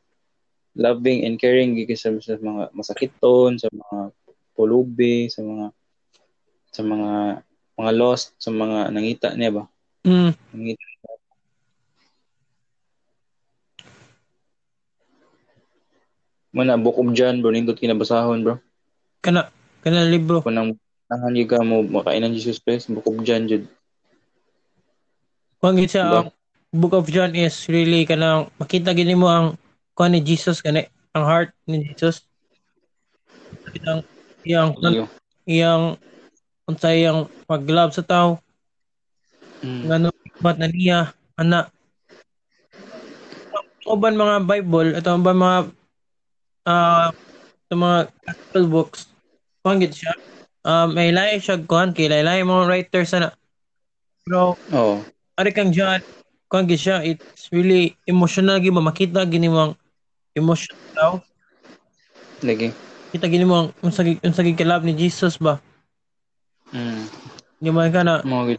loving 0.79 1.27
and 1.27 1.43
caring 1.43 1.75
gid 1.75 1.91
sa, 1.99 2.15
sa 2.23 2.39
mga 2.39 2.71
masakiton, 2.71 3.59
sa 3.59 3.67
mga 3.67 4.15
pulubi, 4.55 5.27
sa 5.27 5.43
mga 5.43 5.75
sa 6.71 6.83
mga 6.87 7.11
mga 7.75 7.93
lost, 7.95 8.35
sa 8.39 8.55
mga 8.55 8.95
nangita 8.95 9.35
niya 9.35 9.51
ba? 9.51 9.65
Mm. 10.07 10.33
Nangita. 10.55 10.85
Mana 16.55 16.79
Book 16.79 17.03
of 17.03 17.11
John 17.19 17.43
bro, 17.43 17.51
nindot 17.51 17.75
kinabasahon 17.75 18.47
bro. 18.47 18.63
Kana 19.19 19.51
kana 19.83 20.07
libro. 20.07 20.39
Kung 20.39 20.55
nang 20.55 20.79
nahan 21.11 21.35
ka 21.51 21.59
mo 21.67 21.83
makainan 21.83 22.31
Jesus 22.31 22.63
Christ, 22.63 22.95
Book 22.95 23.11
of 23.11 23.19
John 23.27 23.51
jud. 23.51 23.67
Kung 25.59 25.83
ang 25.83 26.31
Book 26.71 26.95
of 26.95 27.11
John 27.11 27.35
is 27.35 27.67
really 27.67 28.07
kanang 28.07 28.51
makita 28.59 28.95
gini 28.95 29.19
mo 29.19 29.27
ang 29.27 29.59
kuan 29.99 30.15
ni 30.15 30.23
Jesus 30.23 30.63
kani 30.63 30.87
ang 31.15 31.25
heart 31.27 31.51
ni 31.67 31.87
Jesus. 31.91 32.23
Yang 33.75 33.99
yang 34.47 34.69
yang 35.47 35.81
unsay 36.65 37.05
yang 37.05 37.29
pag-love 37.45 37.93
sa 37.93 38.05
tao 38.05 38.41
Mm. 39.65 39.89
ngano 39.89 40.09
bat 40.45 40.61
na 40.61 40.69
niya 40.69 41.17
ana 41.41 41.73
uban 43.89 44.13
mga 44.13 44.45
Bible 44.45 44.93
ito 44.93 45.09
ba 45.25 45.33
mga 45.33 45.59
ah 46.69 47.09
ito 47.65 47.73
mga 47.73 47.99
gospel 48.29 48.65
books 48.69 49.09
gid 49.81 49.97
siya 49.97 50.13
um 50.69 50.93
may 50.93 51.09
lahi 51.17 51.41
siya 51.41 51.65
kuan 51.65 51.97
kay 51.97 52.13
lahi 52.13 52.45
mga 52.45 52.69
writers 52.69 53.17
ana 53.17 53.33
pero 54.25 54.53
Oh. 54.69 55.01
ari 55.41 55.49
kang 55.49 55.73
John 55.73 56.05
gid 56.69 56.81
siya 56.81 57.01
it's 57.01 57.49
really 57.49 57.97
emotional 58.05 58.61
mo 58.69 58.85
makita 58.85 59.25
gini 59.25 59.49
mo 59.49 59.73
ang 59.73 59.75
emotion 60.37 60.77
daw 60.93 61.17
Lagi. 62.45 62.69
kita 63.17 63.33
gini 63.33 63.49
mo 63.49 63.65
ang 63.65 63.69
unsa 63.81 64.05
gid 64.05 64.21
unsa 64.21 64.45
gid 64.45 64.61
kalab 64.61 64.85
ni 64.85 64.93
Jesus 64.93 65.41
ba 65.41 65.57
Mm. 66.75 67.07
di 67.63 67.71
man 67.71 67.89
ka 67.95 68.03
na 68.03 68.19
Mo 68.27 68.45
gid. 68.51 68.59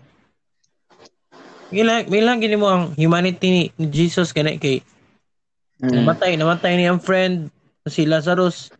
Ilang, 1.75 2.07
ilang 2.07 2.39
gini 2.39 2.55
mo 2.55 2.71
ang 2.71 2.83
humanity 2.95 3.47
ni, 3.51 3.63
ni 3.75 3.85
Jesus 3.91 4.31
kani 4.31 4.55
kay 4.57 4.79
Mm. 5.75 5.91
namatay, 5.91 6.39
namatay 6.39 6.79
ni 6.79 6.87
ang 6.87 7.03
friend 7.03 7.51
si 7.83 8.07
Lazarus. 8.07 8.71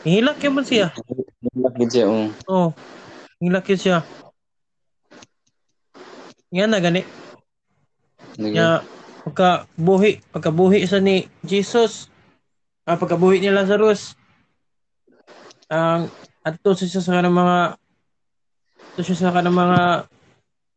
Hihilak 0.00 0.40
yun 0.40 0.56
man 0.56 0.64
siya. 0.64 0.88
Gid 1.76 1.92
siya 1.92 2.08
oh. 2.08 2.32
Oh, 2.48 2.68
hihilak 3.36 3.68
yun 3.68 3.76
siya. 3.76 3.98
Yan 6.56 6.72
na 6.72 6.80
gani. 6.80 7.04
Lagi. 8.40 8.56
Nya 8.56 8.80
pagkabuhi, 9.28 10.24
pagkabuhi 10.32 10.88
sa 10.88 11.04
ni 11.04 11.28
Jesus, 11.44 12.08
ah, 12.88 12.96
pagkabuhi 12.96 13.44
ni 13.44 13.52
Lazarus, 13.52 14.16
ang 15.68 16.08
ato 16.40 16.72
sa 16.72 17.12
kanang 17.12 17.36
mga 17.36 17.76
ato 18.98 19.06
siya 19.06 19.30
sa 19.30 19.30
kanang 19.30 19.54
mga 19.54 20.10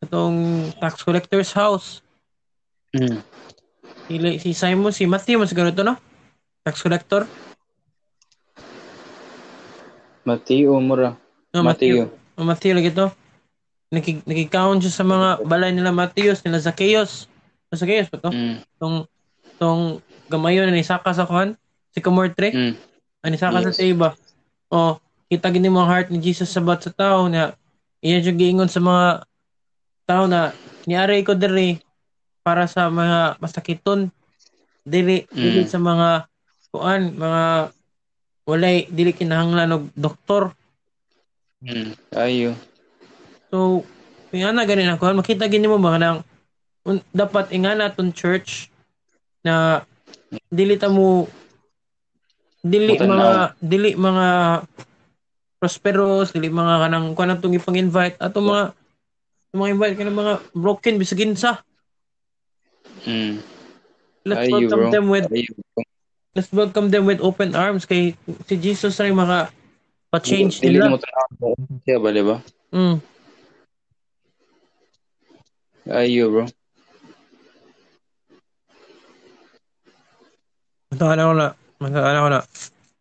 atong 0.06 0.70
tax 0.78 1.02
collector's 1.02 1.50
house. 1.58 2.06
Mm. 2.94 3.18
Si, 4.06 4.14
si 4.38 4.50
Simon, 4.54 4.94
si 4.94 5.10
Matthew, 5.10 5.42
mas 5.42 5.50
ganito, 5.50 5.82
no? 5.82 5.98
Tax 6.62 6.86
collector. 6.86 7.26
Mateo 10.22 10.78
mura. 10.78 11.18
No, 11.50 11.66
Matthew. 11.66 12.06
Matthew. 12.06 12.38
Oh, 12.38 12.46
Matthew 12.46 12.78
lagi 12.78 12.94
to. 12.94 13.10
Nakik 13.90 14.54
siya 14.54 14.94
sa 14.94 15.02
mga 15.02 15.42
balay 15.42 15.74
nila 15.74 15.90
Matthews, 15.90 16.46
nila 16.46 16.62
Zacchaeus. 16.62 17.26
O 17.74 17.76
Zacchaeus 17.76 18.06
ba 18.14 18.22
to? 18.22 18.30
Mm. 18.30 18.62
Tong, 18.78 18.98
tong 19.58 19.98
gamayon 20.30 20.70
na 20.70 20.78
nisaka 20.78 21.10
sa 21.10 21.26
kuhan. 21.26 21.58
Si 21.90 21.98
Kamor 22.06 22.30
Tre. 22.38 22.54
Mm. 22.54 22.78
Ah, 23.26 23.34
nisaka 23.34 23.66
sa 23.66 23.74
Yes. 23.74 23.82
table. 23.82 24.14
O, 24.70 25.02
kita 25.26 25.50
gini 25.50 25.74
mo 25.74 25.82
ang 25.82 25.90
heart 25.90 26.14
ni 26.14 26.22
Jesus 26.22 26.54
sa 26.54 26.62
bat 26.62 26.86
sa 26.86 26.94
tao 26.94 27.26
na 27.26 27.58
iya 28.02 28.18
siya 28.20 28.34
giingon 28.34 28.68
sa 28.68 28.82
mga 28.82 29.06
tao 30.04 30.26
na 30.26 30.52
niari 30.84 31.22
ko 31.22 31.34
diri 31.34 31.78
para 32.42 32.66
sa 32.66 32.90
mga 32.90 33.38
masakiton 33.38 34.10
dili 34.82 35.30
Mm. 35.30 35.38
dili 35.38 35.62
sa 35.64 35.78
mga 35.78 36.26
kuan 36.72 37.14
mga 37.14 37.70
walay 38.44 38.90
dili 38.90 39.14
kinahanglan 39.14 39.72
og 39.72 39.84
doktor 39.94 40.52
Mm. 41.62 41.94
Ayo. 42.18 42.58
So, 43.54 43.86
ingana 44.34 44.66
ganin 44.66 44.90
ako. 44.90 45.14
Makita 45.14 45.46
gini 45.46 45.70
mo 45.70 45.78
ba 45.78 46.02
nang 46.02 46.26
un- 46.82 47.06
dapat 47.14 47.54
ingana 47.54 47.94
tong 47.94 48.10
church 48.10 48.74
na 49.46 49.86
dili 50.50 50.74
ta 50.74 50.90
mo 50.90 51.30
dili 52.66 52.98
mga 52.98 53.30
dili 53.62 53.94
mga 53.94 54.28
prosperous, 55.62 56.34
dili 56.34 56.50
mga 56.50 56.90
kanang 56.90 57.14
kuan 57.14 57.38
tong 57.38 57.54
ipang-invite 57.54 58.18
ato 58.18 58.42
mga 58.42 58.74
mga 59.54 59.70
invite 59.70 59.96
ka 59.96 60.04
ng 60.04 60.18
mga 60.18 60.34
broken 60.58 60.96
bisagin 60.98 61.38
sa 61.38 61.62
Mm. 63.02 63.42
let's 64.26 64.46
Ayo 64.46 64.54
welcome 64.58 64.90
them 64.90 65.06
with 65.10 65.26
Ayo. 65.30 65.54
let's 66.34 66.50
welcome 66.50 66.90
them 66.90 67.06
with 67.06 67.22
open 67.22 67.54
arms 67.54 67.86
kay 67.86 68.14
si 68.46 68.58
Jesus 68.58 68.98
rin 68.98 69.14
mga 69.14 69.50
pa-change 70.10 70.62
Dili 70.62 70.82
nila 70.82 70.90
mo 70.90 70.98
tanaw 70.98 71.54
siya 71.82 71.98
ba, 71.98 72.10
di 72.10 72.24
ba? 72.26 72.38
mm. 72.74 72.96
Ayo, 75.90 76.30
bro. 76.30 76.46
Matakalan 80.92 81.26
ko 81.26 81.34
na. 81.34 81.48
Matakalan 81.80 82.22
ko 82.22 82.30
na. 82.30 82.42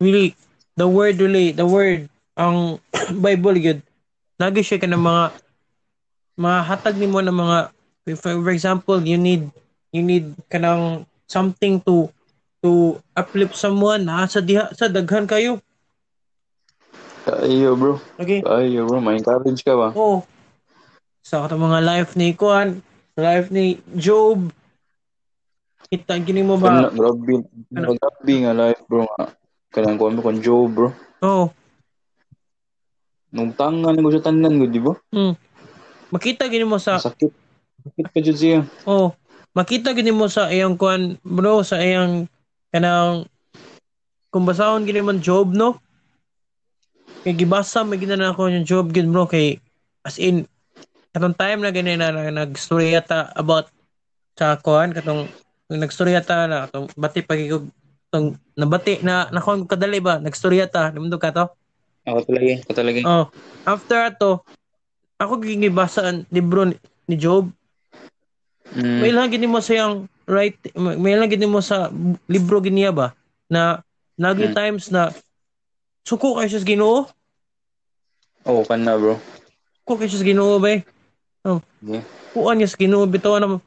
Really, 0.00 0.28
the 0.74 0.88
word 0.88 1.16
really, 1.20 1.52
the 1.52 1.66
word, 1.66 2.08
ang 2.40 2.80
Bible 3.24 3.58
yun, 3.60 3.78
lagi 4.40 4.64
siya 4.64 4.80
ka 4.80 4.88
ng 4.88 4.96
mga, 4.96 5.24
mahatag 6.40 6.96
ni 6.96 7.04
mo 7.04 7.20
ng 7.20 7.36
mga, 7.36 7.58
for, 8.16 8.40
for 8.40 8.52
example, 8.56 8.96
you 9.04 9.20
need, 9.20 9.44
you 9.92 10.00
need 10.00 10.32
ka 10.48 10.56
ng 10.56 11.04
something 11.28 11.76
to, 11.84 12.08
to 12.64 12.96
uplift 13.12 13.52
someone, 13.52 14.08
ha, 14.08 14.24
sa 14.24 14.40
diha, 14.40 14.72
sa 14.72 14.88
daghan 14.88 15.28
kayo. 15.28 15.60
Ayo, 17.44 17.76
bro. 17.76 18.00
Okay? 18.16 18.40
Ayo, 18.40 18.88
bro. 18.88 19.04
Ma-encourage 19.04 19.60
ka 19.60 19.76
ba? 19.76 19.92
Oo. 19.92 20.24
Sa 21.20 21.44
katong 21.44 21.68
mga 21.68 21.80
life 21.84 22.16
ni 22.16 22.32
Kuan, 22.32 22.80
life 23.20 23.52
ni 23.52 23.76
Job, 23.92 24.48
Kita 25.90 26.14
gini 26.22 26.46
mo 26.46 26.54
ba? 26.54 26.86
grabe. 26.86 27.42
Ano? 27.74 27.98
Grabe 27.98 28.34
nga 28.46 28.54
life, 28.54 28.80
bro. 28.86 29.10
Kanang 29.74 29.98
kuha 29.98 30.14
mo 30.14 30.22
kung 30.22 30.38
Joe, 30.38 30.70
bro. 30.70 30.94
Oh, 31.18 31.50
Nung 33.30 33.54
tangan 33.54 33.94
ko 33.94 34.10
sa 34.10 34.26
tanan 34.26 34.58
ko, 34.58 34.64
di 34.66 34.80
ba? 34.82 34.92
hmm. 35.14 35.34
Makita 36.10 36.50
gini 36.50 36.66
mo 36.66 36.82
sa 36.82 36.98
Sakit. 36.98 37.30
Sakit 37.86 38.06
pa 38.10 38.18
dyan 38.18 38.36
siya. 38.36 38.60
oh, 38.90 39.14
makita 39.54 39.94
gini 39.94 40.10
mo 40.10 40.26
sa 40.26 40.50
iyang 40.50 40.74
kuan 40.74 41.14
bro 41.22 41.62
sa 41.62 41.78
iyang 41.78 42.26
kanang 42.74 43.30
kung 44.34 44.42
basahon 44.46 44.82
gini 44.82 45.02
man 45.02 45.22
Job 45.22 45.54
no. 45.54 45.78
Kay 47.22 47.36
gibasa 47.36 47.86
may 47.86 48.00
ginana 48.00 48.34
ko 48.34 48.50
yung 48.50 48.66
Job 48.66 48.90
gid 48.90 49.06
bro 49.06 49.30
kay 49.30 49.62
as 50.02 50.18
in 50.18 50.48
katong 51.14 51.36
time 51.36 51.60
na 51.62 51.70
gani 51.74 51.94
na, 51.94 52.10
na 52.10 52.30
nagstorya 52.32 53.02
ta 53.02 53.30
about 53.38 53.70
sa 54.38 54.58
kuan 54.58 54.94
katong 54.94 55.30
nagstorya 55.70 56.22
ta 56.22 56.46
na 56.50 56.66
katong 56.66 56.86
bati 56.98 57.20
pagigog 57.22 57.68
tong 58.10 58.34
nabati 58.58 59.02
na 59.06 59.30
nakon 59.30 59.66
kadali 59.70 60.02
ba 60.02 60.18
nagstorya 60.18 60.66
ta 60.66 60.90
namdo 60.90 61.18
ka 61.20 61.30
to 61.30 61.46
Ako 62.10 62.20
talaga. 62.26 62.52
Ako 62.66 62.72
talaga. 62.74 62.98
Oh, 63.06 63.26
after 63.64 63.98
ato, 64.02 64.30
ako 65.16 65.32
gigibasa 65.38 66.00
ang 66.02 66.26
libro 66.28 66.66
ni, 66.66 66.74
ni 67.06 67.14
Job. 67.14 67.46
Mm. 68.70 68.98
May 69.02 69.10
lang 69.10 69.30
gini 69.30 69.46
mo 69.46 69.58
sa 69.58 69.74
yung 69.74 70.06
right, 70.26 70.54
may 70.74 71.14
lang 71.14 71.30
gini 71.30 71.46
mo 71.46 71.58
sa 71.58 71.90
libro 72.30 72.58
giniya 72.58 72.90
ba 72.90 73.14
na 73.50 73.82
nagli 74.14 74.46
Hmm. 74.46 74.54
times 74.54 74.90
na 74.90 75.10
suko 76.06 76.38
kayo 76.38 76.50
sa 76.50 76.62
Ginoo. 76.62 77.06
Oo, 78.46 78.62
kan 78.62 78.78
na, 78.80 78.94
bro. 78.94 79.18
Suko 79.82 79.98
kayo 79.98 80.10
sa 80.10 80.22
Ginoo 80.22 80.58
ba? 80.58 80.70
eh? 80.70 80.80
Yeah. 81.82 82.04
Kuan 82.30 82.62
niya 82.62 82.70
sa 82.70 82.78
Ginoo 82.78 83.06
bitaw 83.06 83.42
na 83.42 83.58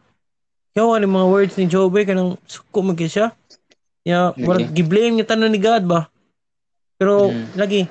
Yawa 0.73 0.97
ni 0.97 1.05
mga 1.05 1.29
words 1.29 1.53
ni 1.59 1.69
Job 1.69 1.93
eh, 1.93 2.05
kanang 2.07 2.33
suko 2.49 2.81
mo 2.81 2.97
kay 2.97 3.05
siya. 3.05 3.29
Ya, 4.01 4.33
Okay. 4.33 4.41
murag 4.41 4.73
giblame 4.73 5.13
niya 5.19 5.29
tanan 5.29 5.53
ni 5.53 5.61
God 5.61 5.85
ba. 5.85 6.09
Pero 6.97 7.29
Mm. 7.29 7.45
lagi 7.53 7.81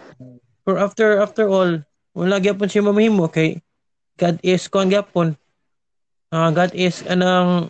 for 0.64 0.78
after 0.78 1.18
after 1.18 1.46
all, 1.50 1.82
wala 2.14 2.36
gyapon 2.38 2.68
siya 2.70 2.86
mamahimo 2.86 3.28
kay 3.30 3.60
God 4.18 4.38
is 4.44 4.66
kuan 4.68 4.92
gyapon. 4.92 5.34
Ah, 6.32 6.48
God 6.52 6.72
is 6.72 7.04
anang 7.04 7.68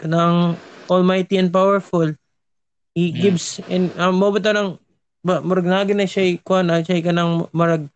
kanang 0.00 0.56
almighty 0.88 1.36
and 1.36 1.52
powerful. 1.52 2.14
He 2.94 3.10
Mm. 3.10 3.18
gives 3.18 3.58
and 3.66 3.90
um, 3.98 4.16
mo 4.16 4.30
bitaw 4.30 4.54
nang 4.54 4.70
ba 5.24 5.42
murag 5.42 5.66
nagi 5.66 5.92
na 5.96 6.06
siya 6.06 6.38
kuan 6.46 6.70
na 6.70 6.80
siya 6.84 7.02
kanang 7.02 7.50
murag 7.50 7.90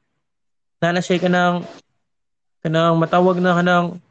na 0.83 0.99
siya 0.99 1.23
kanang 1.23 1.62
kanang 2.64 2.99
matawag 2.99 3.39
na 3.39 3.55
kanang 3.55 4.03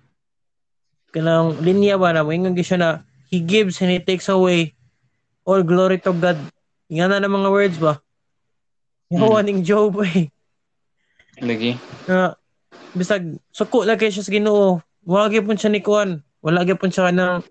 kanang 1.12 1.60
linya 1.60 2.00
ba 2.00 2.16
na 2.16 2.24
moingon 2.24 2.56
siya 2.56 2.80
na 2.80 2.90
he 3.28 3.44
gives 3.44 3.84
and 3.84 3.92
he 3.92 4.00
takes 4.00 4.32
away 4.32 4.72
all 5.44 5.60
glory 5.64 6.00
to 6.00 6.16
God. 6.16 6.40
Nga 6.88 7.20
na 7.20 7.28
mga 7.28 7.52
words 7.52 7.78
ba? 7.84 8.00
Yawa 9.08 9.40
ning 9.40 9.64
Job 9.64 9.96
eh. 10.04 10.28
Lagi. 11.40 11.78
Na 12.10 12.34
bisag 12.92 13.38
suko 13.54 13.86
lang 13.86 13.96
kay 13.96 14.12
siya 14.12 14.26
sa 14.26 14.34
Ginoo. 14.34 14.82
Wala 15.08 15.32
gyud 15.32 15.48
pun 15.48 15.56
siya 15.56 15.72
ni 15.72 15.80
kuan. 15.80 16.20
Wala 16.44 16.68
gyud 16.68 16.82
pun 16.82 16.92
siya 16.92 17.08
kanang 17.08 17.46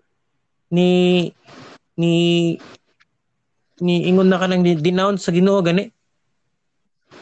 ni 0.68 1.30
ni 1.96 2.12
ni 3.80 3.94
ingon 4.04 4.28
na 4.28 4.36
kanang 4.36 4.60
denounce 4.64 5.24
sa 5.24 5.32
Ginoo 5.32 5.62
gani. 5.64 5.88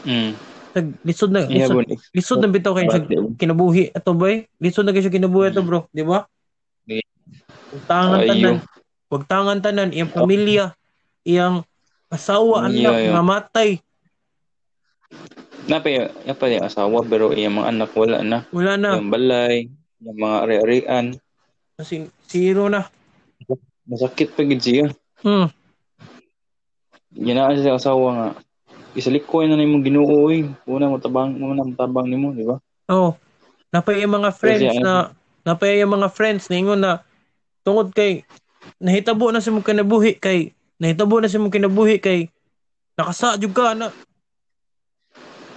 Mm. 0.03 0.32
Tag 0.74 0.87
lisod 1.07 1.30
na 1.30 1.47
Yeah, 1.47 1.70
lisod, 1.70 1.87
bro. 1.87 1.97
lisod 2.11 2.39
na 2.43 2.49
bitaw 2.51 2.74
kay 2.74 2.91
siya 2.91 3.07
kinabuhi 3.39 3.95
ato 3.95 4.11
boy. 4.11 4.43
Lisod 4.59 4.82
na 4.82 4.91
kay 4.91 5.07
siya 5.07 5.14
kinabuhi 5.14 5.55
ato 5.55 5.62
bro, 5.62 5.87
di 5.95 6.03
ba? 6.03 6.26
Yeah. 6.91 7.07
Huwag 7.70 7.85
tangan 7.87 8.18
Ayo. 8.18 8.28
tanan. 8.35 8.57
Huwag 9.07 9.24
tangan 9.30 9.59
tanan 9.62 9.91
iyang 9.95 10.11
pamilya, 10.11 10.74
iyang 11.22 11.62
asawa, 12.11 12.66
Yeah, 12.66 12.91
anak, 12.91 12.95
yeah. 12.99 13.12
nga 13.14 13.22
matay. 13.22 13.70
Napay, 15.65 16.12
napay 16.29 16.61
asawa, 16.61 17.01
pero 17.09 17.33
yung 17.33 17.61
mga 17.61 17.69
anak 17.73 17.91
wala 17.97 18.21
na. 18.21 18.39
Wala 18.53 18.77
na. 18.77 19.01
Yung 19.01 19.09
balay, 19.09 19.73
yung 20.05 20.19
mga 20.21 20.37
ari-arian. 20.45 21.07
Kasi 21.81 22.09
zero 22.29 22.69
na. 22.69 22.85
Masakit 23.89 24.37
pa 24.37 24.45
gid 24.45 24.61
siya. 24.61 24.87
Hmm. 25.25 25.49
Ginaan 27.17 27.57
sa 27.61 27.81
asawa 27.81 28.07
nga. 28.12 28.29
Isalikoy 28.95 29.49
na 29.49 29.59
nimo 29.59 29.81
Ginoo 29.81 30.07
oy. 30.07 30.47
Una 30.69 30.87
mo 30.87 31.01
tabang, 31.01 31.35
mo 31.35 31.51
tabang 31.75 32.07
nimo, 32.07 32.31
di 32.31 32.47
ba? 32.47 32.61
Oh. 32.93 33.17
Napay 33.75 34.07
yung 34.07 34.23
mga 34.23 34.31
friends 34.31 34.62
Kasi, 34.62 34.79
ano, 34.79 34.87
na 34.87 34.95
napay 35.45 35.83
yung 35.83 35.99
mga 35.99 36.09
friends 36.15 36.47
na 36.49 36.57
ingon 36.57 36.81
na 36.81 36.93
tungod 37.67 37.91
kay 37.91 38.23
nahitabo 38.81 39.29
na 39.29 39.45
sa 39.45 39.53
mong 39.53 39.67
kinabuhi 39.67 40.17
kay 40.17 40.55
nahitabo 40.81 41.21
na 41.21 41.29
sa 41.29 41.43
mong 41.43 41.53
kinabuhi 41.53 42.01
kay 42.01 42.33
nakasa 42.97 43.37
jud 43.37 43.53
ka 43.53 43.77
na 43.77 43.93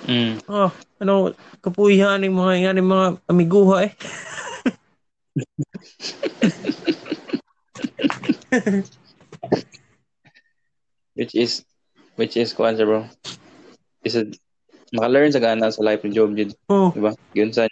Mm. 0.08 0.40
ah 0.48 0.72
ano 1.04 1.36
kapuhihan 1.60 2.16
ng 2.24 2.32
mga 2.32 2.54
yan 2.64 2.80
mga 2.80 3.20
amiguha 3.28 3.92
eh 3.92 3.94
Which 11.18 11.34
is, 11.34 11.66
which 12.14 12.38
is, 12.38 12.54
siya 12.54 12.86
bro. 12.86 13.10
Is 14.06 14.16
a, 14.16 14.30
maka-learn 14.94 15.34
sa 15.34 15.42
gana 15.42 15.74
sa 15.74 15.82
life 15.82 16.06
ni 16.06 16.14
Job 16.14 16.38
Jid. 16.38 16.54
oh 16.70 16.94
Di 16.94 17.02
ba? 17.02 17.12
Yun 17.34 17.50
sa 17.50 17.66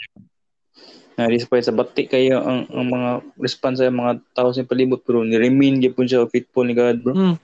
na 1.15 1.31
despite 1.31 1.63
sa 1.63 1.71
bati 1.71 2.11
kayo 2.11 2.43
ang, 2.43 2.67
ang 2.67 2.87
mga 2.91 3.09
response 3.39 3.79
sa 3.79 3.87
mga 3.87 4.19
tao 4.35 4.51
sa 4.51 4.67
palibot 4.67 4.99
bro 4.99 5.23
ni-remain 5.23 5.79
gyapon 5.79 6.03
siya 6.03 6.27
faithful 6.27 6.67
ni 6.67 6.75
God 6.75 6.99
bro 6.99 7.15
mm, 7.15 7.35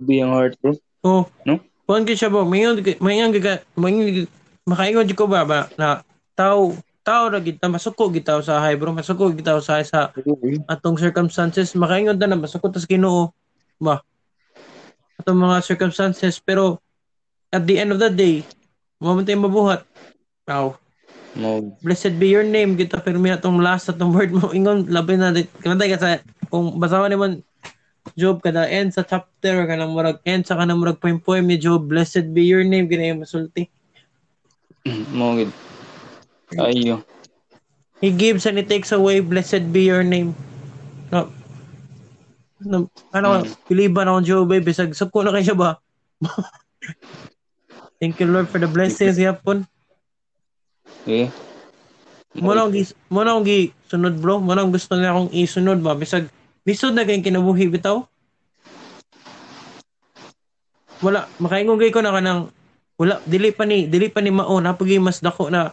be 0.00 0.24
ang 0.24 0.32
heart 0.32 0.56
bro 0.56 0.72
oh 1.04 1.28
No? 1.44 1.60
Kuan 1.90 2.06
kay 2.06 2.14
siya 2.14 2.30
ba 2.30 2.46
mayon 2.46 2.78
mayon 3.02 3.34
giga 3.34 3.66
mayon 3.74 4.30
makaingon 4.62 5.10
jud 5.10 5.18
ko 5.18 5.26
ba 5.26 5.42
ba 5.42 5.66
na 5.74 6.06
tao 6.38 6.78
tao 7.02 7.26
ra 7.26 7.42
gid 7.42 7.58
masuko 7.66 8.06
gid 8.14 8.22
taw 8.22 8.38
sa 8.38 8.62
hay 8.62 8.78
bro 8.78 8.94
masuko 8.94 9.34
gid 9.34 9.42
taw 9.42 9.58
sa 9.58 9.82
sa 9.82 10.14
atong 10.70 10.94
circumstances. 10.94 11.74
Makaingon 11.74 12.14
ta 12.14 12.30
na 12.30 12.38
masuko 12.38 12.70
tas 12.70 12.86
Ginoo. 12.86 13.34
Ba? 13.82 13.98
Atong 15.18 15.42
mga 15.42 15.66
circumstances 15.66 16.38
pero 16.38 16.78
at 17.50 17.66
the 17.66 17.82
end 17.82 17.90
of 17.90 17.98
the 17.98 18.06
day 18.06 18.46
mo 19.02 19.18
tayo 19.26 19.42
mabuhat. 19.42 19.82
Aw, 20.46 20.70
mo 21.42 21.74
blessed 21.82 22.14
be 22.22 22.30
your 22.30 22.46
name 22.46 22.78
kita 22.78 23.02
permi 23.02 23.34
atong 23.34 23.58
last 23.58 23.90
atong 23.90 24.14
word 24.14 24.30
mo. 24.30 24.52
Ingon 24.56 24.86
labi 24.86 25.18
na 25.18 25.34
kanay 25.66 25.90
ka 25.90 25.98
sa 25.98 26.22
kung 26.46 26.78
basahan 26.78 27.10
ni 27.10 27.18
man 27.18 27.32
Job 28.16 28.40
kada 28.40 28.64
end 28.66 28.92
sa 28.92 29.04
chapter 29.04 29.68
kanang 29.68 29.92
murag 29.92 30.18
end 30.24 30.44
sa 30.44 30.56
kanang 30.56 30.80
murag 30.80 30.98
poem 30.98 31.20
poem 31.20 31.44
ni 31.44 31.56
Job 31.56 31.84
blessed 31.84 32.32
be 32.32 32.48
your 32.48 32.64
name 32.64 32.88
gina 32.88 33.12
yung 33.12 33.22
masulti. 33.22 33.68
Mo 35.16 35.36
gid. 35.36 35.52
Ayo. 36.56 37.04
He 38.00 38.10
gives 38.10 38.48
and 38.48 38.56
he 38.56 38.64
takes 38.64 38.90
away 38.90 39.20
blessed 39.20 39.68
be 39.70 39.84
your 39.84 40.00
name. 40.02 40.32
No, 41.12 41.28
no. 42.60 42.88
Ano 43.12 43.44
Mm. 43.44 43.52
piliban 43.68 44.08
akong 44.08 44.26
Job 44.26 44.48
eh 44.50 44.64
bisag 44.64 44.96
suko 44.96 45.20
na 45.20 45.36
kay 45.36 45.44
siya 45.44 45.58
ba? 45.58 45.76
Thank 48.00 48.16
you 48.18 48.28
Lord 48.32 48.48
for 48.48 48.56
the 48.56 48.70
blessings 48.70 49.20
yapon 49.20 49.68
eh. 51.04 51.28
Mo 52.40 52.56
na 52.56 52.64
gi- 52.72 52.96
mo 53.12 53.20
na 53.20 53.36
akong 53.36 53.44
gi 53.44 53.60
sunod 53.90 54.16
bro. 54.16 54.40
Mo 54.40 54.56
na 54.56 54.64
akong 54.64 54.72
gusto 54.72 54.96
na 54.96 55.12
akong 55.12 55.34
isunod 55.36 55.84
ba? 55.84 55.92
Bisag 55.92 56.30
lisod 56.64 56.92
na 56.92 57.06
kayong 57.06 57.24
kinabuhi 57.24 57.68
bitaw? 57.72 58.04
Wala. 61.00 61.24
Makaingon 61.40 61.80
gay 61.80 61.92
ko 61.92 62.04
na 62.04 62.12
kanang 62.12 62.52
wala. 63.00 63.20
Dili 63.24 63.52
pa 63.52 63.64
ni 63.64 63.88
dili 63.88 64.12
pa 64.12 64.20
ni 64.20 64.28
mao. 64.32 64.60
Napagi 64.60 65.00
mas 65.00 65.24
dako 65.24 65.48
na 65.48 65.72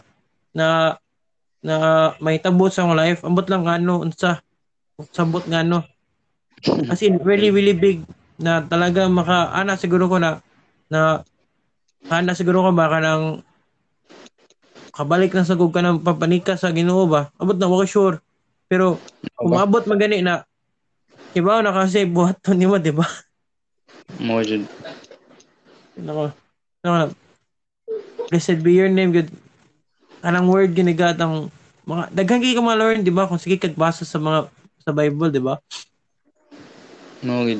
na 0.56 0.96
na 1.60 1.74
may 2.24 2.40
tabo 2.40 2.72
sa 2.72 2.84
akong 2.84 2.96
life. 2.96 3.20
Ambot 3.24 3.44
lang 3.52 3.68
ngano 3.68 4.00
unsa? 4.00 4.40
Sabot 5.12 5.44
ngano 5.44 5.84
as 6.90 7.02
in 7.06 7.22
really 7.22 7.54
really 7.54 7.76
big 7.76 8.02
na 8.38 8.62
talaga 8.66 9.06
maka 9.06 9.54
ana 9.54 9.78
siguro 9.78 10.10
ko 10.10 10.18
na 10.18 10.42
na 10.90 11.22
ana 12.10 12.34
siguro 12.34 12.66
ko 12.66 12.70
baka 12.74 12.98
nang 12.98 13.46
kabalik 14.90 15.30
na 15.30 15.46
sa 15.46 15.54
gug 15.54 15.70
ka 15.70 15.78
ng 15.78 16.02
papanika 16.02 16.58
sa 16.58 16.74
Ginoo 16.74 17.06
ba? 17.06 17.30
Abot 17.38 17.54
na 17.54 17.70
wako 17.70 17.86
sure. 17.86 18.16
Pero 18.66 18.98
kung 19.38 19.54
maabot 19.54 19.86
man 19.86 20.02
gani 20.02 20.18
na 20.18 20.42
iba 21.36 21.60
na 21.60 21.74
kasi 21.74 22.08
buhat 22.08 22.40
to 22.40 22.56
nimo 22.56 22.80
di 22.80 22.92
ba 22.94 23.04
mo 24.22 24.40
jud 24.40 24.64
Nako. 25.98 26.30
Nako. 26.86 27.10
Blessed 28.30 28.62
be 28.62 28.78
your 28.78 28.86
name, 28.86 29.10
good. 29.10 29.30
Anang 30.22 30.46
word 30.46 30.74
ginigat 30.74 31.18
ang 31.18 31.50
mga 31.88 32.14
daghang 32.14 32.42
kay 32.42 32.54
ka 32.54 32.62
mga 32.62 32.78
learn, 32.78 33.00
di 33.02 33.10
ba? 33.14 33.26
Kung 33.26 33.40
sige 33.40 33.58
kagbasa 33.58 34.06
sa 34.06 34.18
mga 34.22 34.46
sa 34.82 34.92
Bible, 34.94 35.30
di 35.34 35.42
ba? 35.42 35.58
mo 37.18 37.42
gid 37.42 37.58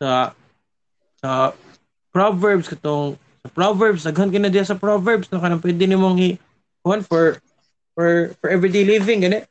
Sa 0.00 0.32
sa 1.20 1.52
Proverbs 2.16 2.64
katong 2.72 3.20
sa 3.44 3.48
Proverbs 3.52 4.08
daghan 4.08 4.32
kay 4.32 4.40
na 4.40 4.48
diya 4.48 4.64
sa 4.64 4.80
Proverbs 4.80 5.28
no 5.28 5.40
kanang 5.40 5.60
pwede 5.60 5.84
nimong 5.84 6.16
i 6.16 6.30
one 6.80 7.04
for 7.04 7.36
for 7.92 8.32
for 8.40 8.48
everyday 8.48 8.88
living 8.88 9.20
gani. 9.20 9.44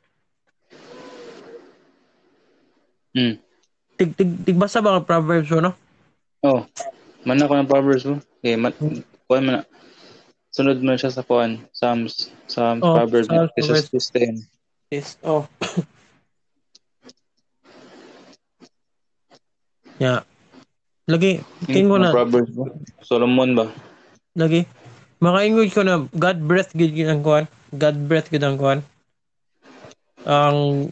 mm 3.13 3.44
tig, 3.95 4.11
tig, 4.15 4.31
tigbasa 4.43 4.83
ba 4.83 4.95
ang 4.95 5.07
Proverbs 5.07 5.51
mo, 5.51 5.59
no? 5.59 5.73
Oh, 6.45 6.61
man 7.25 7.41
ako 7.41 7.53
ng 7.57 7.71
Proverbs 7.71 8.05
mo. 8.05 8.21
Okay, 8.39 8.55
man, 8.59 8.73
kuhan 9.25 9.43
man 9.47 9.53
na. 9.59 9.63
Sunod 10.55 10.79
mo 10.79 10.95
siya 10.95 11.11
sa 11.11 11.23
kuhan. 11.25 11.67
Psalms, 11.75 12.31
Psalms, 12.47 12.79
Oh, 12.79 12.95
Proverbs, 12.95 13.27
Psalms, 13.27 13.51
Jesus 13.59 14.07
10. 14.13 14.39
Yes. 14.87 15.19
Oh. 15.19 15.43
yeah. 19.99 20.23
Lagi, 21.11 21.43
king 21.67 21.91
ko 21.91 21.99
na, 21.99 22.15
Proverbs 22.15 22.55
mo. 22.55 22.71
Solomon 23.03 23.51
ba? 23.51 23.67
lagi. 24.35 24.67
Makaingoy 25.23 25.71
ko 25.71 25.81
na, 25.81 26.07
God 26.11 26.43
breath 26.43 26.75
yun 26.75 27.07
ang 27.07 27.23
kuhan. 27.23 27.47
God 27.71 27.97
breath 28.07 28.31
gud 28.31 28.43
ang 28.43 28.59
kuhan. 28.59 28.79
Ang 30.27 30.91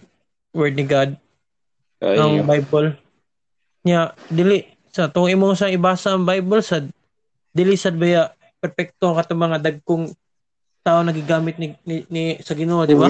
word 0.55 0.75
ni 0.75 0.85
God, 0.87 1.19
Ay, 2.03 2.19
ang 2.19 2.43
Bible. 2.43 2.99
Nya, 3.87 4.11
dili, 4.27 4.67
sa 4.91 5.07
tong 5.07 5.31
imo 5.31 5.55
sa 5.55 5.71
ibasa 5.71 6.11
ang 6.11 6.27
Bible, 6.27 6.59
sa 6.59 6.83
dili 7.55 7.79
sad 7.79 7.95
baya 7.95 8.27
perfecto 8.59 9.11
ang 9.11 9.17
katong 9.19 9.41
mga 9.43 9.57
dagkong 9.63 10.05
tao 10.83 10.99
nagigamit 10.99 11.55
ni, 11.55 11.71
ni, 11.87 12.03
ni 12.11 12.23
sa 12.43 12.55
Ginoo, 12.55 12.83
di 12.83 12.95
ba? 12.95 13.07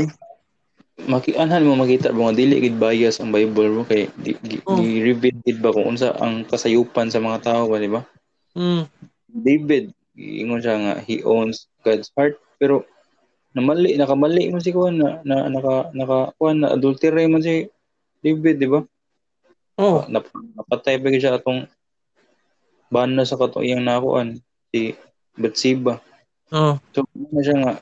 Makianhan 1.09 1.65
mo 1.65 1.73
makita 1.73 2.13
nga 2.13 2.37
dili 2.37 2.61
gid 2.61 2.77
bias 2.77 3.17
ang 3.17 3.33
Bible 3.33 3.81
mo 3.81 3.81
kay 3.81 4.13
di, 4.21 4.37
di, 4.45 4.61
Oh. 4.69 4.77
reveal 4.77 5.41
gid 5.41 5.57
ba 5.57 5.73
kung 5.73 5.97
unsa 5.97 6.13
ang 6.21 6.45
kasayupan 6.45 7.09
sa 7.09 7.17
mga 7.17 7.41
tao 7.41 7.65
ba 7.65 7.81
di 7.81 7.89
ba? 7.89 8.05
Mm. 8.53 8.85
David 9.33 9.89
ingon 10.13 10.61
siya 10.61 10.77
nga 10.77 10.93
he 11.01 11.25
owns 11.25 11.65
God's 11.81 12.13
heart 12.13 12.37
pero 12.61 12.85
namali 13.57 13.97
nakamali 13.97 14.53
man 14.53 14.61
si 14.61 14.69
kuan 14.69 15.01
na, 15.01 15.17
na 15.25 15.49
naka 15.49 15.89
naka 15.97 16.29
kuan 16.37 16.61
na 16.61 16.77
adultery 16.77 17.25
man 17.25 17.41
si 17.41 17.65
David 18.23 18.55
di 18.57 18.67
ba? 18.71 18.79
Oh, 19.75 20.05
Nap, 20.07 20.29
napatay 20.31 20.95
ba 21.01 21.11
siya 21.11 21.35
atong 21.35 21.67
bana 22.87 23.25
sa 23.25 23.35
katong 23.35 23.65
iyang 23.65 23.83
nakuan 23.83 24.37
si 24.69 24.95
Bathsheba. 25.35 25.97
oh. 26.53 26.77
So 26.93 27.03
ano 27.09 27.41
siya 27.41 27.57
nga 27.59 27.73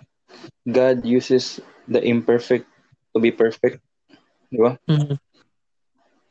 God 0.65 1.03
uses 1.03 1.59
the 1.85 1.99
imperfect 1.99 2.65
to 3.13 3.19
be 3.19 3.29
perfect. 3.29 3.83
Di 4.49 4.57
ba? 4.57 4.79
Mm. 4.87 5.19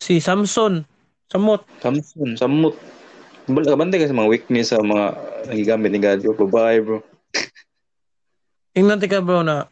Si 0.01 0.17
Samson, 0.19 0.89
samot. 1.29 1.61
Samson, 1.85 2.35
samot. 2.41 2.75
Bal- 3.45 3.77
Bantay 3.77 4.01
kasi 4.01 4.17
mga 4.17 4.33
weakness 4.33 4.73
sa 4.73 4.81
mga 4.81 5.07
nagigamit 5.53 5.91
ni 5.93 6.01
God. 6.01 6.25
Bro, 6.25 6.49
babae, 6.49 6.81
bro. 6.81 6.99
Ingnan 8.73 9.03
ka 9.03 9.21
bro 9.21 9.43
na 9.45 9.67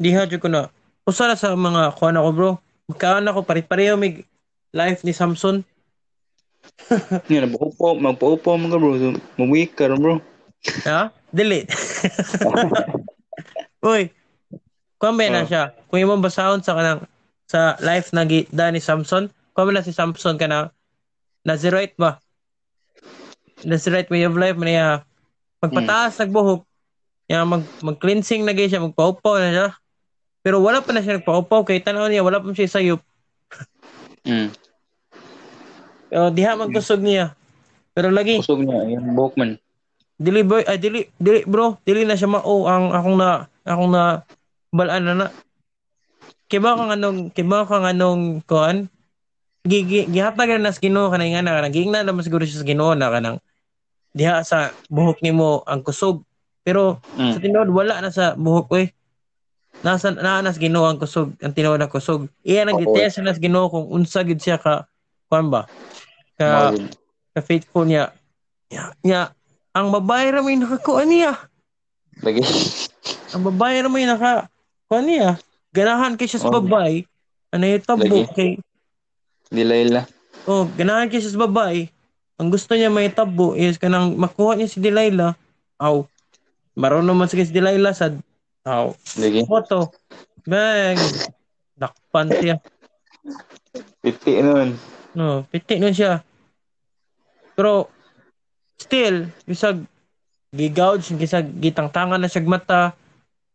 diha 0.00 0.26
ko 0.26 0.48
na 0.48 0.72
usa 1.06 1.28
na 1.28 1.38
sa 1.38 1.54
mga 1.54 1.94
kuan 1.94 2.18
ako 2.18 2.30
bro. 2.34 2.50
Magkaan 2.84 3.24
ako 3.24 3.40
pare-pareho 3.48 3.96
mig 3.96 4.28
life 4.74 5.00
ni 5.06 5.16
Samson. 5.16 5.64
Yan, 7.32 7.48
magpaupo, 7.48 7.96
magpaupo 7.96 8.56
mga 8.60 8.76
bro. 8.76 8.92
So, 9.00 9.08
Mag-weak 9.40 9.72
ka 9.76 9.88
bro. 9.96 10.20
Ha? 10.84 11.08
Dili. 11.32 11.64
Uy. 13.84 14.08
Kuan 14.96 15.16
ba 15.16 15.28
na 15.28 15.44
Oh. 15.44 15.48
siya? 15.48 15.72
Kung 15.88 16.00
imong 16.00 16.24
basahon 16.24 16.64
sa 16.64 16.76
kanang 16.76 17.04
sa 17.44 17.76
life 17.84 18.12
na 18.16 18.24
gida 18.24 18.72
ni 18.72 18.80
Samson, 18.80 19.28
kuan 19.52 19.68
ba 19.68 19.72
na 19.76 19.84
si 19.84 19.92
Samson 19.92 20.40
kana 20.40 20.72
Nazirite 21.44 21.96
ba? 22.00 22.16
Nazirite 23.68 24.08
way 24.08 24.24
of 24.24 24.36
life 24.36 24.56
niya 24.56 25.04
magpataas 25.60 26.16
nagbuhok. 26.20 26.64
Ya 27.28 27.44
mag 27.44 27.64
mag-cleansing 27.84 28.44
na 28.44 28.56
siya, 28.56 28.80
magpaupaw 28.80 29.40
na 29.40 29.52
siya. 29.52 29.68
Pero 30.44 30.60
wala 30.60 30.84
pa 30.84 30.92
na 30.92 31.00
siya 31.00 31.16
nagpaupaw 31.16 31.64
kay 31.64 31.80
tanaw 31.80 32.04
niya 32.06 32.20
wala 32.20 32.38
pa 32.38 32.52
siya 32.52 32.68
sayop. 32.68 33.00
Mm. 34.28 34.52
Pero 36.12 36.28
diha 36.30 36.52
magkusog 36.54 37.00
niya. 37.00 37.32
Pero 37.94 38.12
lagi 38.12 38.38
Kusog 38.38 38.60
niya, 38.60 38.84
yung 38.92 39.16
buhok 39.16 39.34
man. 39.40 39.56
dili 40.14 40.46
boy 40.46 40.62
ay 40.62 40.78
dili 40.78 41.10
dili 41.18 41.42
bro 41.42 41.74
dili 41.82 42.06
na 42.06 42.14
siya 42.14 42.30
mao 42.30 42.70
ang 42.70 42.94
akong 42.94 43.18
na 43.18 43.50
akong 43.66 43.90
na 43.90 44.22
balaan 44.70 45.02
na 45.02 45.14
na 45.16 45.26
kiba 46.46 46.78
kang 46.78 46.94
anong 46.94 47.34
kiba 47.34 47.66
kang 47.66 47.82
anong 47.82 48.38
kuan 48.46 48.86
gihatag 49.66 50.54
na 50.54 50.70
nas 50.70 50.78
Ginoo 50.78 51.10
kanay 51.10 51.34
nga 51.34 51.42
na 51.42 51.58
kanang 51.58 51.74
gingna 51.74 52.06
naman 52.06 52.22
siguro 52.22 52.46
siya 52.46 52.62
sa 52.62 52.68
Ginoo 52.68 52.94
na 52.94 53.10
kanang 53.10 53.42
diha 54.14 54.46
sa 54.46 54.70
buhok 54.86 55.18
nimo 55.18 55.66
ang 55.66 55.82
kusog 55.82 56.22
pero 56.62 57.02
sa 57.18 57.38
Mm. 57.38 57.42
tinuod 57.42 57.70
wala 57.74 57.98
na 57.98 58.14
sa 58.14 58.38
buhok 58.38 58.70
oy 58.70 58.94
nasa 59.84 60.08
naa 60.10 60.40
nas 60.40 60.56
Ginoo 60.56 60.88
ang 60.88 60.96
kusog 60.96 61.36
ang 61.44 61.52
tinuod 61.52 61.76
na 61.76 61.92
kusog 61.92 62.26
iya 62.40 62.64
nang 62.64 62.80
gitest 62.80 63.20
nas 63.20 63.36
Ginoo 63.36 63.68
kung 63.68 63.86
unsa 63.92 64.24
gid 64.24 64.40
siya 64.40 64.56
ka 64.56 64.88
kuan 65.28 65.52
ba? 65.52 65.68
Ka 66.40 66.72
ka 67.36 67.40
faithful 67.44 67.84
niya. 67.84 68.08
Niya, 68.72 68.84
niya 69.04 69.20
ang 69.76 69.92
babae 69.92 70.32
ra 70.32 70.40
may 70.40 70.56
nakakuan 70.56 71.10
niya. 71.10 71.36
Lagi. 72.22 72.40
ang 73.34 73.42
babae 73.42 73.84
ra 73.84 73.88
may 73.90 74.08
naka 74.08 74.48
kuan 74.88 75.04
niya. 75.04 75.36
Ganahan 75.74 76.14
kay 76.16 76.30
siya 76.30 76.40
sa 76.40 76.48
Oh. 76.48 76.58
babae 76.62 77.04
ano 77.52 77.64
yung 77.68 77.84
tabo 77.84 78.18
kay 78.32 78.58
Delilah. 79.52 80.06
oh 80.48 80.66
ganahan 80.74 81.06
kay 81.06 81.20
siya 81.22 81.34
sa 81.36 81.44
babae 81.44 81.86
ang 82.34 82.48
gusto 82.50 82.74
niya 82.74 82.90
may 82.90 83.06
tabo 83.10 83.54
is 83.54 83.78
kanang 83.78 84.16
makuha 84.16 84.56
niya 84.56 84.70
si 84.70 84.80
Delilah. 84.80 85.36
Aw 85.78 86.06
marunong 86.74 87.14
man 87.14 87.28
si 87.28 87.38
Delilah 87.52 87.92
sad 87.94 88.18
aw 88.64 88.92
Lagi. 89.16 89.44
photo 89.44 89.92
bang. 90.44 90.96
Dakpan 91.74 92.28
siya. 92.30 92.56
Piti 93.98 94.38
nun. 94.38 94.76
no 95.14 95.44
piti 95.46 95.76
nun 95.76 95.92
siya. 95.92 96.20
Pero 97.54 97.88
still 98.76 99.30
bisag 99.44 99.84
gigouge 100.50 101.14
bisag 101.14 101.50
gitangtangan 101.58 102.18
na 102.18 102.26
siya 102.26 102.42
mata 102.44 102.94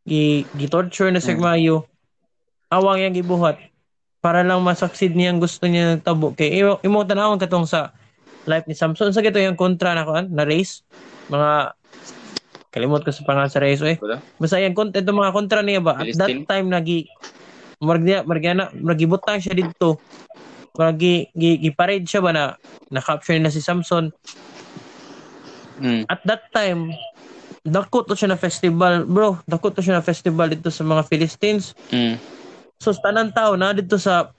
gi 0.04 0.44
gitorture 0.56 1.12
na 1.12 1.20
siya 1.20 1.36
Mm. 1.36 1.44
mayo. 1.44 1.76
Awang 2.70 3.02
yang 3.02 3.14
gibuhat. 3.14 3.58
Para 4.20 4.44
lang 4.44 4.62
masaksid 4.62 5.16
niya 5.16 5.32
ang 5.32 5.40
gusto 5.40 5.64
niya 5.66 5.96
ng 5.96 6.04
tabo. 6.04 6.36
Kay 6.36 6.60
imo, 6.60 6.78
imo 6.84 7.02
tanawon 7.02 7.40
katong 7.40 7.64
sa 7.64 7.96
life 8.46 8.68
ni 8.68 8.76
Samson. 8.76 9.10
Sa 9.10 9.24
gito 9.24 9.40
yung 9.40 9.56
kontra 9.56 9.96
na 9.96 10.04
na 10.28 10.44
race. 10.44 10.84
Mga 11.32 11.79
kalimot 12.70 13.02
ko 13.02 13.10
sa 13.10 13.26
pangalan 13.26 13.50
sa 13.50 13.62
race 13.62 13.82
eh 13.82 13.98
basta 14.38 14.62
yung 14.62 14.78
content 14.78 15.06
ng 15.06 15.18
mga 15.18 15.34
kontra 15.34 15.60
niya 15.66 15.82
ba? 15.82 15.98
At 15.98 16.14
that 16.16 16.38
time 16.46 16.70
nagi 16.70 17.10
margya 17.82 18.22
margyana 18.28 18.70
magibutang 18.76 19.40
siya 19.40 19.56
dito. 19.56 19.98
Margi 20.78 21.28
gi, 21.36 21.60
giparade 21.60 22.06
siya 22.06 22.22
ba 22.24 22.32
na 22.32 22.44
na 22.94 23.02
capture 23.02 23.40
na 23.42 23.52
si 23.52 23.60
Samson? 23.60 24.14
Mm. 25.80 26.04
at 26.12 26.20
that 26.28 26.44
time 26.52 26.92
dakot 27.64 28.04
to 28.04 28.12
siya 28.12 28.36
na 28.36 28.40
festival 28.40 29.08
bro. 29.08 29.40
Dakot 29.48 29.72
to 29.72 29.80
siya 29.80 29.96
na 30.00 30.04
festival 30.04 30.52
dito 30.52 30.68
sa 30.68 30.84
mga 30.84 31.08
Philistines. 31.08 31.72
Mm. 31.90 32.20
so 32.84 32.92
sa 32.92 33.10
tanang 33.10 33.32
tao 33.32 33.56
na 33.56 33.72
dito 33.72 33.96
sa 33.96 34.30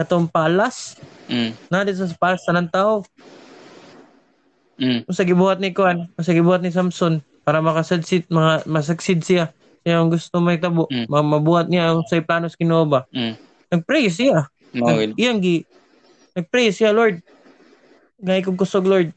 katong 0.00 0.26
palace. 0.28 0.96
Mm. 1.28 1.52
na 1.68 1.84
dito 1.84 2.02
sa 2.02 2.16
palace 2.16 2.42
tanang 2.48 2.72
tao 2.72 3.04
Mm. 4.78 5.10
sa 5.10 5.26
gibuhat 5.26 5.58
ni 5.58 5.74
Kuan 5.74 6.06
sa 6.22 6.30
gibuhat 6.30 6.62
ni 6.62 6.70
Samson 6.70 7.18
para 7.48 7.64
makasagsid 7.64 8.28
mga 8.28 8.68
masagsid 8.68 9.24
siya 9.24 9.44
siya 9.80 9.94
ang 9.96 10.12
gusto 10.12 10.36
may 10.36 10.60
tabo 10.60 10.84
Mm. 10.84 11.08
ma- 11.08 11.24
mabuhat 11.24 11.66
niya 11.66 11.88
ang 11.88 12.04
say 12.04 12.20
planos 12.20 12.52
Ginoo 12.52 12.84
ba 12.84 13.08
Mm. 13.08 13.40
nagpray 13.72 14.12
siya 14.12 14.52
Mawin. 14.68 15.16
Nag, 15.16 15.16
iyang 15.16 15.40
gi 15.40 15.64
nagpray 16.36 16.68
siya 16.68 16.92
Lord 16.92 17.24
ngay 18.20 18.44
kong 18.44 18.60
kusog 18.60 18.84
Lord 18.84 19.16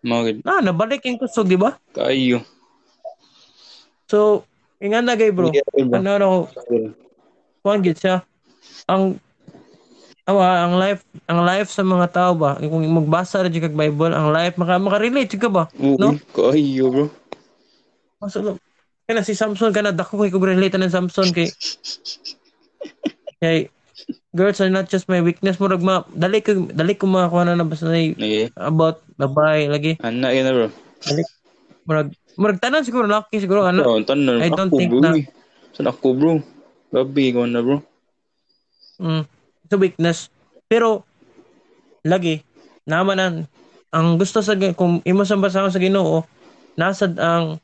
Mawin. 0.00 0.40
ah 0.42 0.64
nabalik 0.64 1.04
yung 1.04 1.20
kusog 1.20 1.44
di 1.44 1.60
ba 1.60 1.76
Kayo. 1.92 2.40
so 4.08 4.48
ingan 4.80 5.04
na 5.04 5.12
gay 5.12 5.28
bro 5.28 5.52
bro. 5.52 5.92
ano 5.92 6.08
ano 6.10 6.28
kuan 7.60 7.84
gid 7.84 8.00
siya 8.00 8.24
ang 8.88 9.20
awa 10.30 10.62
ang 10.62 10.74
life 10.76 11.02
ang 11.26 11.42
life 11.42 11.68
sa 11.68 11.82
mga 11.82 12.06
tao 12.08 12.32
ba 12.32 12.54
kung 12.56 12.86
magbasa 12.86 13.42
ra 13.42 13.48
jud 13.48 13.60
kag 13.60 13.74
Bible 13.74 14.10
ang 14.10 14.30
life 14.30 14.54
maka 14.54 14.78
makarelate 14.78 15.26
jud 15.28 15.40
ka 15.40 15.50
ba 15.50 15.66
No? 15.74 16.14
kayo, 16.30 16.86
bro. 16.88 17.06
Masulo. 18.18 18.60
Kaya 19.02 19.20
si 19.20 19.32
Samson 19.32 19.70
kana 19.70 19.90
dako 19.90 20.20
kay 20.20 20.30
kog 20.30 20.46
relate 20.46 20.76
ng 20.76 20.86
Samson 20.86 21.30
kay 21.30 21.50
kay 23.38 23.66
girls 24.30 24.60
are 24.60 24.68
not 24.68 24.86
just 24.86 25.06
my 25.06 25.18
weakness 25.18 25.56
murag 25.56 25.80
ma 25.80 26.06
dali 26.08 26.38
ko 26.38 26.68
dali 26.68 26.94
ko 26.94 27.04
makakuha 27.04 27.42
na 27.48 27.64
basta 27.64 27.86
na 27.86 27.98
Lagi. 28.12 28.50
about 28.54 29.02
babae 29.16 29.66
lagi 29.66 29.92
Anak 29.98 30.30
yun 30.30 30.44
na, 30.44 30.52
bro. 30.52 30.68
dali 31.00 31.22
murag 31.82 32.08
murag 32.36 32.58
tanan 32.58 32.84
siguro 32.84 33.04
laki 33.04 33.36
siguro 33.38 33.64
ana 33.64 33.82
Oh, 33.82 33.98
tanan. 34.00 34.38
I 34.38 34.48
don't 34.48 34.70
ako, 34.70 34.78
think 34.78 34.90
bro. 34.90 35.00
na- 35.00 35.16
eh. 35.16 35.26
Saan 35.70 35.86
ako, 35.86 36.06
bro? 36.12 36.32
Gabi, 36.90 37.30
ikaw 37.30 37.44
na, 37.44 37.60
bro. 37.60 37.78
mm, 38.98 39.22
it's 39.70 39.78
a 39.78 39.78
weakness 39.78 40.26
pero 40.66 41.06
lagi 42.02 42.42
naman 42.90 43.22
ang 43.22 43.36
ang 43.94 44.18
gusto 44.18 44.42
sa 44.42 44.58
kung 44.74 44.98
imo 45.06 45.22
sa 45.22 45.38
sa 45.46 45.78
Ginoo 45.78 46.26
nasa 46.74 47.06
ang 47.14 47.62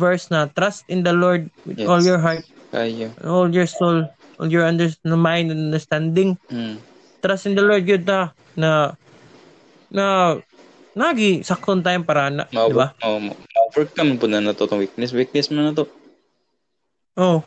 verse 0.00 0.32
na 0.32 0.48
trust 0.48 0.88
in 0.88 1.04
the 1.04 1.12
Lord 1.12 1.52
with 1.68 1.76
Yes. 1.76 1.88
all 1.92 2.00
your 2.00 2.16
heart 2.16 2.40
Kayo. 2.72 3.12
all 3.20 3.52
your 3.52 3.68
soul 3.68 4.08
all 4.40 4.48
your 4.48 4.64
under, 4.64 4.88
mind 5.04 5.52
and 5.52 5.68
understanding 5.68 6.40
Mm. 6.48 6.80
trust 7.20 7.44
in 7.44 7.52
the 7.52 7.60
Lord 7.60 7.84
yun 7.84 8.00
ta 8.00 8.32
na 8.56 8.96
na 9.92 10.40
nagi 10.96 11.44
sakton 11.44 11.84
time 11.84 12.00
para 12.00 12.32
na, 12.32 12.48
Mao 12.48 12.64
di 12.64 12.72
ba? 12.72 12.96
Mao 13.04 13.20
mo. 13.20 13.32
Overcome 13.68 14.16
po 14.16 14.24
na 14.26 14.40
na 14.40 14.56
to 14.56 14.66
tong 14.66 14.82
weakness. 14.82 15.14
Weakness 15.14 15.52
man 15.52 15.70
na 15.70 15.74
to. 15.76 15.86
Oh, 17.14 17.44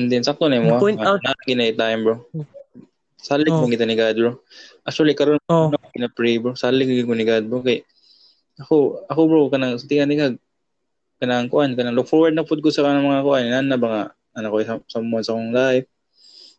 Then 0.00 0.24
sakto 0.24 0.48
na 0.48 0.62
mo. 0.62 0.80
Point 0.80 1.00
out- 1.00 1.20
Na 1.20 1.36
ginay 1.44 1.76
time, 1.76 2.00
bro. 2.04 2.16
Salig 3.22 3.54
Oh. 3.54 3.62
mo 3.62 3.70
kita 3.70 3.86
ni 3.86 3.94
God, 3.94 4.16
bro. 4.18 4.32
Actually 4.82 5.14
karon 5.14 5.38
oh, 5.46 5.70
ano 5.70 5.78
pina-pray, 5.94 6.42
bro. 6.42 6.58
Salig 6.58 6.90
ko 7.06 7.14
ni 7.14 7.22
God, 7.22 7.46
bro. 7.46 7.62
Kay 7.62 7.86
ako, 8.58 9.06
ako 9.06 9.20
bro, 9.30 9.40
kanang 9.46 9.78
sa 9.78 9.86
tingin 9.86 10.10
ni 10.10 10.18
God, 10.18 10.34
kanang 11.22 11.46
kuan, 11.46 11.78
kanang 11.78 11.94
look 11.94 12.10
forward 12.10 12.34
na 12.34 12.42
pud 12.42 12.58
ko 12.58 12.74
sa 12.74 12.82
kanang 12.82 13.06
mga 13.06 13.22
kuan, 13.22 13.46
nan 13.46 13.66
na 13.70 13.78
ba 13.78 13.86
nga 13.88 14.02
ano 14.34 14.46
ko 14.50 14.56
sa 14.66 14.82
someone 14.90 15.22
sa 15.22 15.38
akong 15.38 15.54
life. 15.54 15.86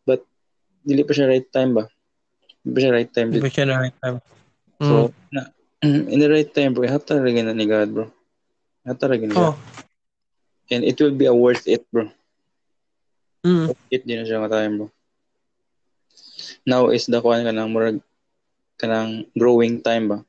But 0.07 0.23
dili 0.88 1.03
pa 1.03 1.11
siya 1.11 1.27
right 1.27 1.47
time 1.51 1.75
ba? 1.75 1.84
Dili 2.63 2.71
pa 2.71 2.79
siya 2.79 2.93
right 2.95 3.11
time. 3.11 3.27
di 3.34 3.43
ba 3.43 3.51
siya 3.51 3.65
na 3.67 3.84
right 3.84 3.97
time? 3.99 4.17
Mm. 4.79 4.88
So, 4.88 4.93
na, 5.36 5.41
in 6.15 6.19
the 6.23 6.31
right 6.31 6.47
time, 6.47 6.71
bro, 6.71 6.88
hata 6.88 7.19
rin 7.19 7.43
na 7.43 7.51
ni 7.51 7.67
God, 7.67 7.91
bro. 7.91 8.07
Hata 8.88 9.11
rin 9.11 9.27
ni 9.27 9.36
oh, 9.36 9.51
God. 9.51 9.59
And 10.71 10.88
it 10.88 10.95
will 10.95 11.11
be 11.11 11.27
a 11.27 11.36
worth 11.36 11.67
it, 11.67 11.84
bro. 11.91 12.07
Mm. 13.43 13.67
It 13.91 14.03
din 14.07 14.23
na 14.23 14.27
siya 14.27 14.41
nga 14.43 14.51
time, 14.59 14.73
bro. 14.79 14.87
Now 16.65 16.89
is 16.89 17.05
the 17.07 17.19
kuan 17.21 17.43
kanang 17.45 17.71
murag 17.71 17.99
kanang 18.79 19.27
growing 19.37 19.79
time 19.81 20.07
ba? 20.09 20.19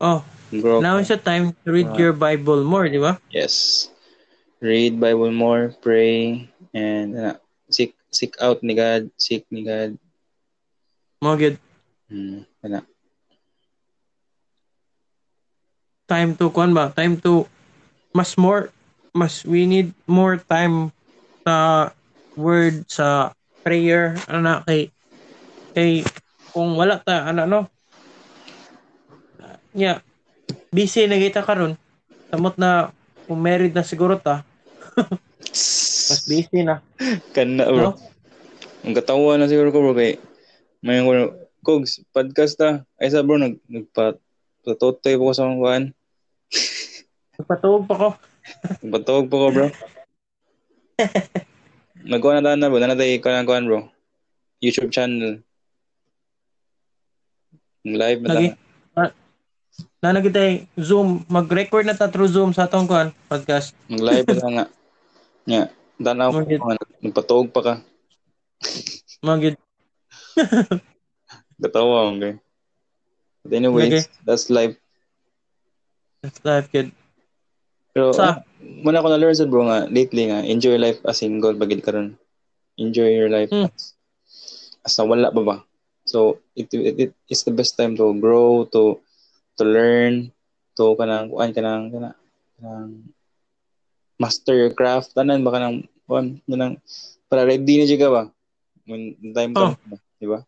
oh, 0.00 0.20
Grow. 0.52 0.80
now 0.84 0.98
is 1.00 1.08
the 1.08 1.16
time 1.16 1.56
to 1.64 1.68
read 1.72 1.88
Ah. 1.88 1.98
your 1.98 2.12
Bible 2.12 2.62
more, 2.62 2.86
di 2.86 3.00
ba? 3.00 3.16
Yes. 3.32 3.88
Read 4.60 5.00
Bible 5.00 5.32
more, 5.32 5.72
pray, 5.84 6.48
and 6.72 7.16
uh, 7.16 7.36
seek 7.68 7.92
seek 8.08 8.36
out 8.40 8.60
ni 8.64 8.72
God, 8.72 9.08
seek 9.20 9.44
ni 9.52 9.64
God. 9.64 9.96
Mo 11.20 11.36
good. 11.36 11.56
Hmm, 12.08 12.44
kana. 12.64 12.84
Time 16.06 16.38
to 16.38 16.48
kuan 16.54 16.70
ba? 16.70 16.94
Time 16.94 17.18
to 17.20 17.44
mas 18.14 18.38
more 18.38 18.70
mas 19.12 19.42
we 19.44 19.66
need 19.66 19.90
more 20.06 20.38
time 20.38 20.94
sa 21.42 21.90
word 22.36 22.84
sa 22.86 23.32
prayer 23.64 24.14
ana 24.30 24.62
kay 24.68 24.92
kay 25.74 26.04
kung 26.52 26.76
wala 26.78 27.00
ta 27.02 27.26
ana 27.26 27.48
no 27.48 27.66
nya 29.76 30.00
busy 30.72 31.04
na 31.04 31.20
kita 31.20 31.44
karon 31.44 31.76
samot 32.30 32.56
na 32.56 32.92
kung 33.26 33.40
married 33.42 33.74
na 33.74 33.84
siguro 33.84 34.16
ta 34.16 34.44
mas 36.08 36.22
busy 36.24 36.62
na 36.62 36.80
Kana 37.34 37.66
bro. 37.68 37.90
no 37.90 37.92
Ang 38.86 38.94
katawa 38.94 39.34
na 39.34 39.50
siguro 39.50 39.74
ko 39.74 39.82
bro 39.82 39.94
kay 39.98 40.16
may 40.84 41.02
ko 41.02 41.34
Kogs, 41.66 41.98
podcast 42.14 42.54
ta. 42.54 42.86
Ay 42.94 43.10
sa 43.10 43.26
bro, 43.26 43.42
nag, 43.42 43.58
nagpa, 43.66 44.14
patutoy 44.62 45.18
po 45.18 45.26
ko 45.26 45.34
sa 45.34 45.50
mga 45.50 45.58
kuhan. 45.58 45.84
nagpatuog 47.34 47.82
pa 47.90 47.94
ko 47.98 48.08
Nagpatuog 48.86 49.26
po 49.26 49.36
ko 49.42 49.48
bro. 49.50 49.66
Nagkuhan 52.06 52.38
na 52.38 52.54
na 52.54 52.70
bro, 52.70 52.78
na 52.78 52.94
natin 52.94 53.18
kuhan 53.18 53.42
kuhan 53.42 53.66
bro. 53.66 53.80
YouTube 54.62 54.94
channel. 54.94 55.42
Live 57.82 58.22
na 58.22 58.30
lagi 58.32 58.48
ta. 58.94 59.10
na 60.00 60.14
na 60.14 60.22
kita 60.22 60.66
Zoom 60.78 61.26
mag-record 61.26 61.82
na 61.82 61.94
ta 61.94 62.06
through 62.06 62.30
Zoom 62.30 62.50
sa 62.50 62.66
atong 62.66 62.86
kuan 62.86 63.10
podcast 63.26 63.74
Mag-live 63.86 64.26
na 64.26 64.48
nga. 64.54 64.64
Nga, 65.46 65.62
tanaw 66.00 66.28
ko 66.30 66.38
Magid. 66.42 66.58
nga, 66.58 66.74
nagpatuog 67.02 67.48
pa 67.50 67.60
ka. 67.62 67.74
magid 69.20 69.54
Katawa 71.56 72.06
ko 72.06 72.10
okay. 72.14 72.34
But 73.42 73.52
anyways, 73.52 73.86
Okay. 73.88 74.02
that's 74.22 74.46
life. 74.48 74.74
that's 76.22 76.38
life 76.42 76.66
kid 76.70 76.90
Pero 77.90 78.10
Sa- 78.10 78.45
muna 78.60 79.02
ko 79.02 79.08
na-learn 79.10 79.36
sa 79.36 79.48
bro 79.48 79.66
nga, 79.68 79.86
lately 79.90 80.28
nga, 80.30 80.40
enjoy 80.44 80.76
life 80.78 81.00
as 81.04 81.18
single 81.20 81.54
bagid 81.54 81.82
karon. 81.84 82.16
Enjoy 82.78 83.08
your 83.08 83.30
life 83.30 83.52
Hmm. 83.52 83.68
as, 83.74 83.94
as 84.86 84.94
na 84.98 85.04
wala 85.08 85.28
pa 85.32 85.42
ba. 85.42 85.56
So, 86.06 86.38
it, 86.54 86.68
it, 86.72 86.96
it 87.10 87.12
is 87.28 87.42
the 87.44 87.52
best 87.54 87.76
time 87.76 87.96
to 87.96 88.14
grow, 88.20 88.64
to 88.72 89.00
to 89.58 89.64
learn, 89.64 90.30
to 90.76 90.94
kanang 90.98 91.30
kuan 91.32 91.50
kanang 91.56 91.90
kanang, 91.92 92.16
kanang 92.58 92.92
master 94.22 94.54
your 94.56 94.72
craft 94.78 95.12
tanan 95.16 95.44
ba 95.44 95.50
kanang 95.54 95.76
kuan 96.08 96.40
kanang 96.48 96.74
para 97.28 97.44
ready 97.48 97.74
na 97.80 97.86
ka 98.02 98.08
ba 98.08 98.22
when 98.88 99.16
time 99.34 99.52
Oh. 99.56 99.74
comes, 99.76 99.76
di 100.20 100.26
ba? 100.30 100.40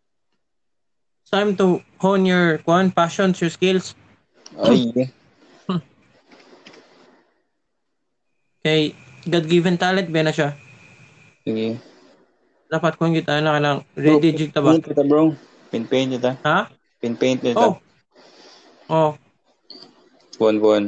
time 1.30 1.56
to 1.56 1.82
hone 2.00 2.24
your 2.26 2.58
kuan 2.64 2.90
passions 2.90 3.40
your 3.40 3.50
skills 3.50 3.94
Ay, 4.56 4.92
kay 8.60 8.92
God-given 9.24 9.76
talent 9.76 10.08
ba 10.08 10.22
na 10.22 10.32
siya 10.32 10.54
sige. 11.42 11.78
dapat 12.66 12.96
kung 12.96 13.12
kita 13.12 13.38
na 13.38 13.56
kanang 13.56 13.80
ready 13.94 14.30
jig 14.30 14.50
ta 14.50 14.60
ba 14.60 14.72
Paint 14.72 14.84
kita, 14.84 15.02
bro. 15.02 15.32
Paint 15.68 15.86
paint 15.86 16.08
kita. 16.10 16.30
ha 16.42 16.68
Paint 16.98 17.16
paint 17.16 17.38
kita. 17.38 17.56
oh 17.56 17.74
oh 18.88 19.12
Buwan 20.38 20.56
buwan. 20.58 20.84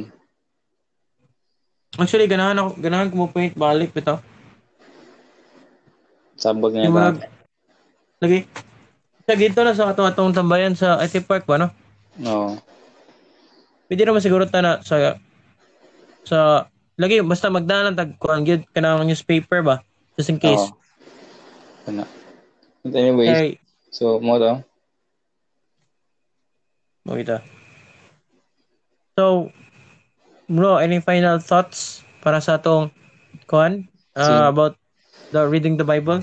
actually 1.97 2.23
ganahan 2.25 2.55
ako 2.55 2.69
ganahan 2.77 3.09
ko 3.09 3.15
mo 3.15 3.27
paint 3.27 3.51
balik 3.53 3.91
bitaw 3.91 4.19
Sabog 6.35 6.73
na 6.73 6.89
ba? 6.89 7.13
lagi 8.17 8.47
sa 9.21 9.33
gito 9.35 9.61
na 9.61 9.71
sa 9.71 9.91
atong 9.91 10.07
atong 10.07 10.31
tambayan 10.33 10.73
sa 10.73 10.97
IT 10.99 11.23
Park 11.23 11.45
ba 11.45 11.57
no 11.57 11.67
Oo. 12.21 12.57
pwede 13.85 14.03
naman 14.03 14.19
siguro 14.19 14.43
ta 14.45 14.59
na 14.59 14.79
sa 14.81 15.19
sa 16.23 16.65
lagi 17.01 17.25
basta 17.25 17.49
magdaan 17.49 17.97
tag 17.97 18.13
kuan 18.21 18.45
gyud 18.45 18.61
kanang 18.77 19.09
newspaper 19.09 19.65
ba 19.65 19.81
just 20.13 20.29
in 20.29 20.37
case 20.37 20.69
Oo. 20.69 20.77
Ano. 21.89 22.05
But 22.85 22.93
anyways, 22.93 23.33
kay 23.33 23.49
so 23.89 24.21
mo 24.21 24.37
to. 24.37 24.61
mo 27.01 27.17
kita 27.17 27.41
so 29.17 29.49
bro 30.45 30.77
any 30.77 31.01
final 31.01 31.41
thoughts 31.41 32.05
para 32.21 32.37
sa 32.37 32.61
atong 32.61 32.93
kuan 33.49 33.89
uh, 34.13 34.21
Sige. 34.21 34.41
about 34.53 34.73
the 35.33 35.41
reading 35.49 35.81
the 35.81 35.87
Bible 35.87 36.21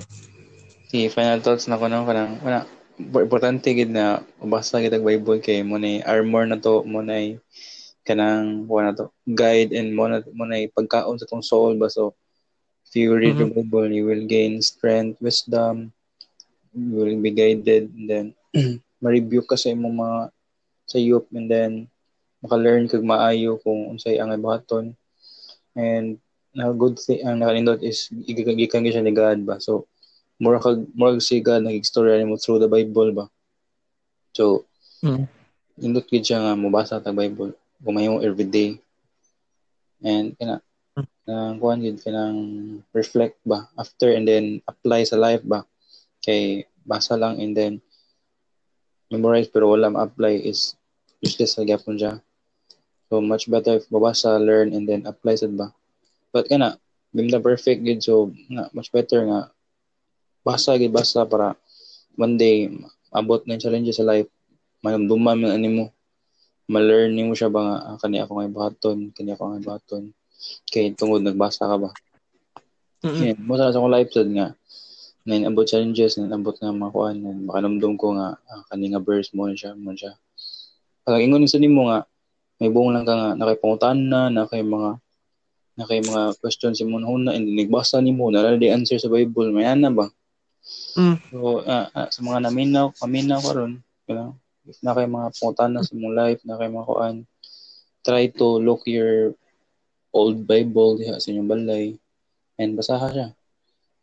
Si 0.88 1.10
final 1.12 1.42
thoughts 1.42 1.66
na 1.66 1.76
ko 1.76 1.90
na 1.90 2.06
kanang 2.06 2.38
wala 2.40 2.64
importante 2.98 3.74
gid 3.74 3.90
na 3.90 4.22
basta 4.40 4.78
gid 4.78 4.94
ang 4.94 5.04
Bible 5.04 5.42
kay 5.42 5.66
mo 5.66 5.76
na 5.76 6.00
armor 6.06 6.46
na 6.46 6.56
to 6.56 6.86
mo 6.86 7.02
na 7.02 7.36
kanang 8.08 8.64
wala 8.64 8.90
na 8.90 8.96
to 8.96 9.12
guide 9.36 9.76
and 9.76 9.92
mo 9.92 10.08
na 10.08 10.24
mo 10.32 10.48
na 10.48 10.64
pagkaon 10.72 11.20
sa 11.20 11.28
tong 11.28 11.44
soul 11.44 11.76
ba. 11.76 11.92
So 11.92 12.16
if 12.88 12.96
you 12.96 13.12
read 13.12 13.36
the 13.36 13.52
Bible 13.52 13.92
you 13.92 14.08
will 14.08 14.24
gain 14.24 14.64
strength 14.64 15.20
wisdom 15.20 15.92
you 16.72 16.96
will 16.96 17.20
be 17.20 17.36
guided 17.36 17.92
and 17.92 18.08
then 18.08 18.26
ma-review 19.04 19.44
ka 19.44 19.60
sa 19.60 19.68
imong 19.68 20.00
mga 20.00 20.18
sa 20.88 20.96
youth 20.96 21.28
and 21.36 21.52
then 21.52 21.84
maka-learn 22.40 22.88
kag 22.88 23.04
maayo 23.04 23.60
kung 23.60 23.92
unsay 23.92 24.16
ang 24.16 24.32
ibaton 24.32 24.96
and 25.76 26.16
na 26.56 26.72
good 26.72 26.96
thing 26.96 27.20
ang 27.22 27.44
nakalindot 27.44 27.84
is 27.84 28.08
gikan 28.24 28.88
siya 28.88 29.04
ni 29.04 29.12
God 29.12 29.44
ba. 29.44 29.60
So 29.60 29.84
mura 30.40 30.56
kag 30.56 30.88
mura 30.96 31.20
si 31.20 31.44
God 31.44 31.68
nag-istorya 31.68 32.24
mo 32.24 32.40
through 32.40 32.64
the 32.64 32.72
Bible 32.72 33.12
ba. 33.12 33.28
So 34.32 34.64
mm. 35.04 35.28
indot 35.84 36.08
gid 36.08 36.24
siya 36.24 36.40
nga 36.40 36.56
mobasa 36.56 37.04
ta 37.04 37.12
Bible 37.12 37.52
gumahimo 37.78 38.22
every 38.22 38.46
day 38.46 38.78
and 40.02 40.34
kana 40.38 40.62
nang 41.28 41.60
kuan 41.60 41.84
gid 41.84 42.00
kanang 42.00 42.80
reflect 42.96 43.36
ba? 43.44 43.68
After 43.76 44.16
and 44.16 44.24
then 44.24 44.64
apply 44.64 45.04
sa 45.04 45.20
life 45.20 45.44
ba? 45.44 45.68
Kay 46.24 46.64
basa 46.88 47.20
lang 47.20 47.36
and 47.36 47.52
then 47.52 47.84
memorize 49.12 49.48
pero 49.52 49.68
wala 49.68 49.92
ma-apply 49.92 50.40
is 50.40 50.72
useless 51.20 51.60
sa 51.60 51.68
gyapon 51.68 52.00
siya. 52.00 52.16
So 53.12 53.20
much 53.20 53.48
better 53.48 53.76
if 53.76 53.88
mabasa 53.92 54.40
learn 54.40 54.72
and 54.72 54.88
then 54.88 55.04
apply 55.04 55.36
sad 55.36 55.52
ba? 55.52 55.72
But 56.32 56.48
kana 56.48 56.80
bimda 57.12 57.44
perfect 57.44 57.84
gid 57.84 58.00
so 58.00 58.32
nga 58.48 58.72
much 58.72 58.88
better 58.88 59.24
nga. 59.28 59.52
Basa 60.44 60.80
gid 60.80 60.96
basa 60.96 61.28
para 61.28 61.60
one 62.16 62.40
day 62.40 62.72
abot 63.12 63.44
na 63.44 63.56
yung 63.56 63.64
challenges 63.64 64.00
sa 64.00 64.08
life. 64.08 64.28
Manamduman 64.80 65.44
man 65.44 65.52
ani 66.68 67.24
mo 67.24 67.32
siya 67.32 67.48
ba? 67.48 67.60
Nga 67.64 67.76
ah, 67.80 67.96
kani 67.96 68.16
ako 68.20 68.32
nga 68.36 68.48
ibaton 68.48 68.98
kani 69.16 69.30
ako 69.32 69.42
nga 69.48 69.60
ibaton 69.64 70.04
kay 70.68 70.92
tungod 70.92 71.24
nagbasa 71.24 71.64
ka 71.64 71.76
ba? 71.80 71.90
Yeah, 73.02 73.38
mo 73.40 73.56
sa 73.56 73.72
akong 73.72 73.88
life 73.88 74.12
sad 74.12 74.28
nga. 74.34 74.52
Na 75.24 75.48
abot 75.48 75.64
challenges 75.64 76.20
na 76.20 76.28
abot 76.34 76.52
nga 76.56 76.74
mga 76.74 76.92
kuan 76.92 77.16
na 77.24 77.32
makanumdum 77.32 77.96
ko 77.96 78.12
nga 78.16 78.36
ah, 78.36 78.62
kani 78.68 78.92
nga 78.92 79.00
verse 79.00 79.32
mo 79.32 79.48
na 79.48 79.56
siya 79.56 79.72
mo 79.72 79.96
na 79.96 79.98
siya. 79.98 80.12
Pag 81.08 81.24
ingon 81.24 81.48
sa 81.48 81.56
nimo 81.56 81.88
nga 81.88 82.04
may 82.60 82.68
buong 82.68 82.92
lang 82.92 83.06
ka 83.08 83.14
nga 83.16 83.30
nakay 83.38 83.58
na 83.96 84.28
nakay 84.28 84.60
mga 84.60 84.90
nakay 85.78 86.02
mga 86.02 86.22
questions 86.42 86.82
si 86.82 86.84
mo 86.84 86.98
na 86.98 87.32
and 87.32 87.48
nagbasa 87.54 88.02
nimo 88.02 88.28
na 88.28 88.58
di 88.58 88.68
answer 88.68 88.98
sa 88.98 89.08
Bible 89.08 89.54
may 89.54 89.64
ana 89.64 89.88
ba? 89.88 90.10
Mm. 90.98 91.16
So, 91.30 91.62
ah, 91.64 91.88
ah, 91.94 92.08
sa 92.10 92.20
mga 92.20 92.50
naminaw, 92.50 92.92
paminaw 92.98 93.38
ko 93.40 93.50
ron, 93.54 93.72
you 94.10 94.14
know, 94.14 94.34
if 94.68 94.76
na 94.84 94.92
kayo 94.92 95.08
mga 95.08 95.32
punta 95.40 95.64
na 95.66 95.80
sa 95.80 95.96
mong 95.96 96.14
life, 96.14 96.40
na 96.44 96.60
kayo 96.60 96.70
mga 96.70 96.88
kuan, 96.88 97.16
try 98.04 98.28
to 98.28 98.60
look 98.60 98.84
your 98.84 99.32
old 100.12 100.44
Bible 100.44 101.00
diha 101.00 101.16
sa 101.16 101.32
inyong 101.32 101.50
balay 101.50 101.86
and 102.60 102.76
basaha 102.76 103.08
siya. 103.08 103.28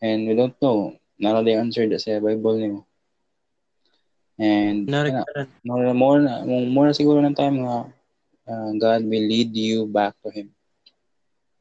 And 0.01 0.25
we 0.25 0.33
don't 0.33 0.57
know, 0.59 0.97
nara 1.21 1.45
the 1.45 1.53
answer 1.55 1.85
da 1.85 2.01
sa 2.01 2.17
Bible 2.17 2.57
nimo. 2.57 2.81
And 4.35 4.89
kana, 4.89 5.47
more 5.63 5.93
more 5.95 6.19
na 6.19 6.43
more, 6.43 6.91
na 6.91 6.97
siguro 6.97 7.23
ng 7.23 7.37
time 7.37 7.63
nga 7.63 7.87
uh, 8.51 8.71
God 8.75 9.07
will 9.07 9.25
lead 9.25 9.55
you 9.55 9.87
back 9.87 10.17
to 10.25 10.29
him. 10.33 10.51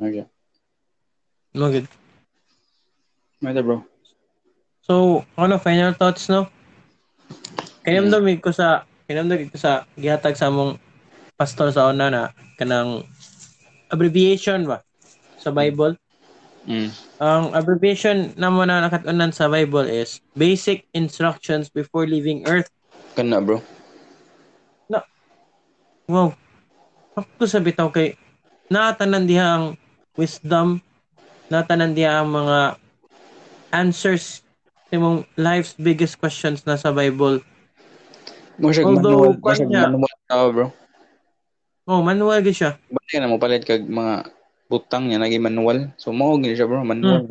Ano 0.02 0.10
siya? 0.10 0.26
No 1.54 1.70
good. 1.70 1.86
Mata 3.38 3.62
bro. 3.62 3.86
So, 4.82 5.22
ano 5.38 5.56
final 5.62 5.94
thoughts 5.94 6.26
no? 6.26 6.50
Kinamdam 7.86 8.26
ko 8.42 8.50
sa 8.50 8.88
kinamdam 9.08 9.50
ko 9.50 9.56
sa 9.58 9.84
gihatag 9.96 10.36
sa 10.36 10.48
among 10.48 10.80
pastor 11.34 11.70
sa 11.74 11.90
una 11.90 12.08
na 12.08 12.22
kanang 12.56 13.04
abbreviation 13.90 14.64
ba 14.64 14.80
sa 15.36 15.52
Bible. 15.52 15.98
Mm. 16.64 16.88
Ang 17.20 17.44
abbreviation 17.52 18.32
na 18.40 18.48
mo 18.48 18.64
na 18.64 18.84
nakatunan 18.84 19.30
sa 19.30 19.52
Bible 19.52 19.84
is 19.84 20.24
Basic 20.32 20.88
Instructions 20.96 21.68
Before 21.68 22.08
Leaving 22.08 22.48
Earth. 22.48 22.72
Kana 23.12 23.44
bro. 23.44 23.60
Wow. 26.04 26.36
Ako 27.16 27.48
sa 27.48 27.64
bitaw 27.64 27.88
kay 27.88 28.12
natanan 28.68 29.24
diha 29.24 29.56
ang 29.56 29.66
wisdom, 30.20 30.84
natanan 31.48 31.96
diha 31.96 32.20
ang 32.20 32.28
mga 32.28 32.76
answers 33.72 34.44
sa 34.92 35.00
mong 35.00 35.24
life's 35.40 35.72
biggest 35.80 36.20
questions 36.20 36.60
na 36.68 36.76
sa 36.76 36.92
Bible. 36.92 37.40
Although, 38.60 39.34
manual, 39.34 39.42
kanya- 39.42 39.90
manual 39.90 40.14
tao 40.30 40.46
bro. 40.52 40.66
Oh, 41.84 42.00
manual 42.00 42.40
gyud 42.40 42.56
siya. 42.56 42.70
Ka 42.80 43.18
na 43.20 43.28
mo 43.28 43.36
palit 43.36 43.66
kag 43.66 43.84
mga 43.84 44.30
butang 44.70 45.04
niya 45.06 45.20
naging 45.20 45.44
manual. 45.44 45.92
So 46.00 46.14
mao 46.14 46.38
gid 46.40 46.56
siya 46.56 46.64
bro, 46.64 46.80
manual. 46.80 47.26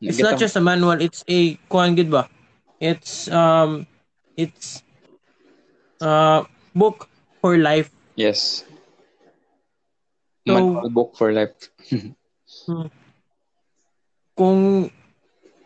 It's 0.00 0.16
not 0.16 0.40
just 0.40 0.56
a 0.56 0.64
manual, 0.64 0.96
it's 0.96 1.20
a 1.28 1.60
kuan 1.68 1.92
gid 1.92 2.08
ba? 2.08 2.24
It's 2.80 3.28
um 3.28 3.84
it's 4.32 4.80
uh 6.00 6.48
book 6.72 7.04
for 7.44 7.60
life. 7.60 7.92
Yes. 8.16 8.64
So- 10.48 10.56
manual 10.56 10.88
book 10.88 11.10
for 11.16 11.32
life. 11.32 11.52
Kung 14.38 14.88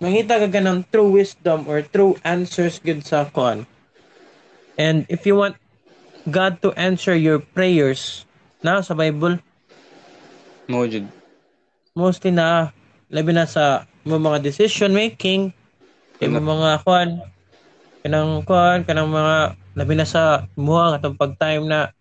mangita 0.02 0.38
ka 0.38 0.60
ng 0.60 0.86
true 0.90 1.10
wisdom 1.10 1.66
or 1.70 1.82
true 1.82 2.14
answers 2.24 2.78
gud 2.82 3.02
sa 3.04 3.26
kuan. 3.30 3.66
And 4.74 5.06
if 5.08 5.26
you 5.26 5.38
want 5.38 5.56
God 6.26 6.58
to 6.64 6.72
answer 6.74 7.14
your 7.14 7.38
prayers 7.38 8.24
na 8.64 8.80
sa 8.82 8.94
Bible, 8.94 9.38
Mo 10.66 10.88
jud. 10.88 11.04
mostly 11.94 12.32
na 12.32 12.72
labi 13.12 13.36
na 13.36 13.44
sa 13.44 13.84
mga 14.02 14.40
decision 14.42 14.90
making 14.96 15.52
kay 16.18 16.26
mo 16.26 16.40
mga 16.40 16.82
kuan 16.82 17.20
kanang 18.02 18.42
kuan 18.48 18.82
kanang 18.82 19.12
mga 19.12 19.36
labi 19.76 19.94
na 19.94 20.08
sa 20.08 20.48
muha 20.56 20.96
katong 20.96 21.16
pag 21.20 21.32
time 21.36 21.64
na 21.68 21.92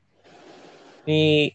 ni 1.05 1.51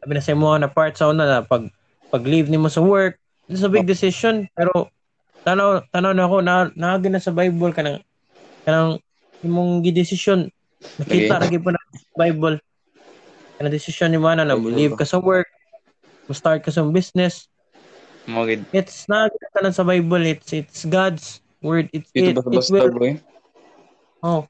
labi 0.00 0.12
na 0.14 0.22
sa 0.22 0.36
muha 0.36 0.56
na 0.60 0.70
part 0.70 0.94
sa 0.94 1.08
una 1.08 1.24
na 1.24 1.40
pag 1.42 1.66
pag 2.12 2.22
leave 2.22 2.52
nimo 2.52 2.68
sa 2.68 2.84
work 2.84 3.16
it's 3.46 3.62
a 3.62 3.70
big 3.70 3.86
decision 3.86 4.46
pero 4.52 4.90
tanaw 5.42 5.82
tanaw 5.90 6.12
na 6.12 6.24
ako 6.26 6.36
na 6.42 6.54
naagi 6.74 7.08
na 7.08 7.22
sa 7.22 7.30
Bible 7.30 7.70
kanang 7.70 8.02
kanang 8.66 8.98
imong 9.42 9.82
gidesisyon 9.82 10.50
nakita 10.98 11.38
Okay. 11.38 11.42
lagi 11.46 11.58
po 11.62 11.70
na 11.70 11.80
Bible 12.16 12.58
kanang 13.56 13.74
decision 13.74 14.10
ni 14.10 14.18
mo 14.18 14.32
na 14.32 14.42
leave 14.44 14.98
ka 14.98 15.06
sa 15.06 15.22
work 15.22 15.46
mo 16.26 16.34
start 16.34 16.62
ka 16.62 16.74
sa 16.74 16.82
business 16.82 17.46
Mo 18.26 18.42
gid. 18.42 18.66
it's 18.74 19.06
not 19.06 19.30
tanan 19.54 19.70
sa 19.70 19.86
Bible 19.86 20.26
it's 20.26 20.50
it's 20.50 20.82
God's 20.82 21.38
word 21.62 21.86
it's 21.94 22.10
Ito 22.10 22.34
it, 22.34 22.36
it 22.36 22.42
basta 22.42 22.74
will 22.74 22.90
bro. 22.90 23.06
eh. 23.06 23.16
oh 24.26 24.42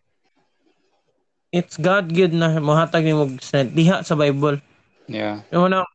it's 1.52 1.76
God 1.76 2.08
good 2.10 2.32
na 2.32 2.56
mohatag 2.58 3.04
nimo 3.04 3.28
sa 3.44 3.60
diha 3.62 4.00
sa 4.00 4.16
Bible 4.16 4.60
Yeah. 5.06 5.44
yung 5.54 5.70
na 5.70 5.86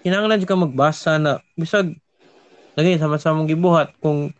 kinahanglan 0.00 0.40
ka 0.46 0.56
magbasa 0.56 1.20
na 1.20 1.36
bisag 1.52 1.92
lagi 2.74 2.98
sama-sama 2.98 3.46
gibuhat 3.46 3.94
kung 4.02 4.34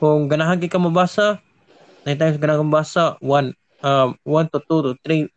kung 0.00 0.26
ganahan 0.26 0.58
kay 0.58 0.68
ka 0.68 0.80
mabasa 0.80 1.38
nine 2.04 2.18
times 2.18 2.40
ganahan 2.40 2.66
kang 2.66 2.74
basa 2.74 3.16
one 3.20 3.54
um 3.84 4.16
one 4.24 4.48
to 4.48 4.58
two 4.66 4.80
to 4.82 4.92
three 5.04 5.28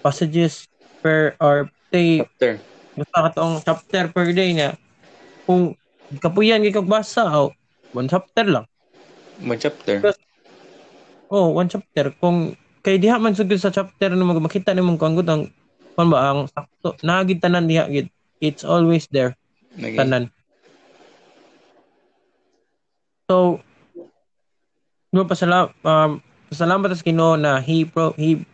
passages 0.00 0.70
per 1.02 1.34
or 1.42 1.68
three 1.90 2.22
Chapter. 2.22 2.62
basta 2.96 3.18
katong 3.30 3.54
chapter 3.62 4.02
per 4.10 4.26
day 4.32 4.54
na 4.56 4.78
kung 5.44 5.76
kapuyan 6.22 6.62
kay 6.62 6.72
kag 6.72 6.88
basa 6.88 7.26
oh, 7.28 7.50
one 7.92 8.08
chapter 8.08 8.46
lang 8.46 8.66
Mo 9.42 9.52
chapter. 9.52 10.00
Oh, 11.28 11.52
one 11.52 11.68
chapter. 11.68 12.08
Kung 12.16 12.56
kay 12.80 12.96
diha 12.96 13.20
man 13.20 13.36
sugod 13.36 13.60
sa 13.60 13.74
chapter 13.74 14.14
na 14.14 14.24
makita 14.24 14.72
nimong 14.72 14.96
kung 14.96 15.18
ang 15.20 15.50
kon 15.96 16.08
ba 16.12 16.32
ang 16.32 16.46
sakto 16.48 16.96
nagid 17.04 17.42
tanan 17.42 17.68
diha 17.68 17.88
gid. 17.90 18.08
It's 18.40 18.64
always 18.64 19.08
there 19.12 19.36
tanan. 19.76 20.32
So 23.26 23.58
no 25.10 25.26
pasala 25.26 25.74
um 25.82 26.22
pasalamat 26.46 26.94
sa 26.94 27.02
Ginoo 27.02 27.34
na 27.34 27.58
he 27.58 27.82
pro 27.82 28.14
he 28.14 28.46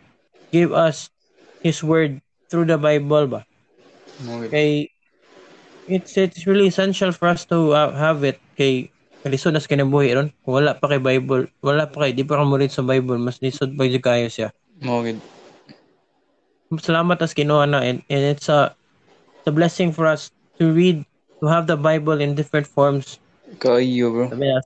gave 0.49 0.73
us 0.73 1.13
his 1.61 1.85
word 1.85 2.17
through 2.49 2.65
the 2.65 2.77
Bible 2.81 3.29
ba. 3.29 3.41
Mo 4.25 4.41
gid. 4.41 4.49
Kay 4.49 4.69
it's 5.85 6.17
it's 6.17 6.49
really 6.49 6.73
essential 6.73 7.13
for 7.13 7.29
us 7.29 7.45
to 7.53 7.77
uh, 7.77 7.93
have 7.93 8.25
it 8.25 8.41
kay 8.57 8.89
kalisod 9.21 9.53
nas 9.53 9.69
kinabuhi 9.69 10.17
ron. 10.17 10.33
Kung 10.41 10.57
wala 10.57 10.73
pa 10.73 10.89
kay 10.89 10.99
Bible, 10.99 11.47
wala 11.61 11.85
pa 11.85 12.09
kay 12.09 12.17
di 12.17 12.25
pa 12.25 12.41
ka 12.41 12.43
mo 12.43 12.57
read 12.57 12.73
sa 12.73 12.83
Bible, 12.83 13.21
mas 13.21 13.39
lisod 13.39 13.77
pa 13.77 13.85
gyud 13.85 14.03
kayo 14.03 14.27
siya. 14.27 14.49
Mo. 14.81 15.05
Salamat 16.81 17.21
as 17.21 17.37
kinuha 17.37 17.69
na 17.69 17.85
and, 17.85 18.01
and 18.09 18.23
it's 18.25 18.49
a 18.49 18.73
it's 19.37 19.47
a 19.47 19.53
blessing 19.53 19.93
for 19.93 20.09
us 20.09 20.33
to 20.57 20.73
read 20.73 21.05
to 21.37 21.45
have 21.45 21.69
the 21.69 21.77
Bible 21.77 22.17
in 22.17 22.33
different 22.33 22.65
forms. 22.65 23.21
Kayo 23.59 24.05
bro. 24.13 24.25
Sabi 24.31 24.45
na 24.49 24.61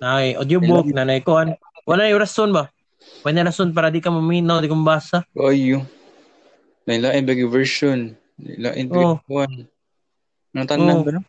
na 0.00 0.08
ay 0.20 0.36
audiobook 0.36 0.90
na 0.92 1.06
na 1.06 1.20
kuan. 1.20 1.56
Wala 1.84 2.08
yung 2.08 2.20
rason 2.20 2.50
ba? 2.52 2.68
Wala 3.24 3.48
rason 3.48 3.72
para 3.72 3.88
di 3.92 4.00
ka 4.00 4.08
maminaw, 4.12 4.60
di 4.60 4.68
ka 4.68 4.76
mabasa. 4.76 5.18
Kayo. 5.32 5.84
Lain-lain 6.84 7.24
bagi 7.24 7.44
version. 7.48 8.12
Lain 8.40 8.86
Oh. 8.92 9.16
bagi 9.20 9.32
one. 9.32 9.56
Nang 10.52 10.66
tanan 10.68 11.00
Oh. 11.00 11.04
ba 11.04 11.12
no? 11.16 11.22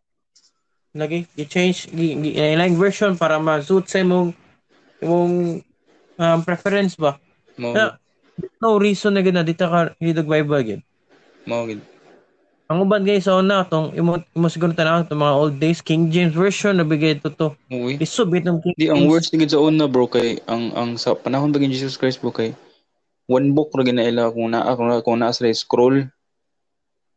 Lagi 0.96 1.28
i-change 1.36 1.92
gi- 1.92 2.40
ilang 2.40 2.80
version 2.80 3.20
para 3.20 3.36
ma-suit 3.36 3.84
sa 3.88 4.00
imong 4.00 4.32
imong 5.04 5.60
um, 6.16 6.40
preference 6.48 6.96
ba. 6.96 7.20
Mo 7.60 7.76
no 8.60 8.80
reason 8.80 9.16
na 9.16 9.24
gina 9.24 9.44
dito 9.44 9.68
ka 9.68 9.96
hidog 10.00 10.28
Bible 10.28 10.64
gid. 10.64 10.82
Mo 11.48 11.68
gid. 11.68 11.80
Ang 12.66 12.82
uban 12.82 13.06
guys 13.06 13.30
sa 13.30 13.38
una 13.38 13.62
tong 13.62 13.94
imo 13.94 14.18
imo 14.34 14.50
siguro 14.50 14.74
tanaw 14.74 15.06
tong 15.06 15.22
mga 15.22 15.38
old 15.38 15.56
days 15.62 15.86
King 15.86 16.10
James 16.10 16.34
version 16.34 16.74
na 16.74 16.82
bigay 16.82 17.22
to. 17.22 17.30
To. 17.38 17.54
Uy. 17.70 18.02
Isubit 18.02 18.42
ng 18.42 18.58
King 18.58 18.74
Di 18.74 18.90
ang 18.90 19.06
worst 19.06 19.30
tingid 19.30 19.54
sa 19.54 19.62
una 19.62 19.86
bro 19.86 20.10
kay 20.10 20.42
ang 20.50 20.74
ang 20.74 20.98
sa 20.98 21.14
panahon 21.14 21.54
baging 21.54 21.70
Jesus 21.70 21.94
Christ 21.94 22.26
bro 22.26 22.34
kay 22.34 22.58
one 23.30 23.54
book 23.54 23.70
ra 23.78 23.86
ginaila 23.86 24.34
kung 24.34 24.50
naa 24.50 24.74
kung 24.74 24.90
naa 24.90 25.06
kung 25.06 25.22
naa 25.22 25.30
sa 25.30 25.46
scroll. 25.54 26.10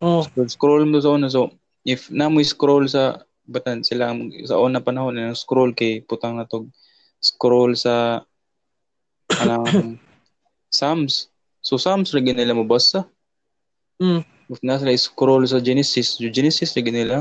Oh, 0.04 0.20
scroll, 0.20 0.52
scroll 0.52 0.84
mo 0.84 1.00
sa 1.00 1.16
una 1.16 1.32
so 1.32 1.48
if 1.88 2.12
na 2.12 2.28
mo 2.28 2.44
scroll 2.44 2.84
sa 2.84 3.24
batan 3.48 3.80
sila 3.80 4.12
sa 4.44 4.60
una 4.60 4.84
panahon 4.84 5.16
na 5.16 5.32
scroll 5.32 5.72
kay 5.72 6.04
putang 6.04 6.36
na 6.36 6.44
tog 6.44 6.68
scroll 7.24 7.72
sa 7.72 8.20
anang 9.40 9.96
Psalms. 10.76 11.32
So 11.64 11.80
Psalms 11.80 12.12
ra 12.12 12.20
nila 12.20 12.52
mabasa. 12.52 13.08
Mm, 13.96 14.20
if 14.48 14.60
na 14.64 14.80
sila 14.80 14.96
scroll 14.96 15.44
sa 15.44 15.60
Genesis 15.60 16.16
yung 16.20 16.32
Genesis 16.32 16.72
ra 16.72 16.82
nila 16.82 17.18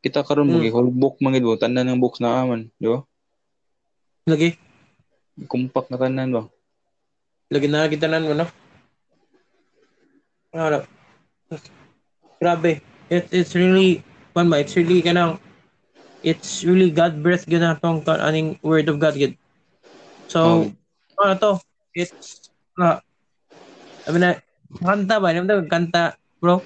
kita 0.00 0.24
karon 0.24 0.48
mo 0.48 0.58
Mm. 0.62 0.72
whole 0.72 0.90
book 0.90 1.20
man 1.20 1.36
gid 1.36 1.46
tanan 1.60 1.90
ng 1.90 2.00
books 2.00 2.22
na 2.22 2.40
aman 2.40 2.70
di 2.80 2.88
ba 2.88 3.04
lagi 4.30 4.56
compact 5.50 5.90
na 5.92 6.00
tanan 6.00 6.30
ba 6.30 6.42
lagi 7.50 7.66
na 7.66 7.90
gitanan 7.90 8.24
mo 8.24 8.34
no. 8.38 8.46
Ano? 10.54 10.86
Grabe. 12.38 12.78
It, 13.10 13.26
it's 13.34 13.58
really 13.58 14.06
one 14.38 14.46
ba, 14.46 14.62
it's 14.62 14.78
really 14.78 15.02
kanang 15.02 15.42
it's 16.22 16.62
really 16.62 16.94
God 16.94 17.22
breath 17.26 17.50
gyud 17.50 17.66
na 17.66 17.74
tong 17.74 18.06
aning 18.06 18.58
word 18.62 18.86
of 18.86 19.02
God 19.02 19.18
gyud. 19.18 19.34
So, 20.30 20.70
ano 21.18 21.34
to? 21.42 21.52
It's 21.90 22.54
uh, 22.78 23.02
sabi 24.06 24.18
na 24.22 24.38
kanta 24.78 25.18
ba? 25.18 25.34
Alam 25.34 25.50
mo 25.50 25.66
kanta, 25.66 26.14
bro? 26.40 26.64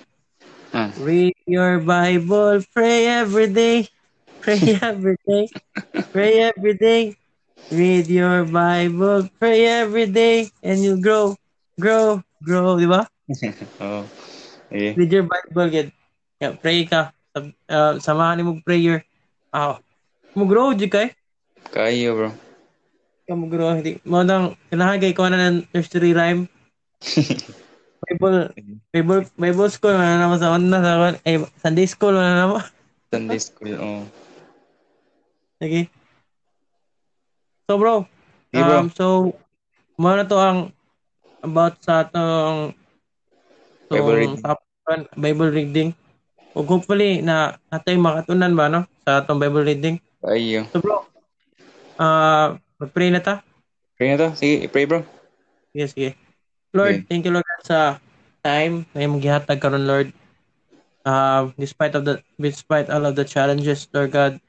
ah 0.73 0.91
Read 1.03 1.35
your 1.47 1.83
Bible, 1.83 2.63
pray 2.71 3.07
every 3.11 3.51
day. 3.51 3.91
Pray 4.41 4.79
every 4.83 5.19
day. 5.27 5.45
Pray 6.15 6.47
every 6.47 6.75
day. 6.79 7.03
Read 7.75 8.07
your 8.07 8.45
Bible. 8.47 9.27
Pray 9.41 9.67
every 9.67 10.07
day. 10.07 10.47
And 10.63 10.79
you 10.85 11.01
grow. 11.01 11.35
Grow. 11.81 12.23
Grow. 12.45 12.79
Di 12.79 12.87
ba? 12.87 13.09
Oo. 13.83 14.05
Eh. 14.71 14.95
Read 14.95 15.11
your 15.11 15.27
Bible. 15.27 15.69
Get. 15.73 15.89
Yeah, 16.39 16.55
pray 16.61 16.87
ka. 16.87 17.11
Uh, 17.35 17.99
samahan 17.99 18.47
mo 18.47 18.63
prayer. 18.63 19.03
Ah, 19.51 19.83
mo 20.39 20.47
grow 20.47 20.71
di 20.77 20.87
kay. 20.87 21.11
Kayo, 21.75 22.15
bro. 22.15 22.31
Kamu 23.25 23.49
grow 23.49 23.73
hindi. 23.75 23.97
Mo 24.05 24.21
nang 24.21 24.55
kinahagay 24.69 25.17
ko 25.17 25.27
na 25.27 25.51
ng 25.51 25.67
nursery 25.73 26.13
rhyme. 26.13 26.47
Bible, 28.05 28.53
Bible, 28.93 29.23
Bible 29.35 29.69
school 29.73 29.97
na 29.97 30.21
naman 30.21 30.39
sa 30.39 30.53
una 30.53 30.79
sa 30.81 30.93
eh, 31.25 31.41
Sunday 31.59 31.87
school 31.89 32.15
na 32.15 32.45
naman. 32.45 32.65
Sunday 33.13 33.39
school, 33.41 33.75
oh. 33.81 34.03
Okay. 35.59 35.89
So 37.65 37.81
bro, 37.81 38.05
Hey, 38.53 38.61
bro. 38.63 38.85
um, 38.85 38.93
so 38.93 39.33
mo 39.97 40.13
na 40.13 40.29
to 40.29 40.37
ang 40.37 40.69
about 41.41 41.81
sa 41.81 42.05
atong 42.05 42.77
Bible 43.89 44.17
reading. 44.21 44.41
top- 44.45 44.65
Bible 45.17 45.49
reading. 45.49 45.97
Ug 46.53 46.69
hopefully 46.69 47.25
na 47.25 47.57
natay 47.73 47.97
makatunan 47.97 48.53
ba 48.53 48.69
no 48.69 48.85
sa 49.03 49.25
atong 49.25 49.41
Bible 49.41 49.65
reading. 49.65 49.97
Kayo. 50.21 50.69
So 50.69 50.85
bro, 50.85 51.09
ah 51.97 52.61
mag-pray 52.77 53.09
na 53.09 53.25
ta. 53.25 53.41
Pray 53.97 54.13
na 54.13 54.21
to. 54.21 54.29
Sige, 54.37 54.69
pray, 54.69 54.85
bro. 54.85 55.01
Sige, 55.73 55.87
sige. 55.89 56.11
Lord, 56.75 57.01
Okay. 57.01 57.07
thank 57.09 57.23
you 57.25 57.33
Lord 57.33 57.44
sa 57.65 57.99
time 58.45 58.85
na 58.93 59.09
imong 59.09 59.25
gihatag 59.25 59.59
karon 59.59 59.89
Lord. 59.89 60.13
Uh, 61.05 61.53
despite 61.61 61.97
of 61.97 62.05
the 62.05 62.21
despite 62.41 62.89
all 62.89 63.05
of 63.05 63.17
the 63.17 63.25
challenges, 63.25 63.89
Lord 63.93 64.13
God, 64.13 64.41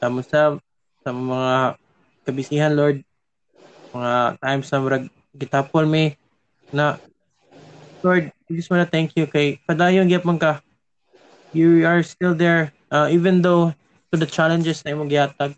sa 0.00 0.08
musab, 0.08 0.60
sa 1.04 1.12
mga 1.12 1.76
kabisihan, 2.24 2.72
Lord, 2.72 3.00
mga 3.92 4.40
times 4.40 4.68
na 4.72 4.80
murag 4.80 5.06
gitapol 5.36 5.84
me 5.84 6.16
na 6.72 6.96
Lord, 8.04 8.32
we 8.48 8.60
just 8.60 8.68
wanna 8.68 8.88
thank 8.88 9.16
you 9.16 9.28
kay 9.28 9.60
padayon 9.64 10.08
gyapon 10.08 10.40
ka. 10.40 10.60
You 11.56 11.88
are 11.88 12.04
still 12.04 12.36
there 12.36 12.72
uh, 12.92 13.08
even 13.08 13.40
though 13.40 13.72
to 14.12 14.16
the 14.20 14.28
challenges 14.28 14.84
na 14.84 14.92
imong 14.92 15.12
gihatag. 15.12 15.56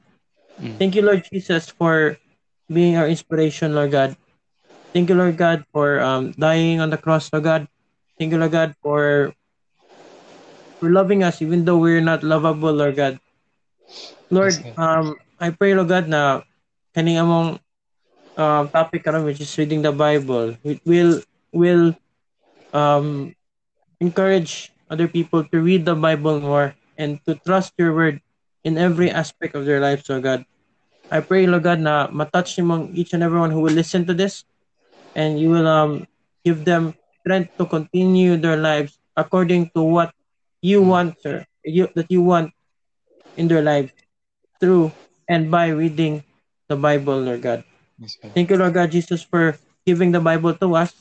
Mm. 0.58 0.78
Thank 0.78 0.94
you 0.94 1.02
Lord 1.02 1.26
Jesus 1.26 1.70
for 1.70 2.18
being 2.70 2.94
our 2.94 3.10
inspiration, 3.10 3.74
Lord 3.74 3.90
God. 3.90 4.14
Thank 4.94 5.08
you, 5.08 5.16
Lord 5.16 5.36
God, 5.36 5.64
for 5.72 6.00
um, 6.00 6.32
dying 6.32 6.80
on 6.80 6.90
the 6.90 6.98
cross, 6.98 7.30
Lord 7.32 7.44
God. 7.44 7.62
Thank 8.18 8.32
you, 8.32 8.38
Lord 8.38 8.52
God, 8.52 8.74
for 8.82 9.32
for 10.80 10.88
loving 10.90 11.22
us 11.22 11.42
even 11.42 11.64
though 11.64 11.78
we're 11.78 12.02
not 12.02 12.22
lovable, 12.22 12.72
Lord 12.72 12.96
God. 12.96 13.18
Lord, 14.30 14.54
um, 14.76 15.16
I 15.40 15.50
pray, 15.50 15.74
Lord 15.74 15.88
God, 15.88 16.08
na 16.08 16.42
kaning 16.94 17.20
among 17.20 17.60
um, 18.38 18.70
topic 18.70 19.04
karon 19.04 19.24
which 19.24 19.40
is 19.40 19.50
reading 19.58 19.82
the 19.82 19.92
Bible, 19.92 20.56
it 20.62 20.80
will 20.86 21.20
will 21.52 21.94
um, 22.72 23.34
encourage 24.00 24.72
other 24.88 25.08
people 25.08 25.44
to 25.44 25.56
read 25.60 25.84
the 25.84 25.94
Bible 25.94 26.40
more 26.40 26.74
and 26.96 27.20
to 27.26 27.34
trust 27.44 27.74
your 27.76 27.92
word 27.92 28.22
in 28.64 28.78
every 28.78 29.10
aspect 29.10 29.54
of 29.54 29.66
their 29.66 29.80
lives, 29.80 30.08
Lord 30.08 30.22
God. 30.22 30.40
I 31.10 31.20
pray, 31.20 31.46
Lord 31.46 31.64
God, 31.64 31.80
na 31.80 32.08
matouch 32.08 32.60
each 32.94 33.12
and 33.12 33.22
everyone 33.22 33.50
who 33.50 33.60
will 33.60 33.72
listen 33.72 34.04
to 34.06 34.14
this, 34.14 34.44
and 35.18 35.40
you 35.42 35.50
will 35.50 35.66
um 35.66 36.06
give 36.46 36.64
them 36.64 36.94
strength 37.20 37.50
to 37.58 37.66
continue 37.66 38.38
their 38.38 38.56
lives 38.56 38.98
according 39.18 39.70
to 39.74 39.82
what 39.82 40.14
you 40.62 40.82
want, 40.82 41.18
sir, 41.22 41.44
you, 41.66 41.90
that 41.98 42.06
you 42.10 42.22
want 42.22 42.54
in 43.36 43.48
their 43.48 43.62
lives 43.62 43.92
through 44.60 44.92
and 45.28 45.50
by 45.50 45.68
reading 45.68 46.22
the 46.68 46.76
Bible, 46.76 47.18
Lord 47.20 47.42
God. 47.42 47.64
Yes, 47.98 48.16
Thank 48.34 48.50
you, 48.50 48.56
Lord 48.56 48.74
God 48.74 48.90
Jesus, 48.90 49.22
for 49.22 49.58
giving 49.86 50.12
the 50.12 50.20
Bible 50.22 50.54
to 50.54 50.74
us, 50.76 50.94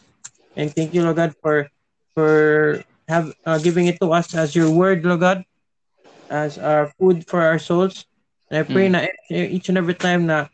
and 0.57 0.74
thank 0.74 0.93
you, 0.93 1.03
Lord 1.03 1.18
God, 1.18 1.34
for 1.41 1.70
for 2.18 2.82
have 3.07 3.34
uh, 3.45 3.57
giving 3.59 3.88
it 3.88 4.01
to 4.01 4.11
us 4.11 4.34
as 4.36 4.55
your 4.55 4.70
word, 4.72 5.05
Lord 5.05 5.22
God, 5.22 5.43
as 6.30 6.57
our 6.57 6.91
food 6.99 7.28
for 7.28 7.41
our 7.41 7.59
souls. 7.59 8.05
And 8.49 8.59
I 8.59 8.63
pray 8.68 8.89
Mm. 8.89 8.91
na 8.91 8.99
each 9.32 9.70
and 9.70 9.78
every 9.78 9.95
time 9.95 10.26
na 10.28 10.47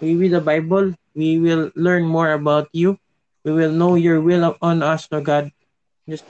we 0.00 0.14
read 0.16 0.32
the 0.32 0.40
Bible, 0.40 0.94
we 1.14 1.38
will 1.38 1.70
learn 1.74 2.06
more 2.06 2.32
about 2.32 2.68
you. 2.72 2.98
We 3.44 3.52
will 3.52 3.72
know 3.72 3.94
your 3.94 4.20
will 4.20 4.56
on 4.62 4.82
us, 4.82 5.08
Lord 5.10 5.24
God, 5.24 5.50
just 6.08 6.24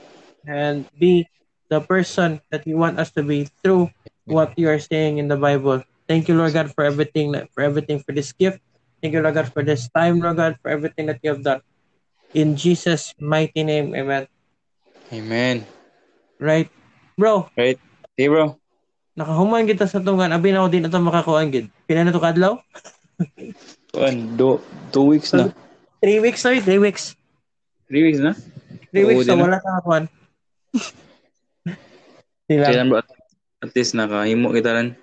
and 0.45 0.87
be 0.97 1.27
the 1.69 1.81
person 1.81 2.41
that 2.49 2.65
you 2.65 2.77
want 2.77 2.99
us 2.99 3.11
to 3.13 3.23
be 3.23 3.49
through 3.61 3.89
what 4.25 4.57
you 4.57 4.69
are 4.69 4.79
saying 4.79 5.17
in 5.17 5.27
the 5.27 5.37
Bible. 5.37 5.83
Thank 6.07 6.27
you, 6.27 6.33
Lord 6.33 6.53
God, 6.53 6.73
for 6.73 6.83
everything, 6.83 7.33
for 7.53 7.61
everything, 7.61 8.01
for 8.01 8.13
this 8.13 8.31
gift. 8.33 8.61
Thank 9.01 9.13
you, 9.13 9.21
Lord 9.21 9.35
God, 9.35 9.53
for 9.53 9.61
this 9.61 9.89
time, 9.93 10.19
Lord 10.19 10.37
God, 10.37 10.57
for 10.61 10.69
everything 10.71 11.05
that 11.07 11.19
you 11.21 11.31
have 11.31 11.43
done. 11.43 11.61
In 12.33 12.55
Jesus' 12.57 13.13
mighty 13.19 13.63
name, 13.63 13.93
amen. 13.93 14.27
Amen. 15.13 15.65
Right? 16.39 16.69
Bro, 17.17 17.49
Right? 17.57 17.77
Hey, 18.15 18.27
bro. 18.27 18.57
nakahuman 19.17 19.67
kita 19.67 19.87
sa 19.87 19.99
tungan. 19.99 20.31
Abi 20.31 20.51
na 20.51 20.63
ako 20.63 20.69
din 20.71 20.87
ito 20.87 20.99
makakuhaan, 20.99 21.51
gid. 21.51 21.67
Pila 21.87 22.03
na 22.07 22.15
to 22.15 22.21
kadlaw? 22.23 22.59
Kuan, 23.91 24.37
do, 24.39 24.61
two 24.93 25.05
weeks 25.05 25.33
na. 25.35 25.51
Three 25.99 26.19
weeks, 26.23 26.39
sorry. 26.39 26.63
Three 26.63 26.79
weeks. 26.79 27.15
Three 27.89 28.03
weeks 28.05 28.21
na? 28.21 28.37
Three 28.93 29.03
Oo, 29.03 29.09
weeks 29.11 29.27
na 29.27 29.35
na. 29.35 29.43
wala 29.43 29.57
ka 29.59 29.69
kakuhaan. 29.81 30.05
Sila. 32.49 32.65
Kailan, 32.65 32.87
bro? 32.89 32.99
At, 33.01 33.09
at 33.65 33.71
least 33.75 33.93
nakahimo 33.93 34.55
kita 34.55 34.71
rin. 34.73 34.95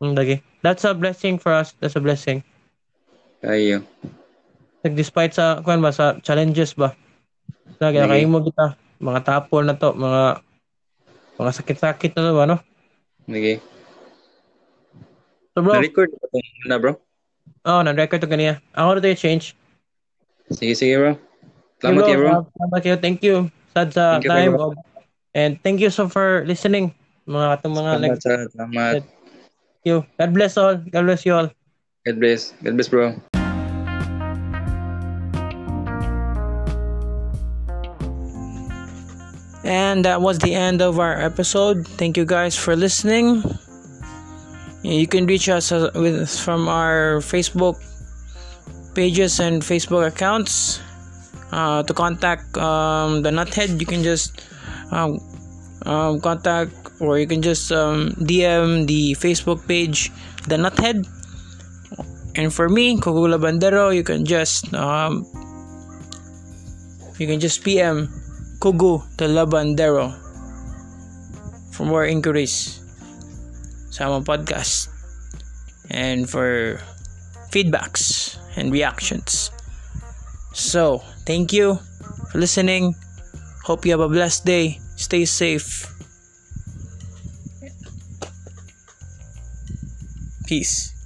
Mm. 0.00 0.40
That's 0.64 0.84
a 0.84 0.92
blessing 0.92 1.40
for 1.40 1.52
us. 1.52 1.76
That's 1.80 1.96
a 1.96 2.02
blessing. 2.02 2.44
Kayo. 3.40 3.84
Like, 4.84 4.96
despite 4.96 5.32
sa, 5.36 5.60
kuan 5.60 5.80
ba, 5.80 5.92
sa 5.92 6.16
challenges 6.20 6.72
ba? 6.76 6.96
Lagi, 7.80 8.00
Lagi. 8.00 8.04
nakahimo 8.04 8.44
kita. 8.44 8.76
Mga 9.00 9.20
tapol 9.24 9.64
na 9.64 9.76
to, 9.76 9.96
mga 9.96 10.44
mga 11.40 11.52
sakit-sakit 11.56 12.10
na 12.16 12.20
to 12.28 12.32
ba, 12.36 12.44
no? 12.44 12.56
Sige. 13.24 13.64
So, 15.56 15.64
bro, 15.64 15.80
Na-record 15.80 16.12
ba 16.12 16.24
itong 16.28 16.68
na, 16.68 16.76
bro? 16.76 16.92
Oh, 17.64 17.80
na-record 17.82 18.20
to 18.20 18.28
kaniya. 18.30 18.58
Ako 18.74 18.98
na 18.98 19.04
to 19.04 19.14
change. 19.14 19.54
Sige, 20.50 20.74
sige, 20.74 20.94
bro. 20.98 21.12
Salamat 21.80 22.02
kayo, 22.04 22.18
bro. 22.18 22.32
Salamat 22.58 22.80
kayo. 22.82 22.96
Thank 22.98 23.20
you. 23.22 23.36
Sad 23.72 23.94
sa 23.94 24.18
Thank 24.18 24.26
time. 24.26 24.54
of- 24.58 24.76
and 25.38 25.62
thank 25.62 25.78
you 25.78 25.88
so 25.88 26.10
for 26.10 26.42
listening. 26.44 26.90
Mga 27.30 27.62
itong 27.62 27.74
mga 27.78 27.92
nag 28.02 28.10
Salamat, 28.18 28.20
sa, 28.20 28.32
salamat. 28.50 28.92
Thank 29.00 29.86
you. 29.86 29.96
God 30.18 30.30
bless 30.34 30.58
all. 30.58 30.74
God 30.76 31.04
bless 31.06 31.22
you 31.22 31.32
all. 31.38 31.48
God 32.04 32.16
bless. 32.18 32.52
God 32.66 32.74
bless, 32.74 32.90
bro. 32.90 33.14
And 39.62 40.02
that 40.04 40.18
was 40.18 40.42
the 40.42 40.54
end 40.56 40.82
of 40.82 40.98
our 40.98 41.14
episode. 41.14 41.86
Thank 41.86 42.16
you 42.16 42.24
guys 42.26 42.56
for 42.56 42.74
listening. 42.74 43.44
You 44.82 45.06
can 45.06 45.26
reach 45.26 45.48
us 45.48 45.72
uh, 45.72 45.90
with 45.94 46.28
from 46.28 46.68
our 46.68 47.20
Facebook 47.20 47.76
pages 48.94 49.40
and 49.40 49.62
Facebook 49.62 50.06
accounts. 50.06 50.80
Uh, 51.52 51.82
to 51.82 51.92
contact 51.92 52.56
um, 52.56 53.22
the 53.22 53.30
Nuthead, 53.30 53.80
you 53.80 53.86
can 53.86 54.02
just 54.04 54.40
um, 54.92 55.18
um, 55.82 56.20
contact 56.20 56.72
or 57.00 57.18
you 57.18 57.26
can 57.26 57.42
just 57.42 57.72
um, 57.72 58.10
DM 58.22 58.86
the 58.86 59.16
Facebook 59.18 59.66
page, 59.66 60.12
the 60.46 60.56
Nuthead. 60.56 61.06
And 62.36 62.54
for 62.54 62.68
me, 62.68 62.96
Kogula 62.96 63.36
Bandero, 63.36 63.94
you 63.94 64.04
can 64.04 64.24
just 64.24 64.72
um, 64.72 65.26
you 67.18 67.26
can 67.26 67.38
just 67.38 67.62
PM 67.62 68.08
Kugu 68.60 69.04
the 69.16 69.28
Labandero 69.28 70.08
for 71.72 71.84
more 71.84 72.06
inquiries 72.06 72.79
sa 73.90 74.06
among 74.06 74.24
podcast 74.24 74.88
and 75.90 76.30
for 76.30 76.78
feedbacks 77.50 78.38
and 78.56 78.72
reactions. 78.72 79.50
So, 80.54 81.02
thank 81.26 81.52
you 81.52 81.78
for 82.30 82.38
listening. 82.38 82.94
Hope 83.66 83.84
you 83.84 83.92
have 83.92 84.00
a 84.00 84.08
blessed 84.08 84.46
day. 84.46 84.80
Stay 84.96 85.24
safe. 85.24 85.86
Peace. 90.46 90.99